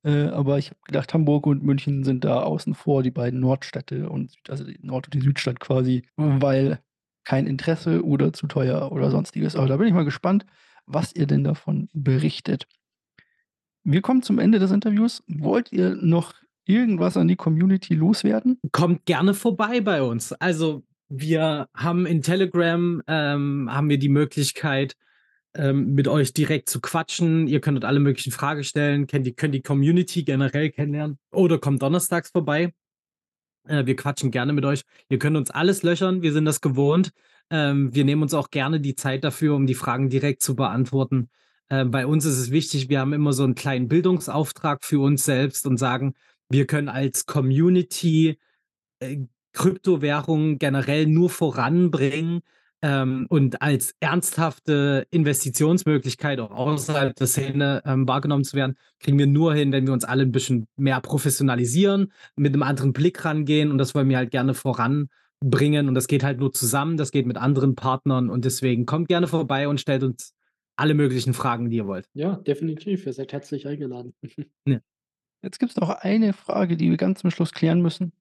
Äh, 0.03 0.25
aber 0.27 0.57
ich 0.57 0.69
habe 0.71 0.79
gedacht, 0.85 1.13
Hamburg 1.13 1.47
und 1.47 1.63
München 1.63 2.03
sind 2.03 2.23
da 2.23 2.41
außen 2.43 2.73
vor, 2.75 3.03
die 3.03 3.11
beiden 3.11 3.39
Nordstädte 3.39 4.09
und 4.09 4.33
also 4.49 4.63
die 4.63 4.79
Nord 4.81 5.07
und 5.07 5.13
die 5.15 5.21
Südstadt 5.21 5.59
quasi, 5.59 6.03
weil 6.15 6.79
kein 7.25 7.47
Interesse 7.47 8.05
oder 8.05 8.31
zu 8.31 8.47
teuer 8.47 8.91
oder 8.91 9.11
Sonstiges. 9.11 9.55
Aber 9.55 9.67
da 9.67 9.77
bin 9.77 9.87
ich 9.87 9.93
mal 9.93 10.05
gespannt, 10.05 10.45
was 10.85 11.13
ihr 11.15 11.25
denn 11.25 11.43
davon 11.43 11.89
berichtet. 11.93 12.67
Wir 13.83 14.01
kommen 14.01 14.23
zum 14.23 14.39
Ende 14.39 14.59
des 14.59 14.71
Interviews. 14.71 15.23
Wollt 15.27 15.71
ihr 15.71 15.95
noch 15.95 16.33
irgendwas 16.65 17.17
an 17.17 17.27
die 17.27 17.35
Community 17.35 17.93
loswerden? 17.93 18.59
Kommt 18.71 19.05
gerne 19.05 19.33
vorbei 19.33 19.81
bei 19.81 20.01
uns. 20.01 20.31
Also, 20.33 20.83
wir 21.07 21.67
haben 21.75 22.05
in 22.05 22.21
Telegram, 22.21 23.01
ähm, 23.07 23.69
haben 23.71 23.89
wir 23.89 23.99
die 23.99 24.09
Möglichkeit, 24.09 24.95
ähm, 25.53 25.93
mit 25.93 26.07
euch 26.07 26.33
direkt 26.33 26.69
zu 26.69 26.81
quatschen. 26.81 27.47
Ihr 27.47 27.61
könnt 27.61 27.85
alle 27.85 27.99
möglichen 27.99 28.31
Fragen 28.31 28.63
stellen, 28.63 29.07
kennt 29.07 29.25
die 29.25 29.35
könnt 29.35 29.53
die 29.53 29.61
Community 29.61 30.23
generell 30.23 30.71
kennenlernen 30.71 31.17
oder 31.31 31.59
kommt 31.59 31.81
donnerstags 31.81 32.31
vorbei. 32.31 32.73
Äh, 33.67 33.85
wir 33.85 33.95
quatschen 33.95 34.31
gerne 34.31 34.53
mit 34.53 34.65
euch. 34.65 34.83
Ihr 35.09 35.19
könnt 35.19 35.37
uns 35.37 35.51
alles 35.51 35.83
löchern, 35.83 36.21
wir 36.21 36.33
sind 36.33 36.45
das 36.45 36.61
gewohnt. 36.61 37.11
Ähm, 37.49 37.93
wir 37.93 38.05
nehmen 38.05 38.23
uns 38.23 38.33
auch 38.33 38.49
gerne 38.49 38.79
die 38.79 38.95
Zeit 38.95 39.23
dafür, 39.23 39.55
um 39.55 39.67
die 39.67 39.75
Fragen 39.75 40.09
direkt 40.09 40.41
zu 40.43 40.55
beantworten. 40.55 41.29
Ähm, 41.69 41.91
bei 41.91 42.05
uns 42.07 42.25
ist 42.25 42.37
es 42.37 42.51
wichtig, 42.51 42.89
wir 42.89 42.99
haben 42.99 43.13
immer 43.13 43.33
so 43.33 43.43
'n 43.43 43.55
kleinen 43.55 43.87
Bildungsauftrag 43.87 44.83
für 44.83 44.99
uns 45.01 45.25
selbst 45.25 45.65
und 45.67 45.77
sagen, 45.77 46.13
wir 46.49 46.67
können 46.67 46.89
als 46.89 47.25
Community, 47.25 48.37
äh, 48.99 49.17
Kryptowährungen 49.53 50.59
generell 50.59 51.07
nur 51.07 51.29
voranbringen, 51.29 52.41
ähm, 52.81 53.25
und 53.29 53.61
als 53.61 53.95
ernsthafte 53.99 55.07
Investitionsmöglichkeit 55.11 56.39
auch 56.39 56.51
außerhalb 56.51 57.15
der 57.15 57.27
Szene, 57.27 57.81
ähm, 57.85 58.07
wahrgenommen 58.07 58.43
zu 58.43 58.55
werden, 58.55 58.75
kriegen 58.99 59.17
wir 59.17 59.27
nur 59.27 59.53
hin, 59.53 59.71
wenn 59.71 59.85
wir 59.87 59.93
uns 59.93 60.03
alle 60.03 60.23
'n 60.23 60.31
bisschen 60.31 60.67
mehr 60.75 60.99
professionalisieren, 61.01 62.11
mit 62.35 62.51
'nem 62.53 62.63
anderen 62.63 62.93
Blick 62.93 63.23
rangehen 63.25 63.71
und 63.71 63.77
das 63.77 63.95
wollen 63.95 64.09
wir 64.09 64.17
halt 64.17 64.31
gerne 64.31 64.53
voranbringen. 64.53 65.87
Und 65.87 65.95
das 65.95 66.07
geht 66.07 66.23
halt 66.23 66.39
nur 66.39 66.51
zusammen, 66.53 66.97
das 66.97 67.11
geht 67.11 67.25
mit 67.25 67.37
anderen 67.37 67.75
Partnern 67.75 68.29
und 68.29 68.45
deswegen 68.45 68.85
kommt 68.85 69.07
gerne 69.07 69.27
vorbei 69.27 69.67
und 69.67 69.79
stellt 69.79 70.03
uns 70.03 70.33
alle 70.75 70.93
möglichen 70.93 71.33
Fragen, 71.33 71.69
die 71.69 71.77
ihr 71.77 71.87
wollt. 71.87 72.07
Ja, 72.13 72.35
definitiv. 72.35 73.05
Ihr 73.05 73.13
seid 73.13 73.31
herzlich 73.33 73.67
eingeladen. 73.67 74.13
Jetzt 75.41 75.59
gibt's 75.59 75.75
noch 75.75 75.89
eine 75.89 76.33
Frage, 76.33 76.75
die 76.75 76.89
wir 76.89 76.97
ganz 76.97 77.21
zum 77.21 77.29
Schluss 77.29 77.51
klären 77.51 77.81
müssen. 77.81 78.13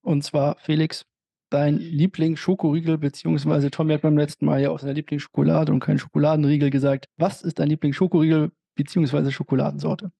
Und 0.00 0.22
zwar, 0.22 0.56
Felix, 0.60 1.04
dein 1.50 1.78
Lieblings-Schokoriegel, 1.78 2.98
beziehungsweise 2.98 3.70
Tommy 3.70 3.94
hat 3.94 4.02
beim 4.02 4.18
letzten 4.18 4.46
Mal 4.46 4.60
ja 4.62 4.70
auch 4.70 4.78
seine 4.78 4.92
Lieblingsschokolade 4.94 5.72
und 5.72 5.80
keinen 5.80 5.98
Schokoladenriegel 5.98 6.70
gesagt. 6.70 7.06
Was 7.16 7.42
ist 7.42 7.58
dein 7.58 7.68
Lieblings-Schokoriegel 7.68 8.50
beziehungsweise 8.76 9.32
Schokoladensorte? 9.32 10.10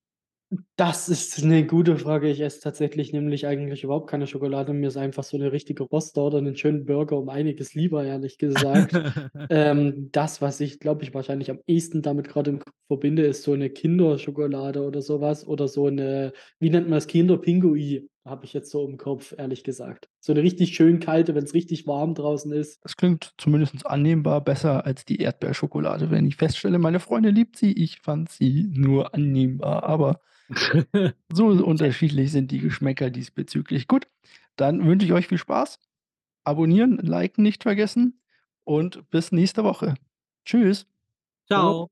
Das 0.79 1.09
ist 1.09 1.43
'ne 1.45 1.67
gute 1.67 1.97
Frage. 1.99 2.29
Ich 2.31 2.41
esse 2.41 2.61
tatsächlich 2.61 3.13
nämlich 3.13 3.47
eigentlich 3.47 3.83
überhaupt 3.85 4.09
keine 4.09 4.27
Schokolade. 4.29 4.73
Mir 4.73 4.87
ist 4.89 4.97
einfach 4.97 5.25
so 5.25 5.37
'ne 5.37 5.51
richtige 5.53 5.83
Röster 5.91 6.23
oder 6.25 6.41
'nen 6.41 6.57
schönen 6.57 6.87
Burger 6.87 7.19
um 7.19 7.29
einiges 7.29 7.75
lieber, 7.75 8.05
ehrlich 8.05 8.39
gesagt. 8.39 9.03
Ähm, 9.51 10.09
das, 10.13 10.41
was 10.41 10.61
ich, 10.61 10.79
glaube 10.79 11.03
ich, 11.03 11.13
wahrscheinlich 11.15 11.51
am 11.51 11.59
ehesten 11.67 12.01
damit 12.03 12.29
Kopf 12.29 12.45
verbinde, 12.87 13.27
ist 13.27 13.43
so 13.43 13.57
'ne 13.57 13.71
Kinderschokolade 13.71 14.83
oder 14.87 15.03
so 15.03 15.21
was 15.21 15.47
oder 15.47 15.67
so 15.69 15.89
'ne 15.91 16.33
wie 16.61 16.71
nennt 16.71 16.89
man 16.89 16.97
das? 16.99 17.09
Kinderpingui 17.09 18.09
habe 18.25 18.45
ich 18.45 18.53
jetzt 18.53 18.71
so 18.71 18.87
im 18.89 18.97
Kopf, 18.99 19.35
ehrlich 19.37 19.65
gesagt. 19.65 20.09
So 20.21 20.33
'ne 20.35 20.43
richtig 20.43 20.75
schön 20.75 21.01
kalte, 21.01 21.35
wenn's 21.35 21.55
richtig 21.55 21.87
warm 21.87 22.15
draußen 22.15 22.53
ist. 22.53 22.81
Das 22.83 22.97
klingt 22.97 23.35
zumindest 23.39 23.87
annehmbar 23.87 24.41
besser 24.43 24.87
als 24.87 25.05
die 25.05 25.19
Erdbeerschokolade. 25.21 26.11
Wenn 26.11 26.27
ich 26.27 26.37
feststelle, 26.37 26.79
meine 26.79 27.01
Freundin 27.01 27.35
liebt 27.35 27.57
sie, 27.57 27.73
ich 27.73 28.01
fand 28.01 28.31
sie 28.31 28.65
nur 28.73 29.15
annehmbar, 29.15 29.83
aber 29.83 30.21
so 31.33 31.47
unterschiedlich 31.49 32.31
sind 32.33 32.51
die 32.51 32.61
Geschmäcker 32.61 33.11
diesbezüglich. 33.11 33.89
Gut, 33.89 34.07
dann 34.57 34.87
wünsche 34.87 35.07
ich 35.07 35.13
euch 35.13 35.27
viel 35.29 35.39
Spaß. 35.39 35.79
Abonnieren, 36.45 36.99
liken 36.99 37.43
nicht 37.43 37.65
vergessen 37.65 38.21
und 38.65 39.09
bis 39.11 39.33
nächste 39.33 39.65
Woche. 39.65 39.95
Tschüss. 40.45 40.87
Tschau. 41.49 41.89